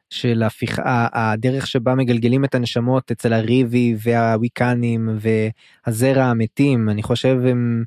[0.10, 7.84] של הפיכה הדרך שבה מגלגלים את הנשמות אצל הריבי והוויקנים והזרע המתים אני חושב הם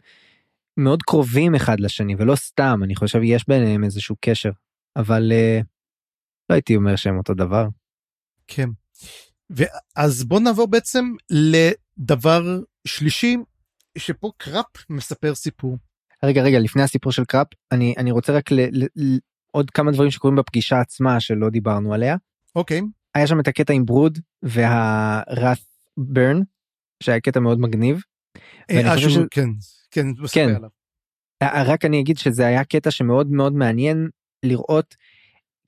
[0.76, 4.50] מאוד קרובים אחד לשני ולא סתם אני חושב יש ביניהם איזשהו קשר
[4.96, 5.64] אבל אה,
[6.50, 7.68] לא הייתי אומר שהם אותו דבר.
[8.46, 8.68] כן.
[9.50, 13.36] ואז בוא נעבור בעצם לדבר שלישי,
[13.98, 15.78] שפה קראפ מספר סיפור.
[16.22, 19.18] רגע רגע לפני הסיפור של קראפ אני אני רוצה רק ל, ל, ל,
[19.52, 22.16] עוד כמה דברים שקורים בפגישה עצמה שלא דיברנו עליה.
[22.56, 22.82] אוקיי.
[23.14, 25.58] היה שם את הקטע עם ברוד והרת
[25.96, 26.40] ברן
[27.02, 28.00] שהיה קטע מאוד מגניב.
[28.70, 29.18] אה, ש...
[29.30, 29.48] כן
[29.96, 30.54] כן, כן.
[31.42, 34.08] רק אני אגיד שזה היה קטע שמאוד מאוד מעניין
[34.42, 34.96] לראות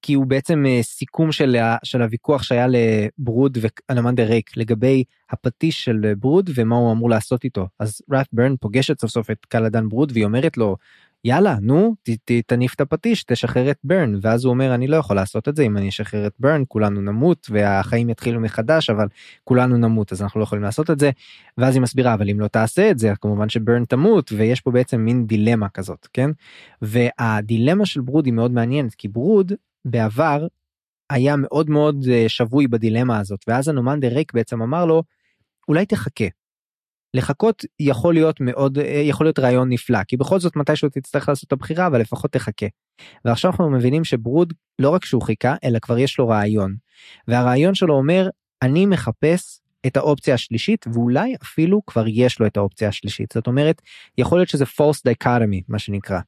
[0.02, 6.14] כי הוא בעצם אה, סיכום של, של הוויכוח שהיה לברוד ואלמנדר ריק לגבי הפטיש של
[6.18, 10.12] ברוד ומה הוא אמור לעשות איתו אז ראט ברן פוגשת סוף סוף את קלדן ברוד
[10.12, 10.76] והיא אומרת לו
[11.28, 14.96] יאללה נו ת, ת, תניף את הפטיש תשחרר את ברן ואז הוא אומר אני לא
[14.96, 19.06] יכול לעשות את זה אם אני אשחרר את ברן כולנו נמות והחיים יתחילו מחדש אבל
[19.44, 21.10] כולנו נמות אז אנחנו לא יכולים לעשות את זה
[21.58, 25.00] ואז היא מסבירה אבל אם לא תעשה את זה כמובן שברן תמות ויש פה בעצם
[25.00, 26.30] מין דילמה כזאת כן
[26.82, 29.52] והדילמה של ברוד היא מאוד מעניינת כי ברוד
[29.84, 30.46] בעבר
[31.10, 35.02] היה מאוד מאוד אה, שבוי בדילמה הזאת ואז הנומנדר ריק בעצם אמר לו
[35.68, 36.24] אולי תחכה.
[37.14, 41.46] לחכות יכול להיות מאוד אה, יכול להיות רעיון נפלא כי בכל זאת מתישהו תצטרך לעשות
[41.46, 42.66] את הבחירה אבל לפחות תחכה.
[43.24, 46.76] ועכשיו אנחנו מבינים שברוד לא רק שהוא חיכה אלא כבר יש לו רעיון
[47.28, 48.28] והרעיון שלו אומר
[48.62, 53.82] אני מחפש את האופציה השלישית ואולי אפילו כבר יש לו את האופציה השלישית זאת אומרת
[54.18, 56.20] יכול להיות שזה false dichotomy מה שנקרא.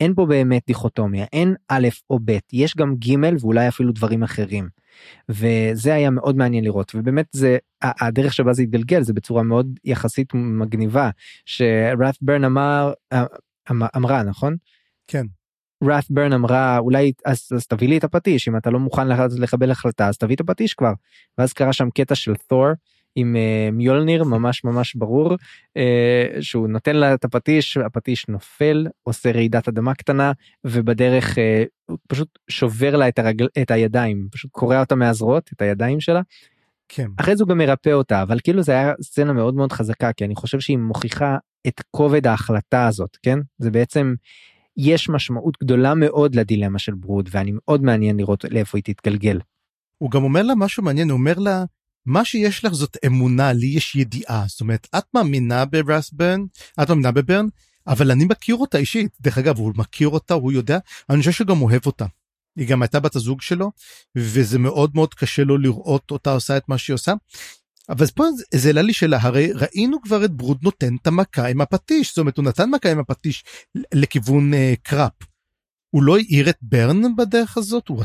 [0.00, 4.68] אין פה באמת דיכוטומיה, אין א' או ב', יש גם ג' ואולי אפילו דברים אחרים.
[5.28, 10.34] וזה היה מאוד מעניין לראות ובאמת זה הדרך שבה זה התגלגל זה בצורה מאוד יחסית
[10.34, 11.10] מגניבה
[11.46, 13.24] שראט ברן אמר אה,
[13.70, 14.56] אמ, אמרה נכון?
[15.06, 15.26] כן.
[15.84, 19.08] ראט ברן אמרה אולי אז, אז תביא לי את הפטיש אם אתה לא מוכן
[19.38, 20.92] לקבל החלטה אז תביא את הפטיש כבר
[21.38, 22.66] ואז קרה שם קטע של תור
[23.14, 29.32] עם uh, מיולניר ממש ממש ברור uh, שהוא נותן לה את הפטיש הפטיש נופל עושה
[29.32, 30.32] רעידת אדמה קטנה
[30.64, 36.00] ובדרך uh, פשוט שובר לה את, הרגל, את הידיים פשוט קורע אותה מהזרועות את הידיים
[36.00, 36.20] שלה.
[36.88, 37.08] כן.
[37.16, 40.24] אחרי זה הוא גם מרפא אותה אבל כאילו זה היה סצנה מאוד מאוד חזקה כי
[40.24, 41.36] אני חושב שהיא מוכיחה
[41.66, 44.14] את כובד ההחלטה הזאת כן זה בעצם
[44.76, 49.40] יש משמעות גדולה מאוד לדילמה של ברוד ואני מאוד מעניין לראות לאיפה היא תתגלגל.
[49.98, 51.64] הוא גם אומר לה משהו מעניין הוא אומר לה
[52.06, 54.44] מה שיש לך זאת אמונה, לי יש ידיעה.
[54.48, 56.44] זאת אומרת, את מאמינה ברסברן,
[56.82, 57.46] את מאמינה בברן,
[57.86, 59.10] אבל אני מכיר אותה אישית.
[59.20, 60.78] דרך אגב, הוא מכיר אותה, הוא יודע,
[61.10, 62.06] אני חושב שגם אוהב אותה.
[62.56, 63.70] היא גם הייתה בת הזוג שלו,
[64.16, 67.12] וזה מאוד מאוד קשה לו לראות אותה עושה את מה שהיא עושה.
[67.88, 68.24] אבל פה
[68.54, 72.18] זה העלה לי שאלה, הרי ראינו כבר את ברוד נותן את המכה עם הפטיש, זאת
[72.18, 73.44] אומרת הוא נתן מכה עם הפטיש
[73.94, 75.12] לכיוון uh, קראפ.
[75.92, 78.02] הוא לא העיר את ברן בדרך הזאת הוא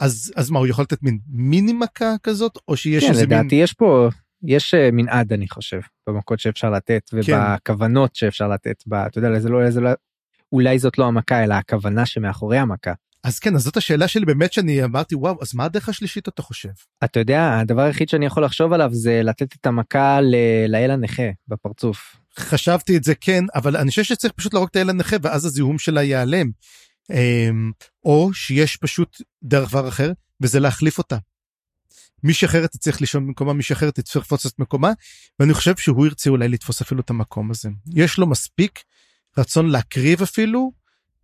[0.00, 3.54] אז אז מה הוא יכול לתת מין מיני מכה כזאת או שיש כן, איזה לדעתי
[3.54, 3.64] מין...
[3.64, 4.08] יש פה
[4.44, 7.16] יש אה, מנעד אני חושב במכות שאפשר לתת כן.
[7.16, 9.90] ובכוונות שאפשר לתת בה אתה יודע זה לא זה לא
[10.52, 12.92] אולי זאת לא המכה אלא הכוונה שמאחורי המכה.
[13.24, 16.42] אז כן אז זאת השאלה שלי באמת שאני אמרתי וואו אז מה הדרך השלישית אתה
[16.42, 16.68] חושב?
[17.04, 20.20] אתה יודע הדבר היחיד שאני יכול לחשוב עליו זה לתת את המכה
[20.68, 22.16] לאל הנכה בפרצוף.
[22.38, 25.78] חשבתי את זה כן אבל אני חושב שצריך פשוט להרוג את האל הנכה ואז הזיהום
[25.78, 26.50] שלה ייעלם.
[27.10, 27.72] אמ,
[28.04, 31.16] או שיש פשוט דרך דבר אחר וזה להחליף אותה.
[32.22, 34.92] מישהי אחרת תצטרך לישון במקומה מישהי אחרת תצטרך לתפוס את מקומה
[35.38, 38.82] ואני חושב שהוא ירצה אולי לתפוס אפילו את המקום הזה יש לו מספיק
[39.38, 40.72] רצון להקריב אפילו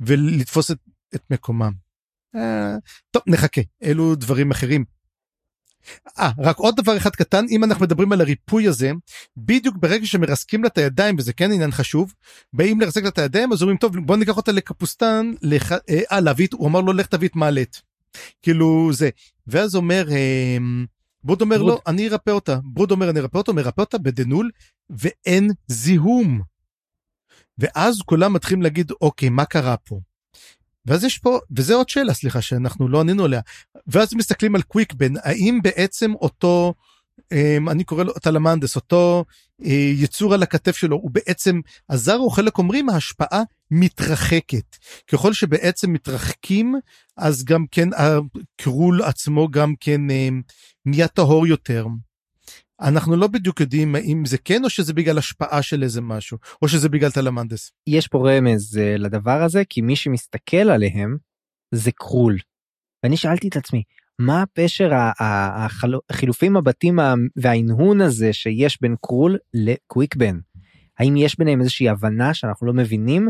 [0.00, 0.78] ולתפוס את,
[1.14, 1.72] את מקומם.
[2.36, 2.76] אה,
[3.10, 4.84] טוב נחכה אלו דברים אחרים
[6.18, 8.92] אה, רק עוד דבר אחד קטן, אם אנחנו מדברים על הריפוי הזה,
[9.36, 12.14] בדיוק ברגע שמרסקים לה את הידיים, וזה כן עניין חשוב,
[12.52, 15.72] באים לרסק לה את הידיים, אז אומרים, טוב, בוא ניקח אותה לקפוסטן, לח...
[15.72, 15.78] אה,
[16.12, 17.82] אה, להביא, הוא אמר לו, לך תביא את מעלית.
[18.42, 19.10] כאילו זה.
[19.46, 20.56] ואז אומר, אה,
[21.24, 21.68] ברוד אומר, ברוד.
[21.68, 22.59] לא, אני ארפא אותה.
[22.64, 24.50] ברוד אומר, אני ארפא אותה, מרפא אותה בדנול,
[24.90, 26.40] ואין זיהום.
[27.59, 30.00] ואז כולם מתחילים להגיד, אוקיי, מה קרה פה?
[30.89, 33.40] ואז יש פה, וזה עוד שאלה, סליחה, שאנחנו לא ענינו עליה.
[33.86, 36.74] ואז מסתכלים על קוויקבן, האם בעצם אותו,
[37.32, 39.24] אמ, אני קורא לו טלמנדס, אותו
[39.65, 44.77] אה, יצור על הכתף שלו, הוא בעצם עזר, או חלק אומרים, ההשפעה מתרחקת.
[45.12, 46.74] ככל שבעצם מתרחקים,
[47.16, 50.43] אז גם כן הקרול עצמו גם כן אמ,
[50.86, 51.86] נהיה טהור יותר.
[52.80, 56.68] אנחנו לא בדיוק יודעים אם זה כן או שזה בגלל השפעה של איזה משהו או
[56.68, 57.72] שזה בגלל תלמנדס.
[57.86, 61.16] יש פה רמז uh, לדבר הזה כי מי שמסתכל עליהם
[61.74, 62.36] זה קרול.
[63.02, 63.82] ואני שאלתי את עצמי
[64.18, 64.90] מה הפשר
[66.10, 66.98] החילופים הבתים
[67.36, 70.38] וההנהון הזה שיש בין קרול לקוויקבן.
[70.98, 73.28] האם יש ביניהם איזושהי הבנה שאנחנו לא מבינים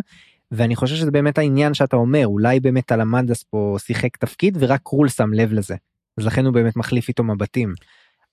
[0.50, 5.08] ואני חושב שזה באמת העניין שאתה אומר אולי באמת תלמנדס פה שיחק תפקיד ורק קרול
[5.08, 5.76] שם לב לזה.
[6.18, 7.74] אז לכן הוא באמת מחליף איתו מבטים.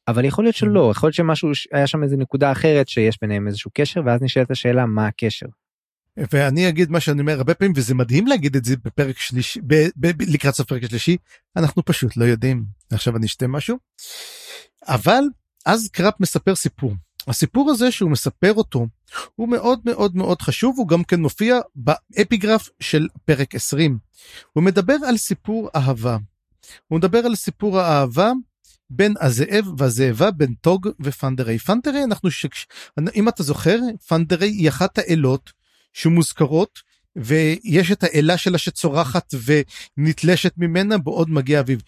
[0.08, 3.72] אבל יכול להיות שלא יכול להיות שמשהו היה שם איזה נקודה אחרת שיש ביניהם איזשהו
[3.74, 5.46] קשר ואז נשאלת השאלה מה הקשר.
[6.34, 9.74] ואני אגיד מה שאני אומר הרבה פעמים וזה מדהים להגיד את זה בפרק שלישי ב,
[9.96, 11.18] ב, ב, לקראת סוף פרק השלישי
[11.56, 13.78] אנחנו פשוט לא יודעים עכשיו אני אשתה משהו.
[14.88, 15.24] אבל
[15.66, 16.94] אז קראפ מספר סיפור
[17.28, 18.88] הסיפור הזה שהוא מספר אותו
[19.36, 23.98] הוא מאוד מאוד מאוד חשוב הוא גם כן מופיע באפיגרף של פרק 20.
[24.54, 26.18] הוא מדבר על סיפור אהבה.
[26.88, 28.32] הוא מדבר על סיפור האהבה
[28.90, 31.60] בין הזאב והזאבה בין טוג ופנדרי.
[31.60, 32.46] פנדרי אנחנו ש...
[33.16, 35.52] אם אתה זוכר פנדרי היא אחת האלות
[35.94, 36.80] שמוזכרות
[37.16, 39.34] ויש את האלה שלה שצורחת
[39.98, 41.82] ונתלשת ממנה בעוד מגיע אביב.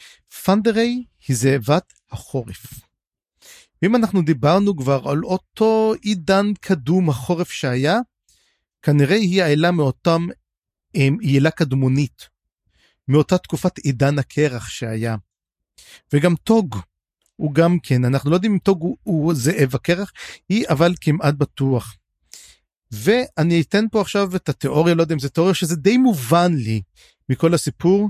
[0.44, 2.74] פנדרי היא זאבת החורף.
[3.82, 8.00] ואם אנחנו דיברנו כבר על אותו עידן קדום החורף שהיה,
[8.82, 10.28] כנראה היא האלה מאותם,
[10.94, 12.30] היא אלה קדמונית,
[13.08, 15.16] מאותה תקופת עידן הקרח שהיה.
[16.14, 16.76] וגם טוג,
[17.36, 20.12] הוא גם כן, אנחנו לא יודעים אם טוג הוא, הוא זאב הקרח,
[20.50, 21.98] היא אבל כמעט בטוח.
[22.92, 26.82] ואני אתן פה עכשיו את התיאוריה, לא יודע אם זה תיאוריה, שזה די מובן לי
[27.30, 28.10] מכל הסיפור,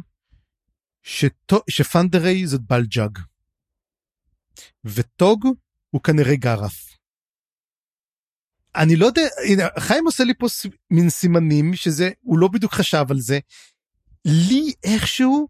[1.03, 3.19] שטו, שפנדרי זאת בלג'אג.
[4.85, 5.47] וטוג
[5.89, 6.97] הוא כנראה גרף.
[8.75, 10.47] אני לא יודע, הנה, חיים עושה לי פה
[10.91, 13.39] מין סימנים שזה, הוא לא בדיוק חשב על זה.
[14.25, 15.47] לי איכשהו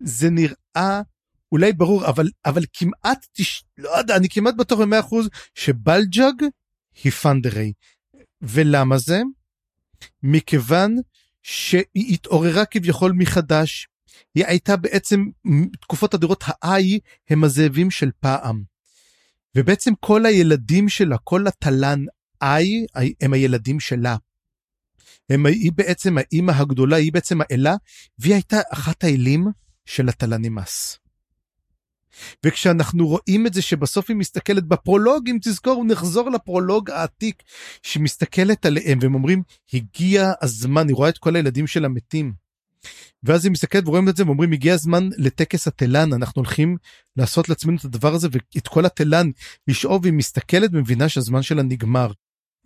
[0.00, 1.00] זה נראה
[1.52, 3.64] אולי ברור, אבל, אבל כמעט, תש...
[3.78, 6.44] לא יודע, אני כמעט בטוח במאה אחוז שבלג'אג
[7.04, 7.72] היא פנדרי.
[8.42, 9.22] ולמה זה?
[10.22, 10.96] מכיוון
[11.42, 13.88] שהיא התעוררה כביכול מחדש.
[14.34, 15.24] היא הייתה בעצם,
[15.80, 16.98] תקופות אדירות האי
[17.30, 18.62] הם הזאבים של פעם.
[19.56, 22.04] ובעצם כל הילדים שלה, כל התל"ן
[22.42, 22.86] איי,
[23.20, 24.16] הם הילדים שלה.
[25.30, 27.74] הם, היא בעצם האימא הגדולה, היא בעצם האלה,
[28.18, 29.46] והיא הייתה אחת האלים
[29.84, 30.99] של התל"נימאס.
[32.46, 37.42] וכשאנחנו רואים את זה שבסוף היא מסתכלת בפרולוג, אם תזכור, נחזור לפרולוג העתיק,
[37.82, 39.42] שמסתכלת עליהם והם אומרים,
[39.74, 42.32] הגיע הזמן, היא רואה את כל הילדים שלה מתים.
[43.22, 46.76] ואז היא מסתכלת ורואים את זה ואומרים הגיע הזמן לטקס התלן אנחנו הולכים
[47.16, 49.30] לעשות לעצמנו את הדבר הזה ואת כל התלן
[49.68, 52.12] לשאוב היא מסתכלת ומבינה שהזמן שלה נגמר.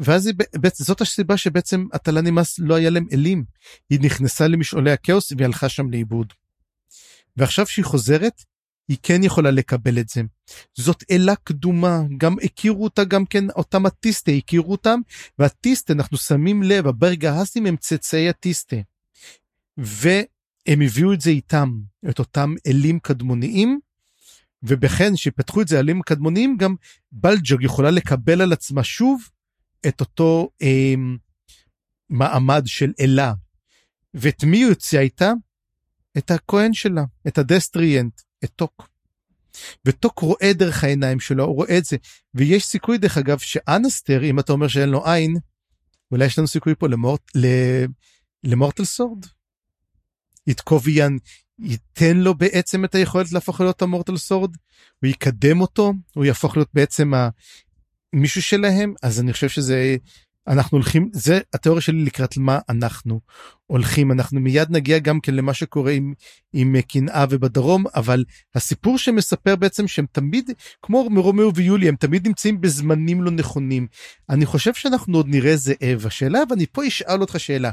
[0.00, 0.34] ואז היא,
[0.74, 3.44] זאת הסיבה שבעצם התלן נמאס לא היה להם אלים
[3.90, 6.32] היא נכנסה למשעולי הכאוס והיא הלכה שם לאיבוד.
[7.36, 8.42] ועכשיו שהיא חוזרת
[8.88, 10.22] היא כן יכולה לקבל את זה.
[10.74, 15.00] זאת אלה קדומה, גם הכירו אותה גם כן, אותם הטיסטה הכירו אותם,
[15.38, 18.76] והטיסטה אנחנו שמים לב, הברגהסים הם צאצאי הטיסטה.
[19.76, 21.80] והם הביאו את זה איתם,
[22.10, 23.80] את אותם אלים קדמוניים,
[24.62, 26.74] ובכן שפתחו את זה אלים קדמוניים, גם
[27.12, 29.28] בלג'אג יכולה לקבל על עצמה שוב
[29.88, 30.94] את אותו אה,
[32.10, 33.32] מעמד של אלה.
[34.14, 35.32] ואת מי הוא יוצא איתה?
[36.18, 38.88] את הכהן שלה, את ה Destriant, את טוק.
[39.84, 41.96] וטוק רואה דרך העיניים שלו, הוא רואה את זה.
[42.34, 45.36] ויש סיכוי דרך אגב שאנסטר, אם אתה אומר שאין לו עין,
[46.10, 47.30] אולי יש לנו סיכוי פה למורט,
[48.44, 49.26] למורטל סורד?
[50.46, 51.16] יתקוביאן
[51.58, 54.56] ייתן לו בעצם את היכולת להפוך להיות המורטל סורד,
[55.02, 57.12] הוא יקדם אותו, הוא יהפוך להיות בעצם
[58.12, 59.96] מישהו שלהם, אז אני חושב שזה
[60.48, 63.20] אנחנו הולכים זה התיאוריה שלי לקראת מה אנחנו
[63.66, 64.12] הולכים.
[64.12, 66.14] אנחנו מיד נגיע גם כן למה שקורה עם
[66.52, 70.50] עם קנאה ובדרום אבל הסיפור שמספר בעצם שהם תמיד
[70.82, 73.86] כמו מרומאו ויולי הם תמיד נמצאים בזמנים לא נכונים.
[74.30, 77.70] אני חושב שאנחנו עוד נראה זאב השאלה ואני פה אשאל אותך שאלה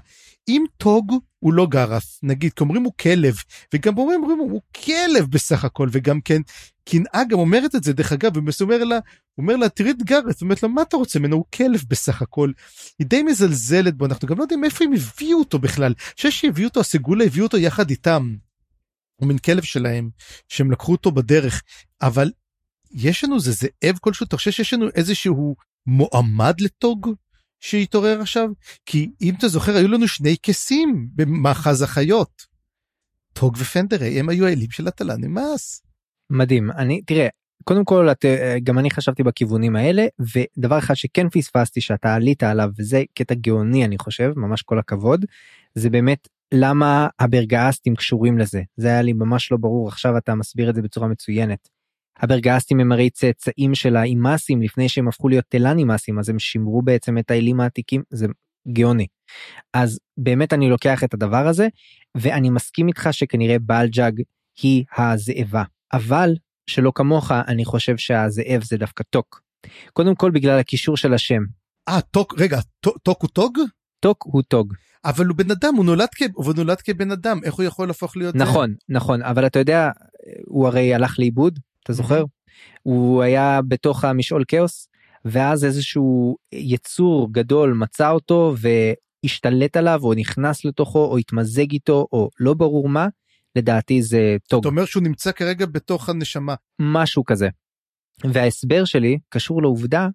[0.47, 3.35] אם טוג הוא לא גרף נגיד כי אומרים הוא כלב
[3.73, 6.41] וגם אומרים, אומרים הוא כלב בסך הכל וגם כן
[6.85, 8.99] קנאה גם אומרת את זה דרך אגב ומסומר לה
[9.37, 12.51] אומר לה תראי את גארת' אומרת לו מה אתה רוצה ממנו הוא כלב בסך הכל.
[12.99, 15.93] היא די מזלזלת בו אנחנו גם לא יודעים איפה הם הביאו אותו בכלל.
[15.97, 18.35] אני חושב שהביאו אותו הסגולה הביאו אותו יחד איתם.
[19.15, 20.09] הוא מין כלב שלהם
[20.47, 21.63] שהם לקחו אותו בדרך
[22.01, 22.31] אבל
[22.91, 25.55] יש לנו זה זאב כלשהו אתה חושב שיש לנו איזשהו
[25.85, 27.13] מועמד לטוג
[27.59, 28.49] שהתעורר עכשיו
[28.85, 32.51] כי אם אתה זוכר היו לנו שני כסים במאחז החיות.
[33.33, 35.81] טוג ופנדרי הם היו האלים של התל"ן נמאס.
[36.31, 37.27] מדהים אני תראה
[37.63, 42.43] קודם כל את, אה, גם אני חשבתי בכיוונים האלה ודבר אחד שכן פספסתי שאתה עלית
[42.43, 45.25] עליו וזה קטע גאוני אני חושב ממש כל הכבוד
[45.75, 50.69] זה באמת למה הברגאסטים קשורים לזה זה היה לי ממש לא ברור עכשיו אתה מסביר
[50.69, 51.69] את זה בצורה מצוינת.
[52.19, 57.17] הברגאסטים הם הרי צאצאים של האימאסים לפני שהם הפכו להיות תלנימאסים אז הם שימרו בעצם
[57.17, 58.27] את האלים העתיקים זה
[58.73, 59.07] גאוני.
[59.73, 61.67] אז באמת אני לוקח את הדבר הזה
[62.17, 64.21] ואני מסכים איתך שכנראה בלג'אג
[64.61, 65.63] היא הזאבה
[65.93, 66.33] אבל
[66.69, 69.41] שלא כמוך אני חושב שהזאב זה דווקא טוק.
[69.93, 71.41] קודם כל בגלל הקישור של השם.
[71.89, 72.59] אה טוק רגע
[73.03, 73.59] טוק הוא טוג?
[73.99, 74.73] טוק הוא טוג.
[75.05, 76.21] אבל הוא בן אדם הוא נולד, כ...
[76.33, 78.75] הוא נולד כבן אדם איך הוא יכול להפוך להיות נכון זה?
[78.89, 79.89] נכון אבל אתה יודע
[80.47, 82.23] הוא הרי הלך לאיבוד אתה זוכר
[82.83, 84.87] הוא היה בתוך המשעול כאוס
[85.25, 92.29] ואז איזשהו יצור גדול מצא אותו והשתלט עליו או נכנס לתוכו או התמזג איתו או
[92.39, 93.07] לא ברור מה
[93.55, 94.59] לדעתי זה טוב.
[94.59, 96.55] אתה אומר שהוא נמצא כרגע בתוך הנשמה.
[96.81, 97.47] משהו כזה.
[98.33, 100.07] וההסבר שלי קשור לעובדה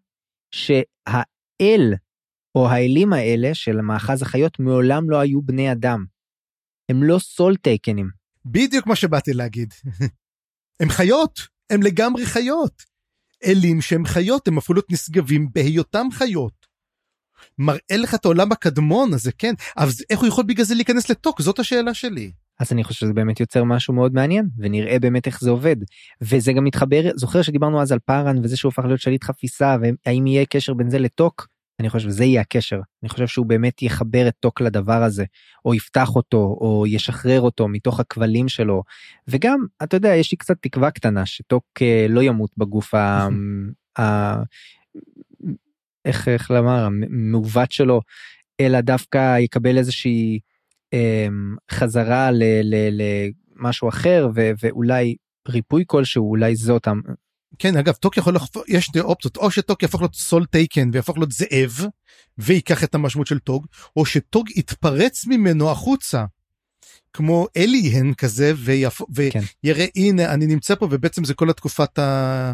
[0.55, 1.95] שהאל
[2.55, 6.05] או האלים האלה של מאחז החיות מעולם לא היו בני אדם.
[6.89, 8.09] הם לא סול טייקנים.
[8.45, 9.75] בדיוק מה שבאתי להגיד.
[10.81, 11.41] הם חיות,
[11.71, 12.83] הם לגמרי חיות.
[13.45, 16.67] אלים שהם חיות, הם להיות נשגבים בהיותם חיות.
[17.59, 21.43] מראה לך את העולם הקדמון הזה, כן, אבל איך הוא יכול בגלל זה להיכנס לתוק?
[21.43, 22.33] זאת השאלה שלי.
[22.61, 25.77] אז אני חושב שזה באמת יוצר משהו מאוד מעניין ונראה באמת איך זה עובד.
[26.21, 30.27] וזה גם מתחבר זוכר שדיברנו אז על פארן וזה שהוא הפך להיות שליט חפיסה והאם
[30.27, 31.47] יהיה קשר בין זה לטוק?
[31.81, 32.81] אני חושב שזה יהיה הקשר.
[33.03, 35.25] אני חושב שהוא באמת יחבר את טוק לדבר הזה
[35.65, 38.83] או יפתח אותו או ישחרר אותו מתוך הכבלים שלו.
[39.29, 43.29] וגם אתה יודע יש לי קצת תקווה קטנה שטוק אה, לא ימות בגוף ה...
[44.01, 44.35] ה...
[46.05, 48.01] איך איך לומר המעוות שלו
[48.61, 50.39] אלא דווקא יקבל איזושהי
[51.71, 55.17] חזרה למשהו אחר ואולי
[55.49, 56.89] ריפוי כלשהו אולי זאת
[57.59, 61.19] כן אגב טוק יכול לחפור יש שתי אופציות או שטוק יהפוך להיות סול טייקן ויהפוך
[61.19, 61.87] להיות זאב
[62.39, 66.25] ויקח את המשמעות של טוג או שטוג יתפרץ ממנו החוצה.
[67.13, 69.03] כמו אליהן כזה ויפ...
[69.31, 69.41] כן.
[69.65, 72.53] ויראה הנה אני נמצא פה ובעצם זה כל התקופת ה...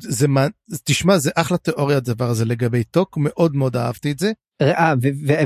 [0.00, 0.46] זה מה
[0.84, 4.32] תשמע זה אחלה תיאוריה הדבר הזה לגבי טוק מאוד מאוד אהבתי את זה.
[4.62, 4.94] ראה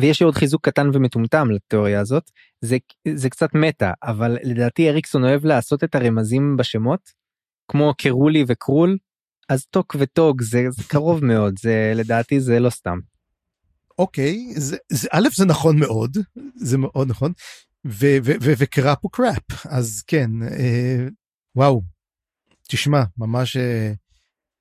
[0.00, 2.30] ויש לי עוד חיזוק קטן ומטומטם לתיאוריה הזאת
[2.60, 2.76] זה
[3.14, 7.10] זה קצת מטה אבל לדעתי אריקסון אוהב לעשות את הרמזים בשמות
[7.68, 8.96] כמו קרולי וקרול
[9.48, 12.98] אז טוק וטוג זה, זה קרוב מאוד זה לדעתי זה לא סתם.
[13.98, 16.16] אוקיי זה, זה א' זה נכון מאוד
[16.56, 17.32] זה מאוד נכון
[18.40, 21.06] וקראפ הוא קראפ אז כן אה,
[21.56, 21.82] וואו
[22.68, 23.92] תשמע ממש אה,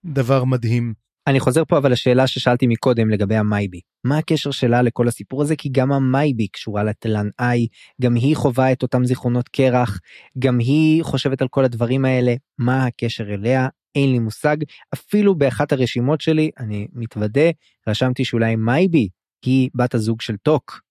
[0.05, 0.93] דבר מדהים.
[1.27, 3.81] אני חוזר פה אבל לשאלה ששאלתי מקודם לגבי המייבי.
[4.03, 5.55] מה הקשר שלה לכל הסיפור הזה?
[5.55, 7.67] כי גם המייבי קשורה לתלן איי
[8.01, 9.99] גם היא חווה את אותם זיכרונות קרח
[10.39, 12.35] גם היא חושבת על כל הדברים האלה.
[12.57, 13.67] מה הקשר אליה?
[13.95, 14.57] אין לי מושג.
[14.93, 17.49] אפילו באחת הרשימות שלי אני מתוודה
[17.87, 19.09] רשמתי שאולי מייבי
[19.45, 20.81] היא בת הזוג של טוק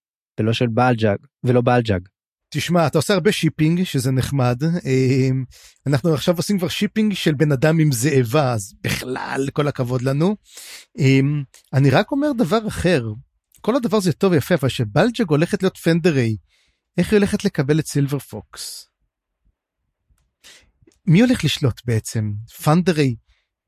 [0.40, 2.08] ולא של בעלג'אג ולא בעלג'אג.
[2.50, 5.44] תשמע אתה עושה הרבה shipping שזה נחמד אמ,
[5.86, 10.36] אנחנו עכשיו עושים כבר shipping של בן אדם עם זאבה אז בכלל כל הכבוד לנו.
[10.98, 11.42] אמ,
[11.72, 13.04] אני רק אומר דבר אחר
[13.60, 16.36] כל הדבר הזה טוב יפה אבל שבלג'ג הולכת להיות פנדרי
[16.98, 18.88] איך היא הולכת לקבל את סילבר פוקס.
[21.06, 23.16] מי הולך לשלוט בעצם פנדרי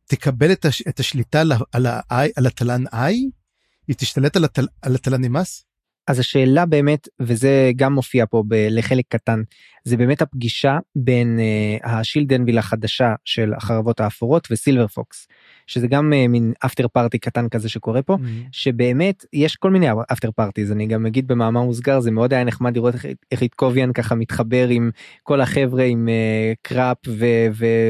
[0.07, 1.43] תקבל את, הש, את השליטה
[1.73, 3.31] על, התלן איי?
[3.89, 5.65] היא תשתלט על, התל, על התלן נמאס?
[6.11, 9.43] אז השאלה באמת וזה גם מופיע פה ב- לחלק קטן
[9.85, 15.29] זה באמת הפגישה בין uh, השילדנביל החדשה של החרבות האפורות וסילבר פוקס
[15.67, 18.49] שזה גם uh, מין אפטר פארטי קטן כזה שקורה פה mm-hmm.
[18.53, 22.77] שבאמת יש כל מיני after parties אני גם אגיד במאמר מוסגר זה מאוד היה נחמד
[22.77, 24.91] לראות איך, איך איתקוביאן ככה מתחבר עם
[25.23, 26.99] כל החבר'ה עם אה, קראפ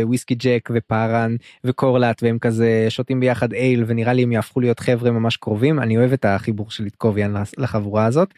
[0.05, 5.11] וויסקי ג'ק ופארן וקורלט והם כזה שותים ביחד אייל ונראה לי הם יהפכו להיות חבר'ה
[5.11, 8.35] ממש קרובים אני אוהב את החיבור של איתקוביאן לחבורה הזאת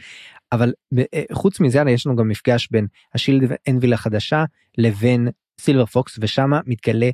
[0.52, 0.72] אבל
[1.14, 4.44] אה, חוץ מזה יש לנו גם מפגש בין ה Shield Anvil החדשה
[4.78, 5.28] לבין
[5.60, 7.10] סילבר פוקס ושמה מתגלה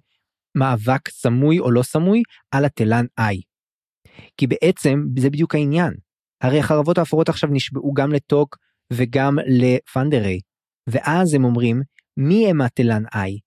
[0.54, 3.40] מאבק סמוי או לא סמוי על התלן איי.
[4.36, 5.94] כי בעצם זה בדיוק העניין.
[6.40, 8.56] הרי החרבות האפורות עכשיו נשבעו גם לטוק
[8.92, 10.40] וגם לפנדרי
[10.86, 11.82] ואז הם אומרים
[12.16, 13.38] מי הם התלן איי.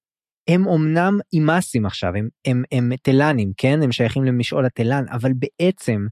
[0.47, 6.05] הם אמנם אימאסים עכשיו הם הם הם תלנים כן הם שייכים למשעול התלן אבל בעצם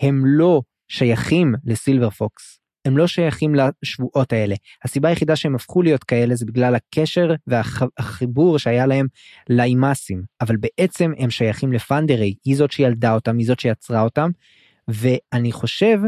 [0.00, 2.60] הם לא שייכים לסילבר פוקס.
[2.84, 4.54] הם לא שייכים לשבועות האלה.
[4.84, 9.06] הסיבה היחידה שהם הפכו להיות כאלה זה בגלל הקשר והחיבור שהיה להם
[9.50, 14.30] לאימאסים, אבל בעצם הם שייכים לפנדרי, היא זאת שילדה אותם, היא זאת שיצרה אותם,
[14.88, 15.98] ואני חושב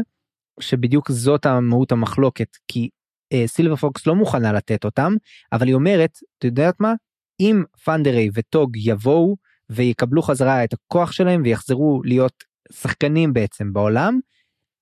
[0.59, 2.89] שבדיוק זאת המהות המחלוקת, כי
[3.33, 5.13] אה, סילבר פוקס לא מוכנה לתת אותם,
[5.51, 6.93] אבל היא אומרת, את יודעת מה?
[7.39, 9.35] אם פנדרי וטוג יבואו
[9.69, 14.19] ויקבלו חזרה את הכוח שלהם ויחזרו להיות שחקנים בעצם בעולם,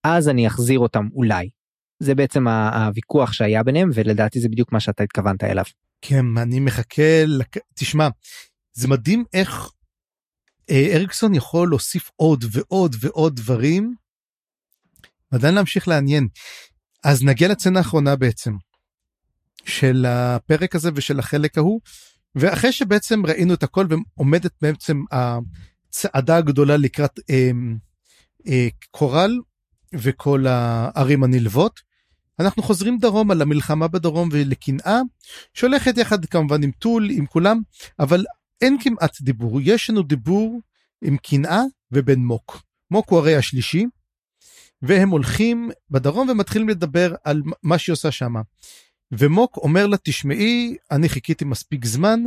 [0.03, 1.49] אז אני אחזיר אותם אולי.
[1.99, 5.63] זה בעצם הוויכוח שהיה ביניהם ולדעתי זה בדיוק מה שאתה התכוונת אליו.
[6.01, 7.57] כן אני מחכה לק...
[7.73, 8.07] תשמע
[8.73, 9.71] זה מדהים איך
[10.69, 13.95] אה, אריקסון יכול להוסיף עוד ועוד ועוד דברים.
[15.31, 16.27] עדיין להמשיך לעניין.
[17.03, 18.53] אז נגיע לצנה האחרונה בעצם
[19.65, 21.81] של הפרק הזה ושל החלק ההוא
[22.35, 27.51] ואחרי שבעצם ראינו את הכל ועומדת בעצם הצעדה הגדולה לקראת אה,
[28.47, 29.39] אה, קורל
[29.93, 31.79] וכל הערים הנלוות.
[32.39, 34.99] אנחנו חוזרים דרומה למלחמה בדרום ולקנאה
[35.53, 37.61] שהולכת יחד כמובן עם טול עם כולם
[37.99, 38.25] אבל
[38.61, 40.61] אין כמעט דיבור יש לנו דיבור
[41.03, 41.61] עם קנאה
[41.91, 42.61] ובן מוק.
[42.91, 43.85] מוק הוא הרי השלישי
[44.81, 48.41] והם הולכים בדרום ומתחילים לדבר על מה שהיא עושה שמה.
[49.11, 52.19] ומוק אומר לה תשמעי אני חיכיתי מספיק זמן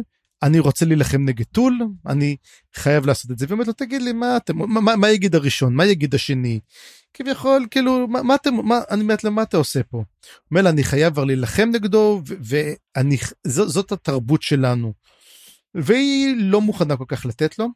[0.42, 2.36] אני רוצה להילחם נגד טול, אני
[2.74, 3.46] חייב לעשות את זה.
[3.48, 6.60] ואומרת לו, תגיד לי, מה אתם, מה, מה, מה יגיד הראשון, מה יגיד השני?
[7.14, 10.04] כביכול, כאילו, מה, מה אתם, מה, אני אומרת לו, מה אתה עושה פה?
[10.50, 13.16] אומר לה, אני חייב כבר להילחם נגדו, ואני,
[13.46, 14.92] זאת התרבות שלנו.
[15.74, 17.68] והיא לא מוכנה כל כך לתת לו.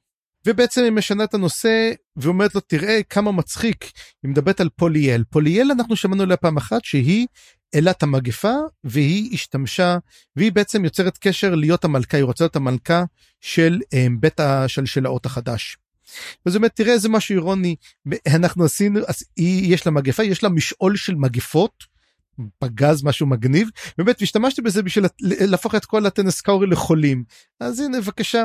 [0.47, 3.84] ובעצם היא משנה את הנושא ואומרת לו תראה כמה מצחיק
[4.22, 7.26] היא מדברת על פוליאל פוליאל אנחנו שמענו עליה פעם אחת שהיא
[7.74, 9.98] אלת המגפה והיא השתמשה
[10.36, 13.05] והיא בעצם יוצרת קשר להיות המלכה היא רוצה להיות המלכה
[13.40, 15.76] של אה, בית השלשלאות החדש.
[16.47, 17.76] זאת אומרת תראה איזה משהו אירוני
[18.34, 21.97] אנחנו עשינו אז היא יש לה מגפה יש לה משעול של מגפות.
[22.59, 23.68] פגז משהו מגניב
[23.98, 27.24] באמת השתמשתי בזה בשביל להפוך את כל הטנס קאורי לחולים
[27.60, 28.44] אז הנה בבקשה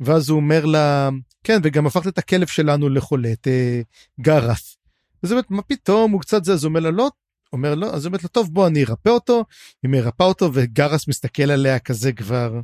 [0.00, 1.10] ואז הוא אומר לה
[1.44, 3.80] כן וגם הפכת את הכלב שלנו לחולה את אה,
[4.20, 4.76] גרף.
[5.22, 7.10] אז אומרת מה פתאום הוא קצת זה אז הוא אומר לה לא
[7.52, 9.44] אומר לו אז אומרת לו טוב בוא אני ארפא אותו.
[9.82, 12.60] היא מרפא אותו וגרס מסתכל עליה כזה כבר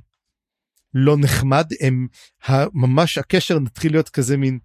[0.95, 1.67] לא נחמד.
[1.81, 2.07] הם
[2.75, 4.59] ממש הקשר נתחיל להיות כזה מין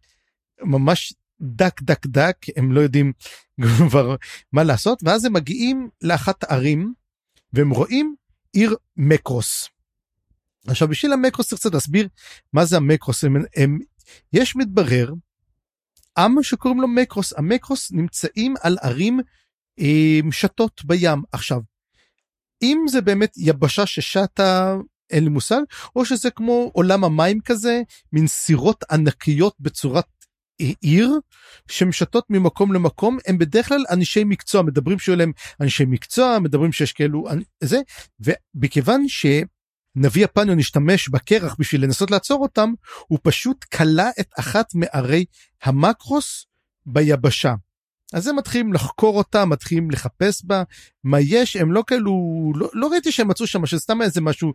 [0.61, 2.37] ממש דק דק דק.
[2.55, 3.13] הם לא יודעים
[3.89, 4.15] כבר
[4.51, 4.99] מה לעשות.
[5.03, 6.93] ואז הם מגיעים לאחת הערים
[7.53, 8.15] והם רואים
[8.53, 9.69] עיר מקרוס.
[10.67, 12.07] עכשיו בשביל המקרוס צריך קצת להסביר
[12.53, 13.23] מה זה המקרוס.
[13.23, 13.79] הם, הם
[14.33, 15.13] יש מתברר
[16.17, 17.33] עם שקוראים לו מקרוס.
[17.37, 19.19] המקרוס נמצאים על ערים
[19.77, 21.61] עם שתות בים עכשיו.
[22.61, 24.75] אם זה באמת יבשה ששטה
[25.09, 25.61] אין לי מושג
[25.95, 27.81] או שזה כמו עולם המים כזה
[28.13, 30.05] מין סירות ענקיות בצורת
[30.81, 31.11] עיר
[31.67, 35.31] שמשתות ממקום למקום הם בדרך כלל אנשי מקצוע מדברים שעליהם
[35.61, 37.27] אנשי מקצוע מדברים שיש כאלו
[37.63, 37.81] זה
[38.19, 42.73] ומכיוון שנביא הפניון השתמש בקרח בשביל לנסות לעצור אותם
[43.07, 45.25] הוא פשוט כלה את אחת מערי
[45.63, 46.45] המקרוס
[46.85, 47.53] ביבשה.
[48.13, 50.63] אז הם מתחילים לחקור אותה מתחילים לחפש בה
[51.03, 54.53] מה יש הם לא כאלו לא, לא ראיתי שהם מצאו שם שסתם איזה משהו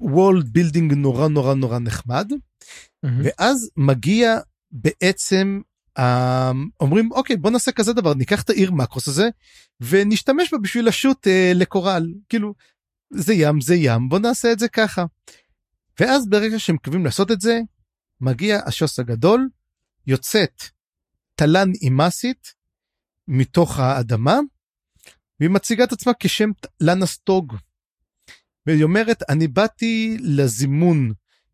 [0.00, 3.08] world building נורא נורא נורא נחמד אמ-המ.
[3.24, 4.38] ואז מגיע
[4.72, 5.60] בעצם
[5.98, 6.02] אמ,
[6.80, 9.28] אומרים אוקיי בוא נעשה כזה דבר ניקח את העיר מקרוס הזה
[9.80, 12.54] ונשתמש בה בשביל לשוט אה, לקורל כאילו
[13.10, 15.04] זה ים זה ים בוא נעשה את זה ככה.
[16.00, 17.60] ואז ברגע שהם מקווים לעשות את זה
[18.20, 19.48] מגיע השוס הגדול
[20.06, 20.62] יוצאת
[21.34, 22.57] תלן אימאסית
[23.28, 24.38] מתוך האדמה
[25.40, 26.50] והיא מציגה את עצמה כשם
[26.80, 27.56] לנסטוג.
[28.66, 31.12] והיא אומרת אני באתי לזימון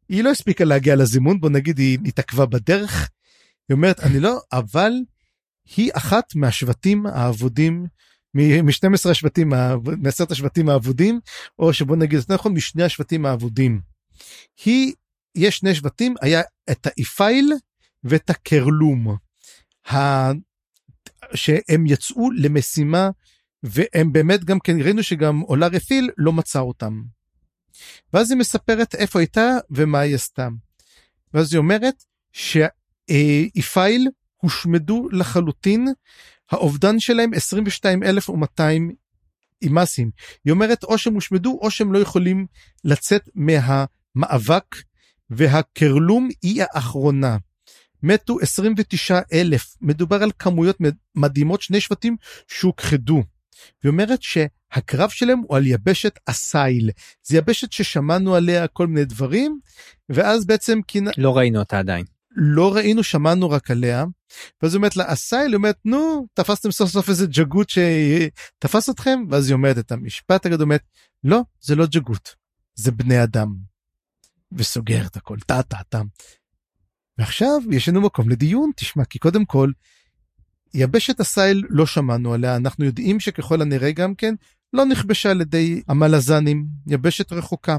[0.09, 3.11] היא לא הספיקה להגיע לזימון בוא נגיד היא התעכבה בדרך.
[3.69, 4.93] היא אומרת אני לא אבל
[5.77, 7.87] היא אחת מהשבטים האבודים
[8.35, 9.53] מ-12 השבטים
[9.99, 11.21] מעשרת השבטים האבודים
[11.59, 13.81] או שבוא נגיד את נכון משני השבטים האבודים.
[14.65, 14.93] היא
[15.35, 17.53] יש שני שבטים היה את האיפייל
[18.05, 19.17] ואת הקרלום.
[21.35, 23.11] שהם יצאו למשימה
[23.62, 27.02] והם באמת גם כן ראינו שגם אולר אתיל לא מצא אותם.
[28.12, 30.48] ואז היא מספרת איפה הייתה ומה היא עשתה.
[31.35, 35.89] ואז היא אומרת שאיפייל הושמדו לחלוטין
[36.51, 38.93] האובדן שלהם 22,200
[39.62, 40.11] אימאסים.
[40.44, 42.47] היא אומרת או שהם הושמדו או שהם לא יכולים
[42.85, 44.77] לצאת מהמאבק
[45.31, 47.36] והקרלום היא האחרונה.
[48.05, 50.77] מתו 29 אלף מדובר על כמויות
[51.15, 52.17] מדהימות שני שבטים
[52.49, 53.23] שהוכחדו.
[53.83, 56.91] היא אומרת שהקרב שלהם הוא על יבשת אסייל
[57.23, 59.59] זה יבשת ששמענו עליה כל מיני דברים
[60.09, 62.05] ואז בעצם כינה לא ראינו אותה עדיין
[62.37, 64.05] לא ראינו שמענו רק עליה.
[64.63, 69.25] ואז היא אומרת לה אסייל היא אומרת נו תפסתם סוף סוף איזה ג'גות שתפס אתכם
[69.31, 70.83] ואז היא אומרת את המשפט הגדול אומרת
[71.25, 72.35] לא זה לא ג'גות
[72.75, 73.55] זה בני אדם.
[74.53, 76.01] וסוגר את הכל טה טה טה.
[77.19, 79.70] ועכשיו יש לנו מקום לדיון תשמע כי קודם כל
[80.74, 84.35] יבשת הסייל לא שמענו עליה אנחנו יודעים שככל הנראה גם כן
[84.73, 87.77] לא נכבשה על ידי המלזנים יבשת רחוקה.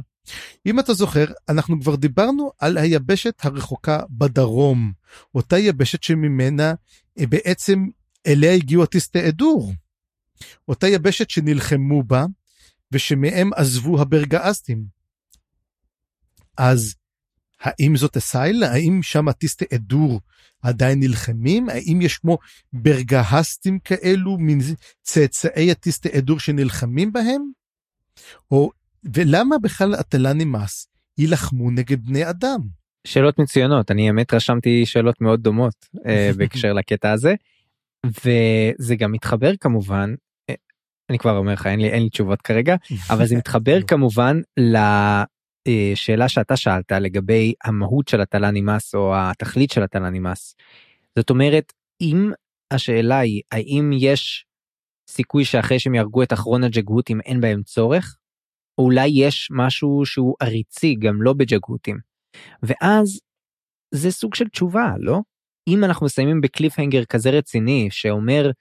[0.65, 4.93] אם אתה זוכר אנחנו כבר דיברנו על היבשת הרחוקה בדרום
[5.35, 6.73] אותה יבשת שממנה
[7.19, 7.85] אה, בעצם
[8.27, 9.73] אליה הגיעו הטיסטי עדור.
[10.67, 12.25] אותה יבשת שנלחמו בה
[12.91, 14.85] ושמהם עזבו הברגאסטים.
[16.57, 16.95] אז
[17.65, 18.63] האם זאת אסייל?
[18.63, 20.21] האם שם הטיסטי אדור
[20.61, 21.69] עדיין נלחמים?
[21.69, 22.37] האם יש כמו
[22.73, 24.59] ברגהסטים כאלו, מין
[25.01, 27.41] צאצאי הטיסטי אדור שנלחמים בהם?
[28.51, 28.71] או,
[29.13, 30.87] ולמה בכלל הטלנימאס
[31.17, 32.59] יילחמו נגד בני אדם?
[33.07, 37.35] שאלות מצוינות, אני האמת רשמתי שאלות מאוד דומות אה, בהקשר לקטע הזה.
[38.05, 40.15] וזה גם מתחבר כמובן,
[40.49, 40.55] אה,
[41.09, 42.75] אני כבר אומר לך אין לי אין לי תשובות כרגע,
[43.11, 44.41] אבל זה מתחבר כמובן
[44.75, 45.23] אה,
[45.95, 50.55] שאלה שאתה שאלת לגבי המהות של התל"ן נמאס או התכלית של התל"ן נמאס.
[51.15, 52.31] זאת אומרת אם
[52.71, 54.45] השאלה היא האם יש
[55.09, 58.17] סיכוי שאחרי שהם יהרגו את אחרון הג'גהותים אין בהם צורך
[58.77, 61.97] אולי יש משהו שהוא עריצי גם לא בג'גותים.
[62.63, 63.19] ואז
[63.91, 65.19] זה סוג של תשובה לא?
[65.67, 68.51] אם אנחנו מסיימים בקליפהנגר כזה רציני שאומר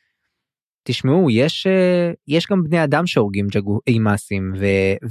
[0.84, 3.46] תשמעו יש אה, יש גם בני אדם שהורגים
[3.86, 4.52] אימאסים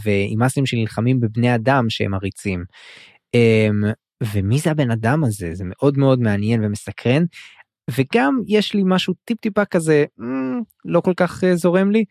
[0.03, 2.63] ואימאסים שנלחמים בבני אדם שהם עריצים.
[3.33, 3.83] אמ,
[4.33, 7.23] ומי זה הבן אדם הזה זה מאוד מאוד מעניין ומסקרן.
[7.97, 10.05] וגם יש לי משהו טיפ טיפה כזה
[10.85, 12.05] לא כל כך אה, זורם לי.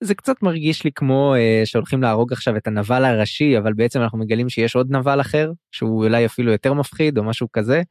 [0.00, 4.18] זה קצת מרגיש לי כמו uh, שהולכים להרוג עכשיו את הנבל הראשי אבל בעצם אנחנו
[4.18, 7.82] מגלים שיש עוד נבל אחר שהוא אולי אפילו יותר מפחיד או משהו כזה.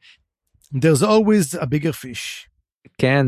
[0.74, 2.48] There's always a bigger fish.
[2.98, 3.26] כן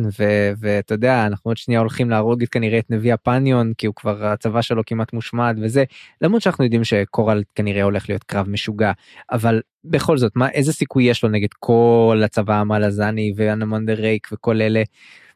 [0.60, 4.26] ואתה יודע אנחנו עוד שנייה הולכים להרוג את כנראה את נביא הפניון כי הוא כבר
[4.26, 5.84] הצבא שלו כמעט מושמד וזה
[6.20, 8.92] למרות שאנחנו יודעים שקורל כנראה הולך להיות קרב משוגע
[9.32, 14.62] אבל בכל זאת מה איזה סיכוי יש לו נגד כל הצבא המלזני ואנמונדר רייק וכל
[14.62, 14.82] אלה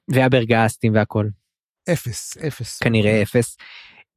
[0.08, 1.26] והברגסטים והכל.
[1.92, 3.56] אפס אפס כנראה אפס.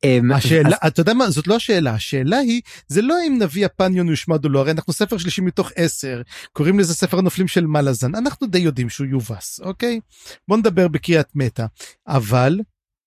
[0.03, 0.77] אמ, השאלה.
[0.87, 4.49] אתה יודע מה זאת לא השאלה השאלה היא זה לא אם נביא הפניון יושמד או
[4.49, 6.21] לא הרי אנחנו ספר שלישי מתוך עשר
[6.53, 9.99] קוראים לזה ספר הנופלים של מלאזן אנחנו די יודעים שהוא יובס אוקיי
[10.47, 11.65] בוא נדבר בקריאת מטה
[12.07, 12.59] אבל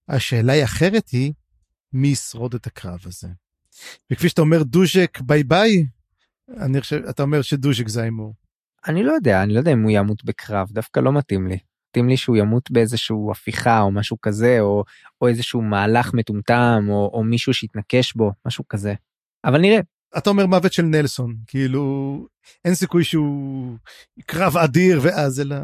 [0.08, 1.32] השאלה היא אחרת היא
[1.92, 3.28] מי ישרוד את הקרב הזה.
[4.12, 5.86] וכפי שאתה אומר דוז'ק bye bye
[6.56, 8.34] אני חושב אתה אומר שדוז'ק זה ההימור.
[8.86, 11.58] אני לא יודע אני לא יודע אם הוא ימות בקרב דווקא לא מתאים לי.
[11.90, 14.84] מתאים לי שהוא ימות באיזשהו הפיכה או משהו כזה או
[15.20, 18.94] או איזשהו מהלך מטומטם או, או מישהו שיתנקש בו משהו כזה.
[19.44, 19.80] אבל נראה.
[20.18, 22.26] אתה אומר מוות של נלסון כאילו
[22.64, 23.76] אין סיכוי שהוא
[24.26, 25.56] קרב אדיר ואז אלא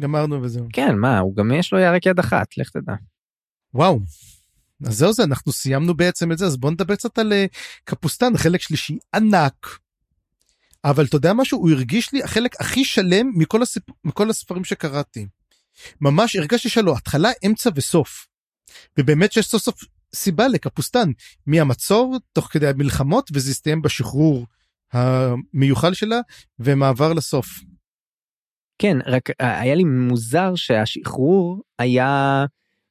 [0.00, 0.66] גמרנו וזהו.
[0.72, 2.94] כן מה הוא גם יש לו ירק יד אחת לך תדע.
[3.74, 4.00] וואו.
[4.86, 7.46] אז זהו זה אנחנו סיימנו בעצם את זה אז בוא נדבר קצת על אה,
[7.84, 9.78] קפוסטן חלק שלישי ענק
[10.90, 13.82] אבל אתה יודע משהו הוא הרגיש לי החלק הכי שלם מכל, הסיפ...
[14.04, 15.26] מכל הספרים שקראתי.
[16.00, 18.26] ממש הרגשתי שלא התחלה אמצע וסוף.
[18.98, 19.84] ובאמת שיש סוף סוף
[20.14, 21.10] סיבה לקפוסטן
[21.46, 24.46] מהמצור תוך כדי המלחמות וזה הסתיים בשחרור
[24.92, 26.20] המיוחל שלה
[26.58, 27.46] ומעבר לסוף.
[28.78, 32.44] כן רק אה, היה לי מוזר שהשחרור היה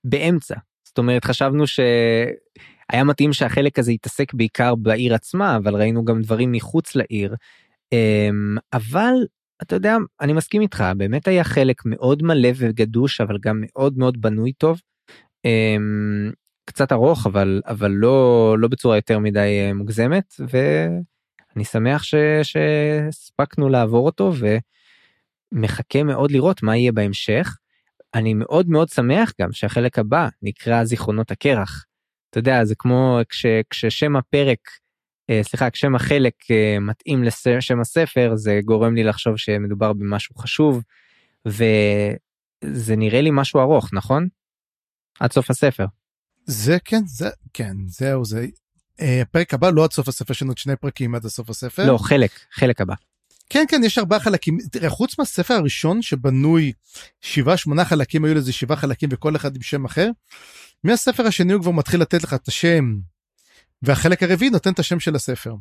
[0.04, 0.56] באמצע
[0.86, 6.52] זאת אומרת חשבנו שהיה מתאים שהחלק הזה יתעסק בעיקר בעיר עצמה אבל ראינו גם דברים
[6.52, 7.36] מחוץ לעיר
[8.74, 9.14] אבל
[9.62, 14.22] אתה יודע אני מסכים איתך באמת היה חלק מאוד מלא וגדוש אבל גם מאוד מאוד
[14.22, 14.82] בנוי טוב.
[15.46, 16.32] אמ,
[16.66, 22.04] קצת ארוך אבל אבל לא לא בצורה יותר מדי אה, מוגזמת ואני שמח
[22.44, 24.32] שהספקנו לעבור אותו
[25.54, 27.58] ומחכה מאוד לראות מה יהיה בהמשך.
[28.14, 31.86] אני מאוד מאוד שמח גם שהחלק הבא נקרא זיכרונות הקרח.
[32.30, 34.60] אתה יודע זה כמו כש, כששם הפרק
[35.42, 40.82] סליחה כשם החלק אה, מתאים לשם הספר זה גורם לי לחשוב שמדובר במשהו חשוב
[41.46, 44.28] וזה נראה לי משהו ארוך נכון?
[45.20, 45.86] עד סוף הספר.
[46.46, 48.46] זה כן זה כן זהו זה
[49.02, 51.88] אה, הפרק הבא לא עד סוף הספר יש לנו עוד שני פרקים עד הסוף הספר
[51.88, 52.94] לא חלק חלק הבא.
[53.50, 56.72] כן כן יש ארבעה חלקים תראה חוץ מהספר הראשון שבנוי
[57.22, 60.10] שבעה שמונה חלקים היו לזה שבעה חלקים וכל אחד עם שם אחר.
[60.84, 62.96] מהספר השני הוא כבר מתחיל לתת לך את השם
[63.82, 65.56] והחלק הרביעי נותן את השם של הספר.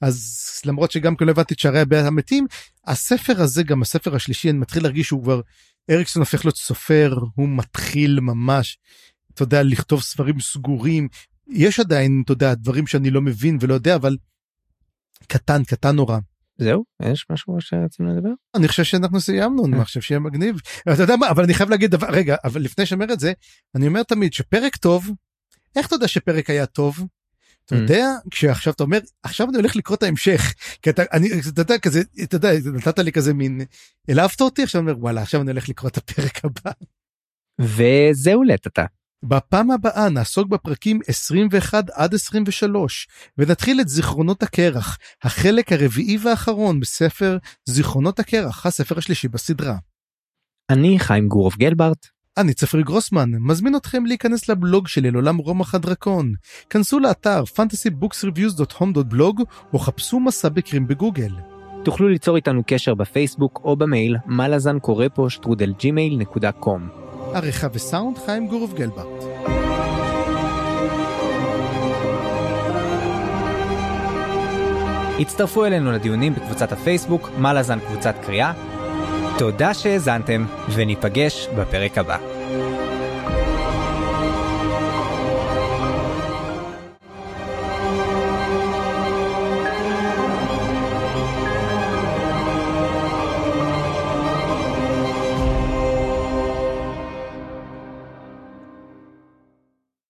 [0.00, 2.46] אז למרות שגם כן לא הבנתי את שערי הבית המתים
[2.86, 5.40] הספר הזה גם הספר השלישי אני מתחיל להרגיש שהוא כבר
[5.90, 8.78] אריקסון הופך להיות סופר הוא מתחיל ממש
[9.34, 11.08] אתה יודע לכתוב ספרים סגורים.
[11.48, 14.16] יש עדיין אתה יודע דברים שאני לא מבין ולא יודע אבל
[15.26, 16.18] קטן קטן נורא.
[16.58, 16.84] זהו?
[17.02, 18.30] יש משהו שרצינו לדבר?
[18.54, 20.56] אני חושב שאנחנו סיימנו אני חושב שיהיה מגניב.
[20.92, 23.32] אתה יודע מה אבל אני חייב להגיד דבר רגע אבל לפני שאומר את זה
[23.74, 25.10] אני אומר תמיד שפרק טוב
[25.76, 27.06] איך אתה יודע שפרק היה טוב?
[27.64, 27.78] אתה mm.
[27.78, 31.78] יודע כשעכשיו אתה אומר עכשיו אני הולך לקרוא את ההמשך כי אתה אני אתה יודע
[31.78, 33.60] כזה אתה יודע נתת לי כזה מין
[34.08, 36.70] העלבת אותי עכשיו אני אומר וואלה עכשיו אני הולך לקרוא את הפרק הבא.
[37.60, 38.84] וזהו לטאטה.
[39.24, 43.08] בפעם הבאה נעסוק בפרקים 21 עד 23
[43.38, 49.76] ונתחיל את זיכרונות הקרח החלק הרביעי והאחרון בספר זיכרונות הקרח הספר השלישי בסדרה.
[50.70, 52.06] אני חיים גורוב גלברט.
[52.38, 56.32] אני צפרי גרוסמן, מזמין אתכם להיכנס לבלוג שלי לעולם רומח הדרקון.
[56.70, 59.42] כנסו לאתר fantasybooksreviews.home.blog
[59.72, 61.32] או חפשו מסע בקרים בגוגל.
[61.84, 66.88] תוכלו ליצור איתנו קשר בפייסבוק או במייל מלאזן קורא פה שטרודל ג'ימייל נקודה קום.
[67.34, 69.24] עריכה וסאונד חיים גורוב גלברט.
[75.20, 78.71] הצטרפו אלינו לדיונים בקבוצת הפייסבוק מלאזן קבוצת קריאה
[79.38, 80.44] תודה שהאזנתם,
[80.74, 82.41] וניפגש בפרק הבא.